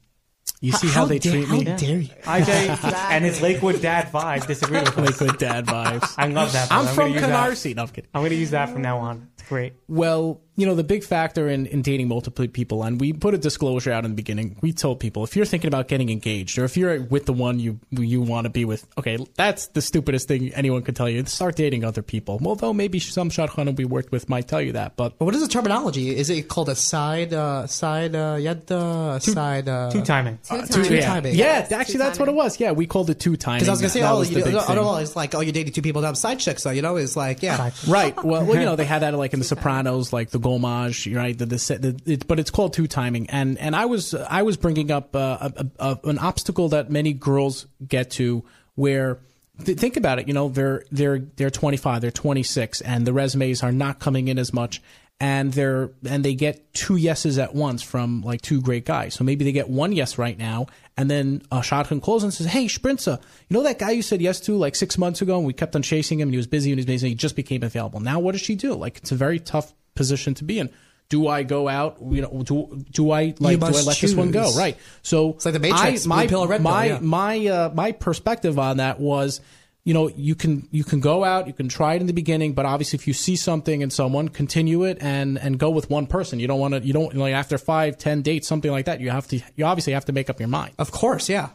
You 0.60 0.72
see 0.72 0.88
how, 0.88 1.04
they 1.04 1.18
dare, 1.18 1.32
treat 1.32 1.48
how 1.48 1.56
me? 1.56 1.64
dare 1.64 1.98
you? 1.98 2.08
IJ 2.22 3.10
and 3.10 3.24
his 3.24 3.42
Lakewood 3.42 3.82
dad 3.82 4.12
vibe 4.12 4.46
disagree 4.46 4.78
with 4.80 4.96
us. 4.96 5.20
Liquid 5.20 5.38
dad 5.38 5.66
vibes. 5.66 6.14
I 6.16 6.28
love 6.28 6.52
that. 6.52 6.70
I'm 6.70 6.86
I'm 6.86 6.94
from 6.94 7.08
gonna 7.08 7.12
use 7.14 7.20
that. 7.22 7.50
Canarsie. 7.50 7.74
No, 7.74 7.82
I'm 7.82 7.88
kidding. 7.88 8.10
I'm 8.14 8.20
going 8.22 8.30
to 8.30 8.36
use 8.36 8.50
that 8.52 8.70
from 8.70 8.82
now 8.82 8.98
on. 8.98 9.28
It's 9.38 9.48
great. 9.48 9.74
Well, 9.88 10.40
you 10.56 10.66
know, 10.66 10.74
the 10.74 10.84
big 10.84 11.04
factor 11.04 11.48
in, 11.48 11.66
in 11.66 11.82
dating 11.82 12.08
multiple 12.08 12.46
people, 12.48 12.82
and 12.82 13.00
we 13.00 13.12
put 13.12 13.34
a 13.34 13.38
disclosure 13.38 13.92
out 13.92 14.04
in 14.04 14.10
the 14.10 14.16
beginning. 14.16 14.56
We 14.62 14.72
told 14.72 15.00
people 15.00 15.22
if 15.24 15.36
you're 15.36 15.44
thinking 15.44 15.68
about 15.68 15.88
getting 15.88 16.08
engaged 16.08 16.58
or 16.58 16.64
if 16.64 16.76
you're 16.76 17.02
with 17.02 17.26
the 17.26 17.32
one 17.32 17.58
you 17.58 17.78
you 17.90 18.20
want 18.22 18.44
to 18.46 18.50
be 18.50 18.64
with, 18.64 18.86
okay, 18.98 19.18
that's 19.34 19.68
the 19.68 19.82
stupidest 19.82 20.28
thing 20.28 20.52
anyone 20.54 20.82
could 20.82 20.96
tell 20.96 21.08
you. 21.08 21.24
Start 21.26 21.56
dating 21.56 21.84
other 21.84 22.02
people. 22.02 22.40
Although 22.44 22.72
maybe 22.72 22.98
some 22.98 23.28
shadchanim 23.30 23.76
we 23.76 23.84
worked 23.84 24.12
with 24.12 24.28
might 24.28 24.48
tell 24.48 24.62
you 24.62 24.72
that, 24.72 24.96
but 24.96 25.18
But 25.18 25.26
what 25.26 25.34
is 25.34 25.42
the 25.42 25.48
terminology? 25.48 26.16
Is 26.16 26.30
it 26.30 26.48
called 26.48 26.68
a 26.68 26.74
side, 26.74 27.32
uh, 27.34 27.66
side, 27.66 28.14
uh, 28.14 28.36
yadda, 28.36 29.20
side, 29.22 29.68
uh, 29.68 29.90
Two 29.90 30.02
timing. 30.02 30.38
Two 30.48 30.62
two 30.62 30.66
times. 30.66 30.90
yeah. 30.90 30.96
yeah, 30.96 31.06
timing. 31.06 31.34
yeah, 31.34 31.44
Yes, 31.46 31.72
actually 31.72 31.98
that's 31.98 32.18
what 32.18 32.28
it 32.28 32.34
was. 32.34 32.58
Yeah, 32.58 32.72
we 32.72 32.86
called 32.86 33.10
it 33.10 33.20
two 33.20 33.36
timing. 33.36 33.58
Because 33.60 33.68
I 33.68 33.72
was 33.72 33.80
gonna 33.80 33.90
say, 33.90 34.00
That 34.00 34.12
oh, 34.12 34.24
the 34.24 34.30
you, 34.30 34.44
big 34.44 34.54
I 34.54 34.62
thing. 34.64 34.76
don't 34.76 34.84
know. 34.84 34.96
It's 34.96 35.16
like, 35.16 35.34
oh, 35.34 35.40
you're 35.40 35.52
dating 35.52 35.72
two 35.74 35.82
people 35.82 36.00
that 36.02 36.08
have 36.08 36.16
side 36.18 36.38
chicks, 36.38 36.62
so 36.62 36.70
You 36.70 36.82
know, 36.82 36.96
it's 36.96 37.16
like, 37.16 37.42
yeah. 37.42 37.70
Right. 37.86 38.14
Well, 38.24 38.44
well, 38.44 38.56
you 38.58 38.64
know, 38.64 38.76
they 38.76 38.84
had 38.84 39.02
that 39.02 39.14
like 39.14 39.32
in 39.34 39.38
The 39.38 39.44
Sopranos, 39.44 40.12
like 40.12 40.30
the 40.30 40.38
Gomage, 40.46 41.08
right? 41.08 41.36
The, 41.36 41.46
the, 41.46 41.56
the, 41.56 42.12
it, 42.12 42.28
but 42.28 42.38
it's 42.38 42.50
called 42.50 42.72
two 42.72 42.86
timing. 42.86 43.28
And 43.30 43.58
and 43.58 43.74
I 43.74 43.86
was 43.86 44.14
I 44.14 44.42
was 44.42 44.56
bringing 44.56 44.90
up 44.90 45.14
uh, 45.16 45.50
a, 45.58 45.66
a, 45.78 45.98
an 46.04 46.18
obstacle 46.18 46.68
that 46.68 46.90
many 46.90 47.12
girls 47.12 47.66
get 47.86 48.10
to 48.12 48.44
where. 48.76 49.18
th- 49.64 49.78
Think 49.78 49.96
about 49.96 50.18
it. 50.20 50.28
You 50.28 50.34
know, 50.34 50.48
they're 50.48 50.84
they're 50.92 51.18
they're 51.36 51.50
25, 51.50 52.00
they're 52.00 52.10
26, 52.10 52.80
and 52.82 53.06
the 53.06 53.12
resumes 53.12 53.62
are 53.62 53.72
not 53.72 53.98
coming 53.98 54.28
in 54.28 54.38
as 54.38 54.52
much, 54.52 54.80
and 55.18 55.52
they're 55.52 55.90
and 56.08 56.24
they 56.24 56.34
get 56.34 56.72
two 56.74 56.96
yeses 56.96 57.38
at 57.38 57.54
once 57.54 57.82
from 57.82 58.22
like 58.22 58.40
two 58.42 58.60
great 58.60 58.84
guys. 58.84 59.14
So 59.14 59.24
maybe 59.24 59.44
they 59.44 59.52
get 59.52 59.68
one 59.68 59.92
yes 59.92 60.16
right 60.18 60.38
now, 60.38 60.66
and 60.96 61.10
then 61.10 61.42
a 61.50 61.60
shadchan 61.60 62.00
calls 62.02 62.22
and 62.22 62.32
says, 62.32 62.46
"Hey, 62.46 62.66
Sprinza, 62.66 63.18
you 63.48 63.56
know 63.56 63.62
that 63.64 63.78
guy 63.78 63.90
you 63.92 64.02
said 64.02 64.20
yes 64.20 64.38
to 64.40 64.56
like 64.56 64.76
six 64.76 64.96
months 64.98 65.22
ago, 65.22 65.38
and 65.38 65.46
we 65.46 65.54
kept 65.54 65.74
on 65.74 65.82
chasing 65.82 66.20
him, 66.20 66.28
and 66.28 66.34
he 66.34 66.38
was 66.38 66.46
busy 66.46 66.70
and 66.70 66.78
he 66.78 66.82
was 66.82 66.86
busy. 66.86 67.08
He 67.08 67.14
just 67.16 67.34
became 67.34 67.62
available. 67.64 68.00
Now, 68.00 68.20
what 68.20 68.32
does 68.32 68.42
she 68.42 68.54
do? 68.54 68.74
Like, 68.74 68.98
it's 68.98 69.10
a 69.12 69.16
very 69.16 69.40
tough 69.40 69.72
position 69.96 70.34
to 70.34 70.44
be 70.44 70.58
in. 70.58 70.70
Do 71.08 71.28
I 71.28 71.44
go 71.44 71.68
out? 71.68 71.98
You 72.00 72.22
know, 72.22 72.42
do 72.42 72.84
do 72.90 73.10
I 73.10 73.34
like 73.38 73.60
do 73.60 73.66
I 73.66 73.70
let 73.70 73.98
this 73.98 74.14
one 74.14 74.30
go? 74.32 74.52
Right. 74.56 74.76
So 75.02 75.30
It's 75.30 75.44
like 75.44 75.54
the 75.54 75.60
Matrix, 75.60 76.04
I, 76.04 76.08
my 76.08 76.26
pill 76.26 76.46
red 76.46 76.58
pill, 76.58 76.70
my 76.70 76.84
yeah. 76.86 76.98
my 77.00 77.46
uh, 77.46 77.70
my 77.74 77.92
perspective 77.92 78.58
on 78.58 78.78
that 78.78 78.98
was 78.98 79.40
you 79.84 79.94
know 79.94 80.08
you 80.08 80.34
can 80.34 80.68
you 80.72 80.82
can 80.82 80.98
go 80.98 81.22
out 81.22 81.46
you 81.46 81.52
can 81.52 81.68
try 81.68 81.94
it 81.94 82.00
in 82.00 82.08
the 82.08 82.12
beginning 82.12 82.54
but 82.54 82.66
obviously 82.66 82.96
if 82.96 83.06
you 83.06 83.12
see 83.12 83.36
something 83.36 83.82
in 83.82 83.88
someone 83.88 84.28
continue 84.28 84.82
it 84.82 84.98
and 85.00 85.38
and 85.38 85.60
go 85.60 85.70
with 85.70 85.88
one 85.88 86.08
person 86.08 86.40
you 86.40 86.48
don't 86.48 86.58
want 86.58 86.74
to 86.74 86.80
you 86.80 86.92
don't 86.92 87.14
like 87.14 87.32
after 87.32 87.56
five 87.56 87.96
ten 87.96 88.20
dates 88.20 88.48
something 88.48 88.72
like 88.72 88.86
that 88.86 89.00
you 89.00 89.10
have 89.10 89.28
to 89.28 89.40
you 89.54 89.64
obviously 89.64 89.92
have 89.92 90.04
to 90.04 90.12
make 90.12 90.28
up 90.28 90.40
your 90.40 90.48
mind 90.48 90.74
Of 90.76 90.90
course, 90.90 91.28
yeah. 91.28 91.50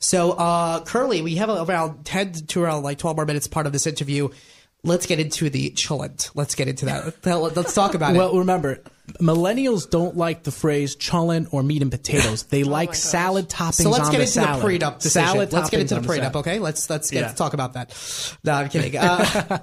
So 0.00 0.32
uh, 0.32 0.80
currently, 0.84 1.22
we 1.22 1.36
have 1.36 1.48
around 1.50 2.04
ten 2.04 2.32
to 2.32 2.62
around 2.62 2.84
like 2.84 2.98
twelve 2.98 3.16
more 3.16 3.26
minutes 3.26 3.48
part 3.48 3.66
of 3.66 3.72
this 3.72 3.86
interview. 3.86 4.28
Let's 4.84 5.06
get 5.06 5.18
into 5.20 5.50
the 5.50 5.70
cholent. 5.70 6.30
Let's 6.34 6.54
get 6.54 6.68
into 6.68 6.86
that. 6.86 7.24
Let's 7.56 7.74
talk 7.74 7.94
about 7.94 8.14
it. 8.14 8.18
well 8.18 8.38
remember 8.38 8.80
millennials 9.20 9.88
don't 9.88 10.16
like 10.18 10.42
the 10.42 10.50
phrase 10.50 10.94
challah 10.94 11.48
or 11.50 11.62
meat 11.62 11.80
and 11.80 11.90
potatoes 11.90 12.42
they 12.44 12.62
like 12.78 12.94
salad 12.94 13.48
toppings 13.48 13.82
So 13.82 13.88
let's 13.88 14.10
get 14.10 14.18
the 14.18 14.22
into 14.24 14.32
salad. 14.32 14.62
the 14.62 14.66
prenup 14.68 15.00
decision. 15.00 15.26
salad 15.28 15.52
let's 15.54 15.70
get 15.70 15.80
into 15.80 15.94
the 15.94 16.02
salad. 16.06 16.36
okay? 16.36 16.58
Let's 16.58 16.90
let's 16.90 17.10
get 17.10 17.22
Yeah. 17.22 17.32
talk 17.32 17.54
about 17.54 17.72
that. 17.72 17.94
No, 18.44 18.52
I'm 18.52 18.68
kidding. 18.68 18.94
Uh, 18.98 19.58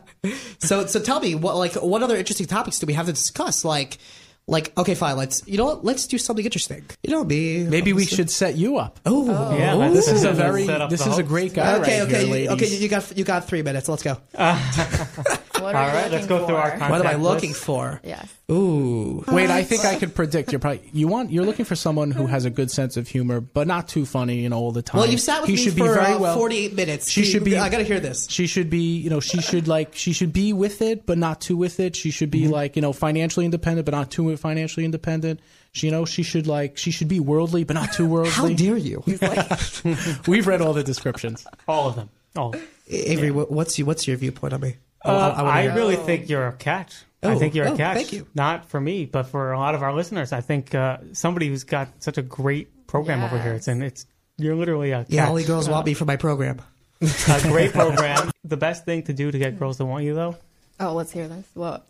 so 0.60 0.86
so 0.88 0.99
tell 0.99 1.19
me 1.19 1.36
what 1.36 1.56
like 1.58 1.75
what 1.75 2.01
other 2.01 2.15
interesting 2.15 2.47
topics 2.47 2.80
do 2.80 2.88
we 2.88 2.93
have 2.93 3.06
to 3.06 3.13
discuss? 3.13 3.63
Like 3.63 3.99
like 4.47 4.71
okay, 4.77 4.93
fine. 4.95 5.17
Let's 5.17 5.41
you 5.47 5.58
know 5.58 5.65
what? 5.65 5.84
Let's 5.86 6.05
do 6.08 6.17
something 6.17 6.45
interesting. 6.45 6.86
You 7.03 7.12
know 7.12 7.23
me. 7.23 7.63
maybe 7.63 7.93
we 7.93 8.05
should 8.05 8.29
set 8.29 8.55
you 8.55 8.77
up 8.77 8.99
Oh, 9.05 9.55
Yeah, 9.58 9.73
let's- 9.73 9.95
this 9.95 10.08
is 10.12 10.23
a 10.23 10.34
very 10.34 10.65
this 10.89 11.05
is 11.05 11.17
a 11.17 11.23
great 11.23 11.53
guy 11.53 11.79
Okay, 11.79 11.99
right 11.99 12.08
okay, 12.08 12.25
here, 12.43 12.51
okay. 12.51 12.67
You 12.67 12.88
got 12.88 13.17
you 13.17 13.23
got 13.23 13.47
three 13.47 13.62
minutes. 13.63 13.89
Let's 13.89 14.03
go. 14.03 14.17
What 15.65 15.75
are 15.75 15.82
All 15.84 15.88
you 15.89 15.93
right, 15.95 16.12
let's 16.12 16.23
looking 16.30 16.38
go 16.38 16.47
through 16.47 16.56
our 16.56 16.69
contact 16.71 16.91
What 16.91 17.01
am 17.01 17.08
I 17.08 17.12
list. 17.15 17.21
looking 17.23 17.54
for? 17.54 17.99
Yes. 18.04 18.32
Ooh. 18.51 19.23
Wait, 19.28 19.49
I 19.49 19.63
think 19.63 19.84
I 19.86 19.95
could 19.95 20.13
predict. 20.13 20.51
You're 20.51 20.60
probably 20.60 20.88
you 20.93 21.08
want 21.08 21.32
you're 21.32 21.45
looking 21.45 21.65
for 21.65 21.75
someone 21.75 22.12
who 22.12 22.28
has 22.28 22.45
a 22.45 22.49
good 22.51 22.69
sense 22.69 22.95
of 22.97 23.08
humor, 23.08 23.41
but 23.41 23.65
not 23.67 23.88
too 23.88 24.06
funny, 24.06 24.36
you 24.41 24.49
know, 24.49 24.58
all 24.60 24.71
the 24.71 24.84
time. 24.84 24.99
Well, 25.01 25.10
you've 25.10 25.19
sat 25.21 25.41
with 25.41 25.49
he 25.49 25.56
me 25.56 25.62
should 25.63 25.73
for 25.73 25.80
be 25.80 25.88
very 25.88 26.13
uh, 26.13 26.19
well. 26.19 26.38
48 26.38 26.75
minutes. 26.75 27.10
She 27.10 27.21
You- 27.21 27.25
should 27.28 27.43
be. 27.43 27.58
I 27.58 27.69
gotta 27.69 27.84
hear 27.84 27.99
this. 27.99 28.28
She 28.30 28.45
should 28.47 28.69
be. 28.69 28.97
You 28.97 29.10
know, 29.10 29.19
she 29.19 29.41
should 29.41 29.67
like. 29.67 29.95
She 29.95 30.13
should 30.13 30.32
be 30.32 30.54
with 30.54 30.82
it, 30.84 31.06
but 31.08 31.17
not 31.17 31.41
too 31.41 31.58
with 31.58 31.80
it. 31.80 31.95
She 31.95 32.12
should 32.12 32.30
Mm-hmm. 32.32 32.43
be 32.45 32.47
like 32.47 32.75
you 32.75 32.82
know 32.84 32.93
financially 32.93 33.45
independent, 33.45 33.86
but 33.86 33.93
not 33.95 34.12
too 34.12 34.38
financially 34.38 34.86
independent. 34.86 35.39
She, 35.71 35.88
you 35.88 35.91
know, 35.91 36.06
she 36.06 36.21
should 36.23 36.45
like. 36.47 36.78
She 36.78 36.91
should 36.91 37.08
be 37.08 37.19
worldly, 37.19 37.63
but 37.63 37.73
not 37.73 37.91
too 37.93 38.06
worldly. 38.08 38.32
How 38.32 38.47
dare 38.49 38.78
you, 38.78 39.04
We've 40.28 40.48
read 40.48 40.62
all 40.62 40.73
the 40.73 40.83
descriptions. 40.83 41.46
All 41.67 41.87
of 41.90 41.96
them. 41.96 42.10
All. 42.35 42.54
Avery? 42.90 43.31
what- 43.31 43.52
What's 43.52 43.79
you? 43.79 43.85
What's 43.85 44.08
your 44.08 44.17
viewpoint 44.17 44.54
on 44.54 44.62
me? 44.62 44.75
Uh, 45.10 45.33
wanna 45.37 45.49
I 45.49 45.65
really 45.75 45.95
think 45.95 46.29
you're 46.29 46.47
a 46.47 46.53
catch. 46.53 46.95
I 47.23 47.33
Oh, 47.33 47.39
think 47.39 47.56
you're 47.56 47.67
oh, 47.67 47.73
a 47.73 47.77
catch. 47.77 47.95
thank 47.97 48.13
you. 48.13 48.27
Not 48.35 48.65
for 48.69 48.79
me, 48.79 49.06
but 49.06 49.23
for 49.23 49.51
a 49.51 49.58
lot 49.60 49.73
of 49.75 49.81
our 49.81 49.93
listeners. 49.93 50.31
I 50.31 50.41
think 50.41 50.75
uh, 50.75 50.97
somebody 51.13 51.47
who's 51.47 51.63
got 51.63 51.87
such 52.03 52.17
a 52.17 52.21
great 52.21 52.85
program 52.87 53.23
over 53.23 53.39
here. 53.41 53.53
It's 53.53 53.67
and 53.67 53.83
it's 53.83 54.06
you're 54.37 54.56
literally 54.56 54.91
a 54.91 54.99
catch. 55.03 55.12
Yeah, 55.12 55.27
all 55.29 55.35
the 55.35 55.43
girls 55.43 55.67
Uh, 55.67 55.71
want 55.71 55.85
me 55.87 55.93
for 55.95 56.06
my 56.06 56.17
program. 56.17 56.62
a 57.01 57.41
great 57.43 57.71
program. 57.81 58.29
the 58.43 58.58
best 58.58 58.85
thing 58.85 59.03
to 59.03 59.13
do 59.13 59.31
to 59.31 59.37
get 59.39 59.58
girls 59.60 59.77
to 59.77 59.85
want 59.85 60.03
you, 60.06 60.13
though, 60.13 60.37
Oh, 60.79 60.93
let's 60.93 61.12
hear 61.12 61.27
this. 61.27 61.45
What? 61.53 61.85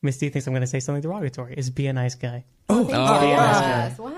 Miss 0.00 0.16
D 0.18 0.28
thinks 0.30 0.46
I'm 0.46 0.52
going 0.52 0.60
to 0.62 0.66
say 0.66 0.80
something 0.80 1.02
derogatory. 1.02 1.54
Is 1.56 1.70
be 1.70 1.86
a 1.88 1.92
nice 1.92 2.14
guy. 2.14 2.44
Oh, 2.68 2.84
Thank 2.84 3.22
you. 3.22 3.28
Yes. 3.28 3.98
Wow. 3.98 4.10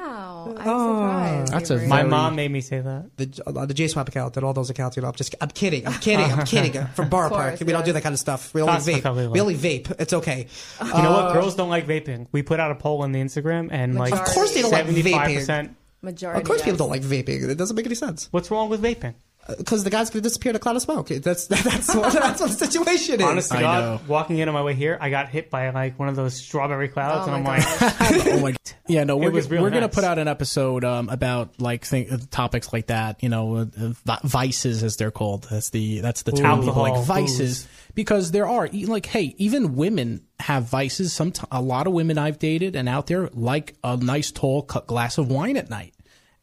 Oh, 0.49 0.57
I'm 0.59 0.69
oh. 0.69 0.95
surprised. 0.97 1.53
That's 1.53 1.71
a 1.71 1.75
Avery. 1.75 1.87
My 1.89 1.97
Very- 1.99 2.11
mom 2.11 2.35
made 2.37 2.51
me 2.51 2.61
say 2.61 2.81
that. 2.81 3.11
the 3.17 3.43
on 3.47 3.69
the 3.69 3.75
JSwipe 3.75 4.09
account 4.09 4.37
and 4.37 4.45
all 4.47 4.53
those 4.53 4.71
accounts. 4.71 4.97
You 4.97 5.03
know, 5.03 5.09
I'm 5.09 5.15
just 5.15 5.35
I'm 5.41 5.49
kidding. 5.49 5.87
I'm 5.87 6.01
kidding. 6.01 6.31
I'm 6.33 6.45
kidding. 6.53 6.87
From 6.95 7.09
Borough 7.09 7.27
Of 7.27 7.33
course, 7.33 7.43
Park, 7.59 7.61
we 7.61 7.67
don't 7.67 7.81
yes. 7.81 7.87
do 7.87 7.93
that 7.93 8.03
kind 8.03 8.13
of 8.13 8.19
stuff. 8.19 8.53
We 8.55 8.63
only 8.63 8.73
Constantly. 8.73 9.01
vape. 9.27 9.31
We 9.33 9.41
only 9.41 9.57
vape. 9.57 9.93
It's 9.99 10.13
okay. 10.13 10.47
You 10.81 10.87
know 11.03 11.13
what? 11.13 11.25
Uh, 11.27 11.33
Girls 11.35 11.55
don't 11.55 11.69
like 11.71 11.87
vaping. 11.87 12.27
We 12.33 12.43
put 12.43 12.61
out 12.61 12.71
a 12.71 12.75
poll 12.75 13.03
on 13.03 13.13
the 13.13 13.21
Instagram, 13.21 13.69
and 13.71 13.95
like 13.97 14.13
Of 14.13 14.25
course 14.25 14.53
they 14.55 14.63
don't 14.63 14.71
like 14.73 14.87
seventy-five 14.87 15.29
vaping. 15.29 15.35
percent. 15.37 15.77
Majority. 16.03 16.41
Of 16.41 16.47
course, 16.47 16.63
people 16.63 16.79
don't 16.79 16.89
like 16.91 17.03
vaping. 17.03 17.49
It 17.51 17.57
doesn't 17.59 17.77
make 17.77 17.85
any 17.87 17.95
sense. 17.95 18.29
What's 18.31 18.51
wrong 18.51 18.71
with 18.71 18.83
vaping? 18.83 19.15
Because 19.59 19.85
the 19.85 19.91
guy's 19.91 20.11
going 20.11 20.23
to 20.23 20.29
disappear 20.29 20.51
in 20.51 20.57
a 20.57 20.59
cloud 20.59 20.77
of 20.77 20.83
smoke. 20.83 21.09
That's 21.09 21.47
that's 21.49 21.95
what, 21.95 22.13
that's 22.13 22.41
what 22.41 22.51
the 22.51 22.57
situation 22.57 23.21
is. 23.21 23.27
Honest 23.27 23.51
to 23.51 23.59
I 23.59 23.61
God, 23.61 23.81
know. 23.85 24.01
walking 24.09 24.39
in 24.39 24.49
on 24.49 24.55
my 24.55 24.63
way 24.63 24.75
here, 24.75 24.99
I 25.01 25.11
got 25.11 25.29
hit 25.29 25.51
by 25.51 25.71
like 25.71 25.99
one 25.99 26.09
of 26.09 26.17
those 26.17 26.35
strawberry 26.35 26.89
clouds, 26.89 27.29
Oh 27.29 27.33
and 27.35 27.37
I'm 27.37 27.45
like, 27.45 27.65
oh 28.27 28.41
my 28.41 28.55
yeah 28.89 29.05
no 29.05 29.17
we're, 29.17 29.31
was 29.31 29.47
go- 29.47 29.53
real 29.53 29.63
we're 29.63 29.71
gonna 29.71 29.89
put 29.89 30.05
out 30.05 30.19
an 30.19 30.27
episode 30.29 30.85
um, 30.85 31.09
about 31.09 31.61
like 31.61 31.85
think, 31.85 32.11
uh, 32.13 32.19
topics 32.31 32.73
like 32.73 32.87
that 32.89 33.23
you 33.23 33.29
know 33.29 33.57
uh, 33.57 33.65
vi- 33.79 34.21
vices 34.25 34.83
as 34.83 34.97
they're 34.97 35.11
called. 35.11 35.47
That's 35.51 35.71
the 35.71 36.01
that's 36.01 36.23
the 36.23 36.33
term 36.33 36.61
people 36.61 36.83
like 36.83 37.05
vices. 37.05 37.69
because 37.95 38.31
there 38.33 38.49
are 38.49 38.69
e- 38.73 38.87
like 38.87 39.07
hey 39.07 39.35
even 39.39 39.77
women 39.77 40.23
have 40.41 40.65
vices. 40.65 41.13
Some 41.13 41.33
a 41.53 41.61
lot 41.63 41.87
of 41.87 41.93
women 41.93 42.19
I've 42.19 42.39
dated 42.39 42.75
and 42.77 42.89
out 42.89 43.07
there 43.07 43.29
like 43.33 43.77
a 43.85 43.97
nice 43.97 44.31
tall 44.33 44.63
cu- 44.65 44.81
glass 44.83 45.19
of 45.19 45.31
wine 45.31 45.57
at 45.57 45.71
night 45.71 45.95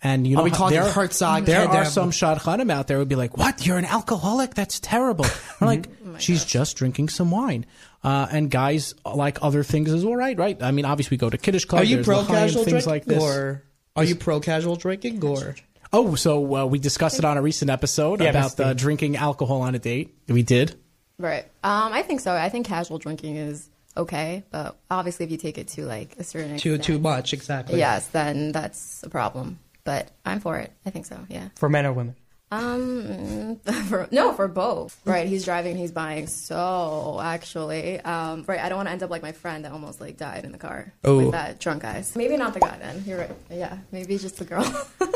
and 0.03 0.27
you 0.27 0.35
know 0.35 0.43
we 0.43 0.49
how- 0.49 0.57
talking 0.57 0.79
there, 0.79 0.91
Herzog, 0.91 1.45
there 1.45 1.67
are 1.67 1.83
Kedem? 1.83 1.87
some 1.87 2.11
shadchanim 2.11 2.71
out 2.71 2.87
there 2.87 2.97
who 2.97 3.01
would 3.01 3.09
be 3.09 3.15
like 3.15 3.37
what 3.37 3.65
you're 3.65 3.77
an 3.77 3.85
alcoholic 3.85 4.53
that's 4.53 4.79
terrible 4.79 5.25
we're 5.59 5.67
like 5.67 5.87
she's 6.19 6.45
just 6.45 6.77
drinking 6.77 7.09
some 7.09 7.31
wine 7.31 7.65
uh, 8.03 8.27
and 8.31 8.51
guys 8.51 8.93
like 9.05 9.39
other 9.41 9.63
things 9.63 9.91
as 9.91 10.05
well 10.05 10.15
right 10.15 10.37
right 10.37 10.61
I 10.61 10.71
mean 10.71 10.85
obviously 10.85 11.15
we 11.15 11.19
go 11.19 11.29
to 11.29 11.37
kiddush 11.37 11.65
club 11.65 11.81
Are 11.81 11.85
you 11.85 12.03
pro 12.03 12.23
casual 12.23 12.63
things 12.63 12.83
drinking, 12.85 12.89
like 12.91 13.05
this 13.05 13.21
or 13.23 13.63
are 13.95 14.03
you 14.03 14.15
pro 14.15 14.39
casual 14.39 14.75
drinking, 14.75 15.23
or 15.25 15.55
Oh, 15.93 16.15
so 16.15 16.55
uh, 16.55 16.65
we 16.65 16.79
discussed 16.79 17.17
it 17.17 17.23
on 17.25 17.37
a 17.37 17.41
recent 17.41 17.71
episode 17.71 18.19
Yeah, 18.21 18.29
about 18.31 18.43
Miss 18.43 18.53
D. 18.55 18.63
uh, 18.63 18.73
drinking 18.73 19.15
alcohol 19.15 19.61
on 19.61 19.73
a 19.73 19.79
date. 19.79 20.13
We 20.27 20.43
did. 20.43 20.75
Right. 21.17 21.45
Um, 21.63 21.93
I 21.93 22.03
think 22.03 22.19
so. 22.19 22.35
I 22.35 22.49
think 22.49 22.67
casual 22.67 22.97
drinking 22.99 23.37
is 23.37 23.69
okay, 23.95 24.43
but 24.51 24.75
obviously, 24.91 25.25
if 25.25 25.31
you 25.31 25.37
take 25.37 25.57
it 25.57 25.69
to 25.69 25.85
like 25.85 26.15
a 26.19 26.23
certain 26.25 26.57
too 26.57 26.73
extent, 26.75 26.83
too 26.83 26.99
much? 26.99 27.31
Exactly. 27.33 27.79
yes, 27.79 28.05
then 28.09 28.51
that's 28.51 29.01
a 29.03 29.09
problem. 29.09 29.59
But 29.87 30.11
I'm 30.25 30.41
for 30.41 30.57
it. 30.59 30.71
I 30.85 30.89
think 30.89 31.05
so. 31.05 31.17
Yeah. 31.29 31.47
for 31.55 31.69
men 31.69 31.85
or 31.85 31.93
women. 31.93 32.15
Um, 32.51 33.59
for, 33.87 34.07
no, 34.11 34.33
for 34.33 34.47
both. 34.49 34.99
Right. 35.05 35.27
He's 35.27 35.45
driving. 35.45 35.77
He's 35.77 35.91
buying. 35.93 36.27
So 36.27 37.19
actually, 37.23 37.99
um, 38.01 38.43
right. 38.47 38.59
I 38.59 38.67
don't 38.67 38.75
want 38.77 38.87
to 38.89 38.91
end 38.91 39.03
up 39.03 39.09
like 39.09 39.21
my 39.21 39.31
friend 39.31 39.63
that 39.63 39.71
almost 39.71 40.01
like 40.01 40.17
died 40.17 40.43
in 40.43 40.51
the 40.51 40.57
car 40.57 40.93
Oh. 41.05 41.17
with 41.17 41.31
that 41.31 41.59
drunk 41.61 41.83
guy. 41.83 42.03
Maybe 42.15 42.35
not 42.35 42.53
the 42.53 42.59
guy. 42.59 42.77
Then 42.79 43.03
you're 43.07 43.17
right. 43.19 43.31
Yeah. 43.49 43.77
Maybe 43.93 44.17
just 44.17 44.37
the 44.37 44.45
girl. 44.45 44.65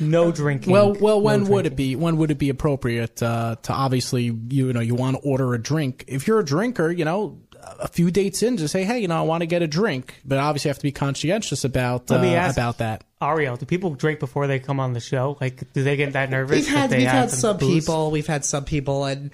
No 0.00 0.32
drinking. 0.32 0.72
Well, 0.72 0.94
well, 0.94 1.18
No 1.18 1.22
when 1.24 1.46
would 1.48 1.66
it 1.66 1.76
be? 1.76 1.94
When 1.96 2.16
would 2.16 2.30
it 2.30 2.38
be 2.38 2.48
appropriate 2.48 3.22
uh, 3.22 3.56
to 3.62 3.72
obviously 3.72 4.36
you 4.48 4.72
know 4.72 4.80
you 4.80 4.94
want 4.94 5.16
to 5.16 5.22
order 5.22 5.54
a 5.54 5.62
drink? 5.62 6.04
If 6.08 6.26
you're 6.26 6.40
a 6.40 6.44
drinker, 6.44 6.90
you 6.90 7.04
know, 7.04 7.38
a 7.78 7.86
few 7.88 8.10
dates 8.10 8.42
in, 8.42 8.56
just 8.56 8.72
say, 8.72 8.84
hey, 8.84 8.98
you 9.00 9.06
know, 9.08 9.18
I 9.18 9.22
want 9.22 9.42
to 9.42 9.46
get 9.46 9.62
a 9.62 9.66
drink, 9.68 10.14
but 10.24 10.38
obviously 10.38 10.68
you 10.68 10.70
have 10.70 10.78
to 10.78 10.82
be 10.82 10.92
conscientious 10.92 11.62
about 11.64 12.10
uh, 12.10 12.14
Let 12.14 12.22
me 12.22 12.34
ask- 12.34 12.56
about 12.56 12.78
that. 12.78 13.04
Ariel, 13.22 13.56
do 13.56 13.66
people 13.66 13.94
drink 13.94 14.20
before 14.20 14.46
they 14.46 14.58
come 14.58 14.80
on 14.80 14.92
the 14.92 15.00
show? 15.00 15.36
Like, 15.40 15.72
do 15.72 15.82
they 15.82 15.96
get 15.96 16.14
that 16.14 16.30
nervous? 16.30 16.56
We've 16.56 16.68
had 16.68 16.90
we've 16.90 17.06
had 17.06 17.30
some 17.30 17.56
booze? 17.56 17.84
people. 17.84 18.10
We've 18.10 18.26
had 18.26 18.44
some 18.44 18.64
people, 18.64 19.04
and 19.04 19.30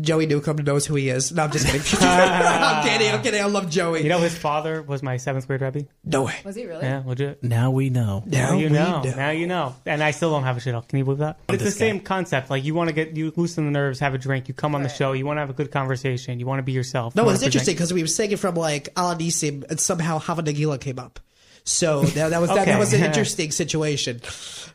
Joey 0.00 0.26
Newcomb 0.26 0.56
knows 0.56 0.86
who 0.86 0.94
he 0.94 1.08
is. 1.08 1.32
No, 1.32 1.44
I'm 1.44 1.50
just 1.50 1.66
kidding. 1.66 1.80
I'm 2.00 2.86
kidding. 2.86 3.12
I'm 3.12 3.22
kidding. 3.22 3.40
I 3.42 3.46
love 3.46 3.68
Joey. 3.68 4.02
You 4.02 4.08
know, 4.08 4.20
his 4.20 4.36
father 4.36 4.82
was 4.82 5.02
my 5.02 5.16
seventh 5.16 5.46
grade 5.46 5.60
rebbe. 5.60 5.86
no 6.04 6.22
way. 6.22 6.36
Was 6.44 6.56
he 6.56 6.66
really? 6.66 6.84
Yeah, 6.84 7.02
legit. 7.04 7.42
Now 7.42 7.70
we 7.70 7.90
know. 7.90 8.22
Now 8.26 8.56
you 8.56 8.68
we 8.68 8.72
know. 8.72 9.02
Now 9.02 9.30
you 9.30 9.46
know. 9.46 9.74
And 9.84 10.02
I 10.02 10.12
still 10.12 10.30
don't 10.30 10.44
have 10.44 10.56
a 10.56 10.60
shidduch. 10.60 10.88
Can 10.88 10.98
you 10.98 11.04
believe 11.04 11.18
that? 11.18 11.38
But 11.46 11.54
it's 11.54 11.62
the 11.62 11.70
this 11.70 11.74
guy. 11.74 11.80
same 11.80 12.00
concept. 12.00 12.50
Like 12.50 12.64
you 12.64 12.74
want 12.74 12.88
to 12.88 12.94
get 12.94 13.16
you 13.16 13.32
loosen 13.36 13.64
the 13.64 13.70
nerves, 13.70 13.98
have 14.00 14.14
a 14.14 14.18
drink. 14.18 14.48
You 14.48 14.54
come 14.54 14.74
on 14.74 14.82
the 14.82 14.88
show. 14.88 15.12
You 15.12 15.26
want 15.26 15.36
to 15.38 15.40
have 15.40 15.50
a 15.50 15.54
good 15.54 15.70
conversation. 15.70 16.38
You 16.38 16.46
want 16.46 16.60
to 16.60 16.62
be 16.62 16.72
yourself. 16.72 17.14
No, 17.14 17.22
you 17.22 17.26
wanna 17.26 17.34
it's 17.36 17.44
interesting 17.44 17.74
because 17.74 17.92
we 17.92 18.02
were 18.02 18.08
saying 18.08 18.32
it 18.32 18.38
from 18.38 18.54
like 18.54 18.88
Al 18.96 19.14
Nisim, 19.16 19.64
and 19.68 19.80
somehow 19.80 20.18
Hava 20.18 20.42
Nagila 20.42 20.80
came 20.80 20.98
up. 20.98 21.20
So 21.64 22.02
that, 22.02 22.30
that 22.30 22.40
was 22.40 22.50
that, 22.50 22.62
Okay. 22.62 22.72
that 22.72 22.78
was 22.78 22.92
an 22.92 23.04
interesting 23.04 23.50
situation. 23.52 24.20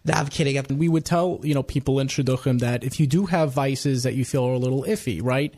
No, 0.05 0.13
I'm 0.13 0.27
kidding. 0.27 0.77
We 0.77 0.87
would 0.87 1.05
tell 1.05 1.39
you 1.43 1.53
know 1.53 1.63
people 1.63 1.99
in 1.99 2.07
shidduchim 2.07 2.59
that 2.59 2.83
if 2.83 2.99
you 2.99 3.07
do 3.07 3.25
have 3.25 3.51
vices 3.51 4.03
that 4.03 4.15
you 4.15 4.23
feel 4.23 4.45
are 4.45 4.53
a 4.53 4.57
little 4.57 4.83
iffy, 4.83 5.21
right? 5.23 5.53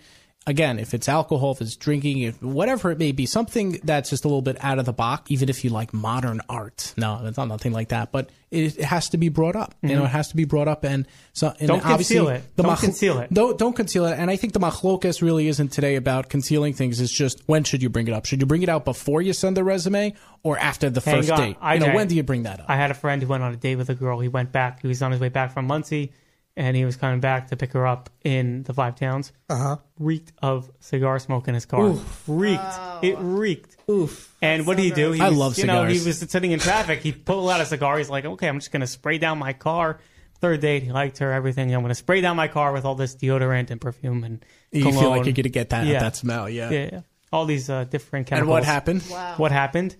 Again, 0.49 0.79
if 0.79 0.95
it's 0.95 1.07
alcohol, 1.07 1.51
if 1.51 1.61
it's 1.61 1.75
drinking, 1.75 2.19
if 2.21 2.41
whatever 2.41 2.89
it 2.89 2.97
may 2.97 3.11
be, 3.11 3.27
something 3.27 3.79
that's 3.83 4.09
just 4.09 4.25
a 4.25 4.27
little 4.27 4.41
bit 4.41 4.57
out 4.63 4.79
of 4.79 4.85
the 4.85 4.93
box. 4.93 5.29
Even 5.29 5.47
if 5.47 5.63
you 5.63 5.69
like 5.69 5.93
modern 5.93 6.41
art, 6.49 6.93
no, 6.97 7.21
it's 7.23 7.37
not 7.37 7.47
nothing 7.47 7.71
like 7.71 7.89
that. 7.89 8.11
But 8.11 8.31
it, 8.49 8.79
it 8.79 8.83
has 8.85 9.09
to 9.09 9.17
be 9.17 9.29
brought 9.29 9.55
up. 9.55 9.75
You 9.83 9.95
know, 9.95 10.05
it 10.05 10.09
has 10.09 10.29
to 10.29 10.35
be 10.35 10.45
brought 10.45 10.67
up, 10.67 10.83
and 10.83 11.05
so 11.33 11.53
and 11.59 11.67
Don't 11.67 11.85
obviously 11.85 12.15
conceal 12.17 12.29
it. 12.29 12.43
the 12.55 12.63
Don't 12.63 12.79
conceal 12.79 13.19
it. 13.19 13.31
Don't 13.31 13.57
don't 13.59 13.75
conceal 13.75 14.05
it. 14.05 14.17
And 14.17 14.31
I 14.31 14.37
think 14.37 14.53
the 14.53 14.59
machlokas 14.59 15.21
really 15.21 15.47
isn't 15.47 15.67
today 15.71 15.95
about 15.95 16.29
concealing 16.29 16.73
things. 16.73 16.99
It's 16.99 17.11
just 17.13 17.43
when 17.45 17.63
should 17.63 17.83
you 17.83 17.89
bring 17.89 18.07
it 18.07 18.13
up? 18.15 18.25
Should 18.25 18.41
you 18.41 18.47
bring 18.47 18.63
it 18.63 18.69
out 18.69 18.85
before 18.85 19.21
you 19.21 19.33
send 19.33 19.55
the 19.55 19.63
resume 19.63 20.15
or 20.41 20.57
after 20.57 20.89
the 20.89 20.99
Hang 21.01 21.15
first 21.17 21.29
on. 21.31 21.39
date? 21.39 21.57
I- 21.61 21.75
you 21.75 21.79
know, 21.81 21.85
I- 21.87 21.95
when 21.95 22.07
do 22.07 22.15
you 22.15 22.23
bring 22.23 22.43
that 22.43 22.61
up? 22.61 22.65
I 22.69 22.75
had 22.75 22.89
a 22.89 22.95
friend 22.95 23.21
who 23.21 23.27
went 23.27 23.43
on 23.43 23.53
a 23.53 23.57
date 23.57 23.75
with 23.75 23.89
a 23.89 23.95
girl. 23.95 24.19
He 24.19 24.29
went 24.29 24.51
back. 24.51 24.81
He 24.81 24.87
was 24.87 25.01
on 25.03 25.11
his 25.11 25.21
way 25.21 25.29
back 25.29 25.53
from 25.53 25.67
Monsey, 25.67 26.11
and 26.59 26.75
he 26.75 26.83
was 26.83 26.97
coming 26.97 27.21
back 27.21 27.47
to 27.47 27.55
pick 27.55 27.71
her 27.71 27.87
up 27.87 28.09
in 28.23 28.63
the 28.63 28.73
Five 28.73 28.95
Towns. 28.95 29.31
Uh 29.49 29.53
Uh-huh. 29.53 29.77
Reeked 29.97 30.33
of 30.41 30.69
cigar 30.81 31.17
smoke 31.17 31.47
in 31.47 31.53
his 31.53 31.65
car. 31.65 31.85
Oof. 31.87 32.23
Reeked. 32.27 32.61
It 33.01 33.15
reeked. 33.17 33.77
oof. 33.89 34.35
And 34.41 34.67
what 34.67 34.75
did 34.77 34.83
he 34.83 34.91
do? 34.91 35.11
He 35.13 35.21
I 35.21 35.29
was, 35.29 35.37
love 35.37 35.57
you 35.57 35.65
know, 35.65 35.85
he 35.85 35.99
was 36.05 36.19
sitting 36.19 36.51
in 36.51 36.59
traffic. 36.59 36.99
He 36.99 37.13
pulled 37.13 37.49
out 37.49 37.61
a 37.61 37.65
cigar. 37.65 37.97
He's 37.97 38.09
like, 38.09 38.25
okay, 38.25 38.47
I'm 38.49 38.59
just 38.59 38.71
going 38.71 38.81
to 38.81 38.87
spray 38.87 39.17
down 39.17 39.39
my 39.39 39.53
car. 39.53 39.99
Third 40.41 40.59
date, 40.61 40.83
he 40.83 40.91
liked 40.91 41.17
her, 41.19 41.31
everything. 41.31 41.73
I'm 41.73 41.81
going 41.81 41.89
to 41.89 41.95
spray 41.95 42.21
down 42.21 42.35
my 42.35 42.47
car 42.47 42.71
with 42.73 42.85
all 42.85 42.95
this 42.95 43.15
deodorant 43.15 43.71
and 43.71 43.79
perfume 43.81 44.23
and 44.23 44.45
you 44.71 44.83
feel 44.91 45.09
like 45.09 45.25
you're 45.25 45.33
gonna 45.33 45.49
get 45.49 45.69
that 45.71 45.87
Yeah. 45.87 45.99
that 45.99 46.15
smell, 46.15 46.47
yeah, 46.47 46.69
yeah. 46.69 47.01
All 47.33 47.45
these 47.45 47.69
uh, 47.69 47.83
different 47.85 48.27
chemicals. 48.27 48.47
And 48.47 48.49
what 48.49 48.63
happened? 48.63 49.03
Wow. 49.09 49.33
What 49.37 49.51
happened? 49.51 49.95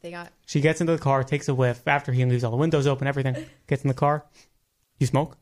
They 0.00 0.10
got. 0.10 0.32
She 0.46 0.60
gets 0.60 0.80
into 0.80 0.92
the 0.92 0.98
car, 0.98 1.22
takes 1.24 1.48
a 1.48 1.54
whiff 1.54 1.86
after 1.86 2.12
he 2.12 2.24
leaves 2.24 2.42
all 2.44 2.50
the 2.50 2.56
windows 2.56 2.86
open, 2.86 3.06
everything. 3.06 3.36
Gets 3.68 3.82
in 3.82 3.88
the 3.88 3.94
car. 3.94 4.24
You 4.98 5.06
smoke? 5.06 5.36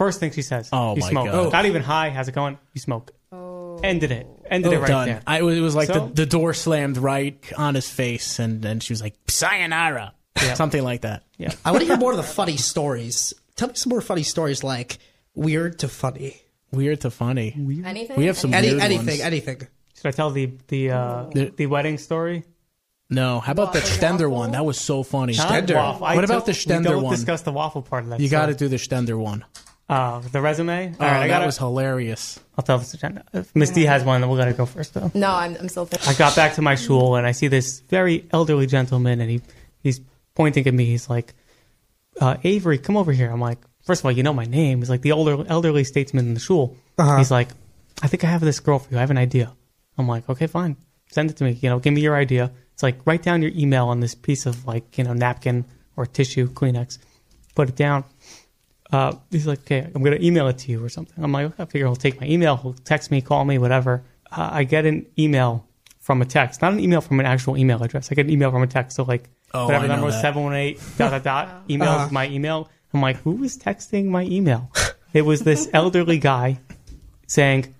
First 0.00 0.18
thing 0.18 0.30
she 0.32 0.40
says. 0.42 0.70
Oh, 0.72 0.94
you 0.96 1.00
my 1.02 1.10
smoke. 1.10 1.26
God. 1.30 1.52
Not 1.52 1.66
even 1.66 1.82
high. 1.82 2.08
How's 2.08 2.26
it 2.28 2.34
going? 2.34 2.58
You 2.72 2.80
smoke. 2.80 3.12
Oh. 3.30 3.78
Ended 3.84 4.10
it. 4.10 4.26
Ended 4.48 4.72
it 4.72 4.78
right 4.78 4.88
done. 4.88 5.08
there. 5.08 5.22
I, 5.26 5.40
it 5.40 5.60
was 5.60 5.74
like 5.74 5.88
So- 5.88 6.06
the, 6.08 6.14
the 6.14 6.26
door 6.26 6.54
slammed 6.54 6.96
right 6.96 7.36
on 7.58 7.74
his 7.74 7.88
face, 7.90 8.38
and, 8.38 8.64
and 8.64 8.82
she 8.82 8.94
was 8.94 9.02
like, 9.02 9.14
sayonara. 9.28 10.14
Yeah. 10.42 10.54
Something 10.54 10.82
like 10.84 11.02
that. 11.02 11.24
Yeah. 11.36 11.52
I 11.66 11.70
want 11.72 11.82
to 11.82 11.86
hear 11.86 11.98
more 11.98 12.12
of 12.12 12.16
the 12.16 12.22
funny 12.22 12.56
stories. 12.56 13.34
Tell 13.56 13.68
me 13.68 13.74
some 13.74 13.90
more 13.90 14.00
funny 14.00 14.22
stories, 14.22 14.64
like 14.64 14.96
weird 15.34 15.80
to 15.80 15.88
funny. 15.88 16.40
Weird 16.72 17.02
to 17.02 17.10
funny. 17.10 17.54
Anything? 17.84 18.16
We 18.16 18.24
have 18.26 18.38
some 18.38 18.54
Any 18.54 18.68
weird 18.70 18.80
anything, 18.82 19.06
ones. 19.06 19.20
anything. 19.20 19.58
Should 19.96 20.06
I 20.06 20.12
tell 20.12 20.30
the 20.30 20.50
the 20.68 20.92
uh, 20.92 21.24
The- 21.34 21.52
the 21.54 21.66
wedding 21.66 21.98
story? 21.98 22.44
No, 23.12 23.40
how 23.40 23.52
about 23.52 23.72
the 23.72 23.80
Waffle, 23.80 23.98
Stender 23.98 24.30
waffle? 24.30 24.30
one? 24.30 24.50
That 24.52 24.64
was 24.64 24.78
so 24.80 25.02
funny. 25.02 25.34
Huh? 25.34 25.46
Stender. 25.48 25.74
Waffle. 25.74 26.06
I 26.06 26.14
What 26.14 26.24
about 26.24 26.46
took- 26.46 26.46
the 26.46 26.52
Stender 26.52 26.78
we 26.78 26.84
don't 26.84 27.02
one? 27.02 27.14
discuss 27.16 27.42
the 27.42 27.50
waffle 27.52 27.82
part 27.82 28.04
of 28.04 28.10
that. 28.10 28.20
You 28.20 28.28
got 28.28 28.46
to 28.46 28.54
do 28.54 28.68
the 28.68 28.76
Stender 28.76 29.18
one. 29.18 29.44
Uh, 29.90 30.20
the 30.20 30.40
resume. 30.40 30.94
Oh, 31.00 31.04
All 31.04 31.10
right, 31.10 31.16
I 31.16 31.20
that 31.22 31.28
gotta, 31.28 31.46
was 31.46 31.58
hilarious. 31.58 32.38
I'll 32.56 32.62
tell 32.62 32.78
this 32.78 32.94
agenda. 32.94 33.24
If 33.32 33.54
Miss 33.56 33.70
D 33.70 33.82
has 33.86 34.04
one, 34.04 34.20
then 34.20 34.30
we'll 34.30 34.38
gotta 34.38 34.52
go 34.52 34.64
first 34.64 34.94
though. 34.94 35.10
No, 35.14 35.32
I'm, 35.32 35.56
I'm 35.56 35.68
still 35.68 35.84
thinking. 35.84 36.08
I 36.08 36.14
got 36.14 36.36
back 36.36 36.54
to 36.54 36.62
my 36.62 36.76
shul 36.76 37.16
and 37.16 37.26
I 37.26 37.32
see 37.32 37.48
this 37.48 37.80
very 37.80 38.24
elderly 38.32 38.68
gentleman 38.68 39.20
and 39.20 39.28
he 39.28 39.40
he's 39.82 40.00
pointing 40.36 40.64
at 40.68 40.72
me. 40.74 40.84
He's 40.84 41.10
like, 41.10 41.34
uh, 42.20 42.36
Avery, 42.44 42.78
come 42.78 42.96
over 42.96 43.10
here. 43.12 43.32
I'm 43.32 43.40
like, 43.40 43.58
first 43.84 44.02
of 44.02 44.04
all, 44.04 44.12
you 44.12 44.22
know 44.22 44.32
my 44.32 44.44
name. 44.44 44.78
He's 44.78 44.90
like 44.90 45.02
the 45.02 45.10
older 45.10 45.44
elderly 45.48 45.82
statesman 45.82 46.26
in 46.28 46.34
the 46.34 46.40
shul. 46.40 46.76
He's 47.18 47.32
like, 47.32 47.48
I 48.00 48.06
think 48.06 48.22
I 48.22 48.28
have 48.28 48.42
this 48.42 48.60
girl 48.60 48.78
for 48.78 48.92
you. 48.92 48.96
I 48.96 49.00
have 49.00 49.10
an 49.10 49.18
idea. 49.18 49.52
I'm 49.98 50.06
like, 50.06 50.28
okay, 50.28 50.46
fine. 50.46 50.76
Send 51.10 51.30
it 51.30 51.36
to 51.38 51.44
me. 51.44 51.58
You 51.60 51.68
know, 51.68 51.80
give 51.80 51.92
me 51.92 52.00
your 52.00 52.14
idea. 52.14 52.52
It's 52.74 52.84
like 52.84 53.04
write 53.06 53.24
down 53.24 53.42
your 53.42 53.50
email 53.56 53.88
on 53.88 53.98
this 53.98 54.14
piece 54.14 54.46
of 54.46 54.66
like 54.66 54.96
you 54.98 55.02
know 55.02 55.14
napkin 55.14 55.64
or 55.96 56.06
tissue, 56.06 56.46
Kleenex. 56.46 56.98
Put 57.56 57.68
it 57.70 57.76
down. 57.76 58.04
Uh, 58.92 59.14
he's 59.30 59.46
like, 59.46 59.60
okay, 59.60 59.88
I'm 59.94 60.02
going 60.02 60.18
to 60.18 60.24
email 60.24 60.48
it 60.48 60.58
to 60.58 60.72
you 60.72 60.84
or 60.84 60.88
something. 60.88 61.22
I'm 61.22 61.30
like, 61.32 61.46
okay, 61.46 61.62
I 61.62 61.66
figure 61.66 61.86
he'll 61.86 61.96
take 61.96 62.20
my 62.20 62.26
email, 62.26 62.56
he'll 62.56 62.72
text 62.74 63.10
me, 63.10 63.20
call 63.20 63.44
me, 63.44 63.58
whatever. 63.58 64.02
Uh, 64.30 64.48
I 64.52 64.64
get 64.64 64.86
an 64.86 65.06
email 65.18 65.66
from 66.00 66.22
a 66.22 66.24
text, 66.24 66.62
not 66.62 66.72
an 66.72 66.80
email 66.80 67.00
from 67.00 67.20
an 67.20 67.26
actual 67.26 67.56
email 67.56 67.82
address. 67.82 68.10
I 68.10 68.14
get 68.14 68.26
an 68.26 68.32
email 68.32 68.50
from 68.50 68.62
a 68.62 68.66
text. 68.66 68.96
So 68.96 69.04
like, 69.04 69.28
Oh, 69.52 69.66
whatever 69.66 69.84
I 69.84 69.88
number 69.88 70.06
was 70.06 70.20
718 70.20 70.80
dot 70.96 71.10
dot 71.10 71.22
dot 71.24 71.62
email 71.70 72.08
my 72.10 72.28
email. 72.28 72.68
I'm 72.94 73.02
like, 73.02 73.16
who 73.18 73.42
is 73.42 73.58
texting 73.58 74.06
my 74.06 74.22
email? 74.24 74.70
It 75.12 75.22
was 75.22 75.42
this 75.42 75.68
elderly 75.72 76.18
guy 76.18 76.60
saying, 77.26 77.74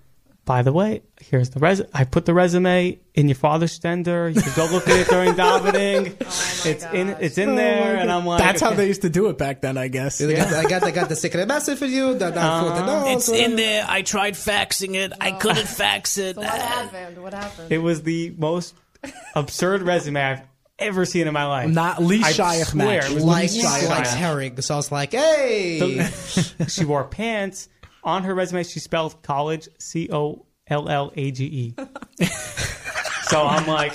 by 0.51 0.63
the 0.63 0.73
way, 0.73 1.01
here's 1.21 1.51
the 1.51 1.61
res. 1.61 1.81
I 1.93 2.03
put 2.03 2.25
the 2.25 2.33
resume 2.33 2.99
in 3.13 3.29
your 3.29 3.35
father's 3.35 3.79
stender. 3.79 4.35
You 4.35 4.41
can 4.41 4.51
go 4.53 4.65
look 4.69 4.85
at 4.89 4.99
it 4.99 5.07
during 5.07 5.33
davening. 5.33 6.17
it's 6.65 6.83
in. 6.83 7.07
It's 7.21 7.37
in 7.37 7.55
there, 7.55 7.95
and 7.95 8.11
I'm 8.11 8.25
like, 8.25 8.39
That's 8.39 8.59
how 8.59 8.71
they 8.73 8.85
used 8.85 9.03
to 9.03 9.09
do 9.09 9.27
it 9.27 9.37
back 9.37 9.61
then, 9.61 9.77
I 9.77 9.87
guess. 9.87 10.21
I 10.21 10.33
got, 10.33 10.53
I 10.53 10.63
got, 10.69 10.83
I 10.83 10.91
got 10.91 11.07
the 11.07 11.15
secret 11.15 11.47
message 11.47 11.79
for 11.79 11.85
you. 11.85 12.15
The, 12.15 12.31
the, 12.31 12.41
Uh-huh. 12.41 13.03
the 13.05 13.11
It's 13.11 13.29
in 13.29 13.55
there. 13.55 13.85
I 13.87 14.01
tried 14.01 14.33
faxing 14.33 14.95
it. 14.95 15.13
I 15.21 15.31
couldn't 15.31 15.69
fax 15.69 16.17
it. 16.17 16.35
What 16.41 16.47
happened? 16.49 17.23
What 17.23 17.33
happened? 17.33 17.71
It 17.71 17.77
was 17.77 18.03
the 18.03 18.35
most 18.37 18.75
absurd 19.33 19.83
resume 19.83 20.21
I've 20.21 20.41
ever 20.79 21.05
seen 21.05 21.27
in 21.27 21.33
my 21.33 21.45
life. 21.45 21.69
Not 21.69 22.03
Lee 22.03 22.23
I 22.25 22.31
Shaykh 22.33 22.65
swear, 22.65 22.99
match. 22.99 23.09
it 23.09 23.15
was 23.15 23.23
like, 23.23 23.51
Lee 23.53 23.87
like 23.87 24.07
herring. 24.07 24.59
So 24.59 24.73
I 24.73 24.77
was 24.77 24.91
like, 24.91 25.13
hey. 25.13 26.09
she 26.67 26.83
wore 26.83 27.05
pants 27.05 27.69
on 28.03 28.23
her 28.23 28.33
resume. 28.35 28.63
She 28.63 28.79
spelled 28.79 29.21
college 29.23 29.67
C 29.79 30.09
O 30.11 30.45
L 30.67 30.89
L 30.89 31.11
A 31.15 31.31
G 31.31 31.45
E. 31.45 31.75
So 33.31 33.47
I'm 33.47 33.65
like, 33.65 33.93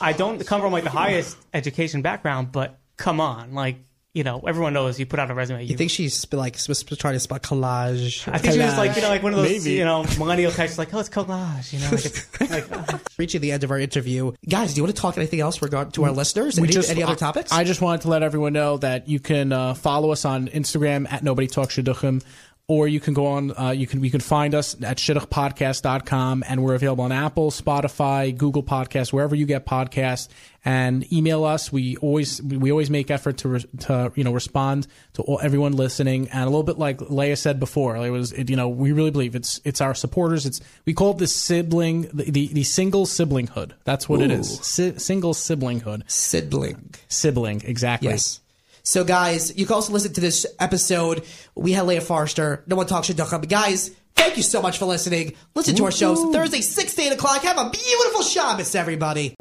I 0.00 0.14
don't 0.16 0.44
come 0.46 0.62
from 0.62 0.72
like 0.72 0.84
the 0.84 0.90
highest 0.90 1.36
education 1.52 2.00
background, 2.00 2.50
but 2.50 2.78
come 2.96 3.20
on, 3.20 3.52
like 3.52 3.76
you 4.14 4.24
know, 4.24 4.40
everyone 4.46 4.74
knows 4.74 5.00
you 5.00 5.06
put 5.06 5.18
out 5.18 5.30
a 5.30 5.34
resume. 5.34 5.62
You, 5.62 5.68
You 5.70 5.76
think 5.76 5.90
she's 5.90 6.12
sp- 6.16 6.34
like 6.36 6.58
sp- 6.60 6.76
sp- 6.76 6.96
trying 6.98 7.14
to 7.14 7.20
spell 7.20 7.38
collage? 7.38 8.26
I 8.30 8.36
think 8.38 8.54
she 8.54 8.60
was 8.60 8.76
like, 8.76 8.94
you 8.96 9.00
know, 9.02 9.08
like 9.08 9.22
one 9.22 9.32
of 9.32 9.38
those, 9.38 9.50
Maybe. 9.64 9.76
you 9.76 9.84
know, 9.86 10.04
millennial 10.18 10.50
types, 10.52 10.76
like, 10.76 10.92
oh, 10.92 10.98
it's 11.00 11.08
collage, 11.08 11.72
you 11.72 11.78
know, 11.78 11.88
like, 11.90 12.04
it's, 12.04 12.40
like 12.80 12.92
uh, 12.94 12.98
Reaching 13.18 13.40
the 13.40 13.52
end 13.52 13.64
of 13.64 13.70
our 13.70 13.78
interview, 13.78 14.32
guys. 14.46 14.74
Do 14.74 14.78
you 14.80 14.84
want 14.84 14.94
to 14.94 15.00
talk 15.00 15.16
anything 15.16 15.40
else 15.40 15.62
regard 15.62 15.94
to 15.94 16.04
our 16.04 16.10
listeners? 16.12 16.58
Any, 16.58 16.74
any 16.88 17.02
other 17.02 17.12
I- 17.12 17.16
topics? 17.16 17.52
I, 17.52 17.64
just 17.64 17.80
wanted 17.80 18.02
to 18.02 18.08
let 18.08 18.22
everyone 18.22 18.52
know 18.52 18.76
that 18.78 19.08
you 19.08 19.18
can 19.18 19.50
uh, 19.50 19.72
follow 19.74 20.10
us 20.10 20.26
on 20.26 20.48
Instagram 20.48 21.10
at 21.10 21.22
Nobody 21.22 21.48
Talks 21.48 21.76
Shidduchim, 21.76 22.22
or 22.68 22.86
you 22.86 23.00
can 23.00 23.12
go 23.12 23.26
on. 23.26 23.56
Uh, 23.58 23.70
you 23.70 23.86
can 23.86 24.02
you 24.04 24.10
can 24.10 24.20
find 24.20 24.54
us 24.54 24.74
at 24.82 24.96
shidduchpodcast.com, 24.98 26.44
and 26.48 26.62
we're 26.62 26.74
available 26.74 27.04
on 27.04 27.12
Apple, 27.12 27.50
Spotify, 27.50 28.36
Google 28.36 28.62
Podcasts, 28.62 29.12
wherever 29.12 29.34
you 29.34 29.46
get 29.46 29.66
podcasts. 29.66 30.28
And 30.64 31.12
email 31.12 31.44
us. 31.44 31.72
We 31.72 31.96
always 31.96 32.40
we 32.40 32.70
always 32.70 32.88
make 32.88 33.10
effort 33.10 33.38
to 33.38 33.48
re- 33.48 33.64
to 33.80 34.12
you 34.14 34.22
know 34.22 34.32
respond 34.32 34.86
to 35.14 35.22
all, 35.22 35.40
everyone 35.42 35.72
listening. 35.72 36.28
And 36.28 36.42
a 36.42 36.46
little 36.46 36.62
bit 36.62 36.78
like 36.78 37.00
Leah 37.00 37.36
said 37.36 37.58
before, 37.58 37.96
it 37.96 38.10
was 38.10 38.32
it, 38.32 38.48
you 38.48 38.54
know 38.54 38.68
we 38.68 38.92
really 38.92 39.10
believe 39.10 39.34
it's 39.34 39.60
it's 39.64 39.80
our 39.80 39.94
supporters. 39.94 40.46
It's 40.46 40.60
we 40.86 40.94
call 40.94 41.12
it 41.12 41.18
the 41.18 41.26
sibling 41.26 42.02
the 42.12 42.30
the, 42.30 42.46
the 42.48 42.62
single 42.62 43.06
siblinghood. 43.06 43.72
That's 43.84 44.08
what 44.08 44.22
it 44.22 44.30
is. 44.30 44.60
Si- 44.60 44.98
single 44.98 45.34
siblinghood. 45.34 46.08
Sibling. 46.08 46.94
Sibling, 47.08 47.62
exactly. 47.64 48.10
Yes. 48.10 48.41
So, 48.82 49.04
guys, 49.04 49.56
you 49.56 49.66
can 49.66 49.74
also 49.74 49.92
listen 49.92 50.12
to 50.14 50.20
this 50.20 50.46
episode. 50.58 51.24
We 51.54 51.72
had 51.72 51.86
Leah 51.86 52.00
Forrester. 52.00 52.64
No 52.66 52.76
one 52.76 52.86
talks 52.86 53.08
shidduchim. 53.08 53.48
Guys, 53.48 53.90
thank 54.16 54.36
you 54.36 54.42
so 54.42 54.60
much 54.60 54.78
for 54.78 54.86
listening. 54.86 55.34
Listen 55.54 55.76
to 55.76 55.84
our 55.84 55.92
shows 55.92 56.20
Thursday, 56.34 56.60
6 56.60 56.94
to 56.94 57.02
8 57.02 57.12
o'clock. 57.12 57.42
Have 57.42 57.58
a 57.58 57.70
beautiful 57.70 58.22
Shabbos, 58.22 58.74
everybody. 58.74 59.34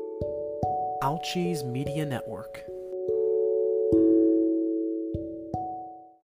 Ouchies 1.03 1.65
Media 1.65 2.05
Network. 2.05 2.70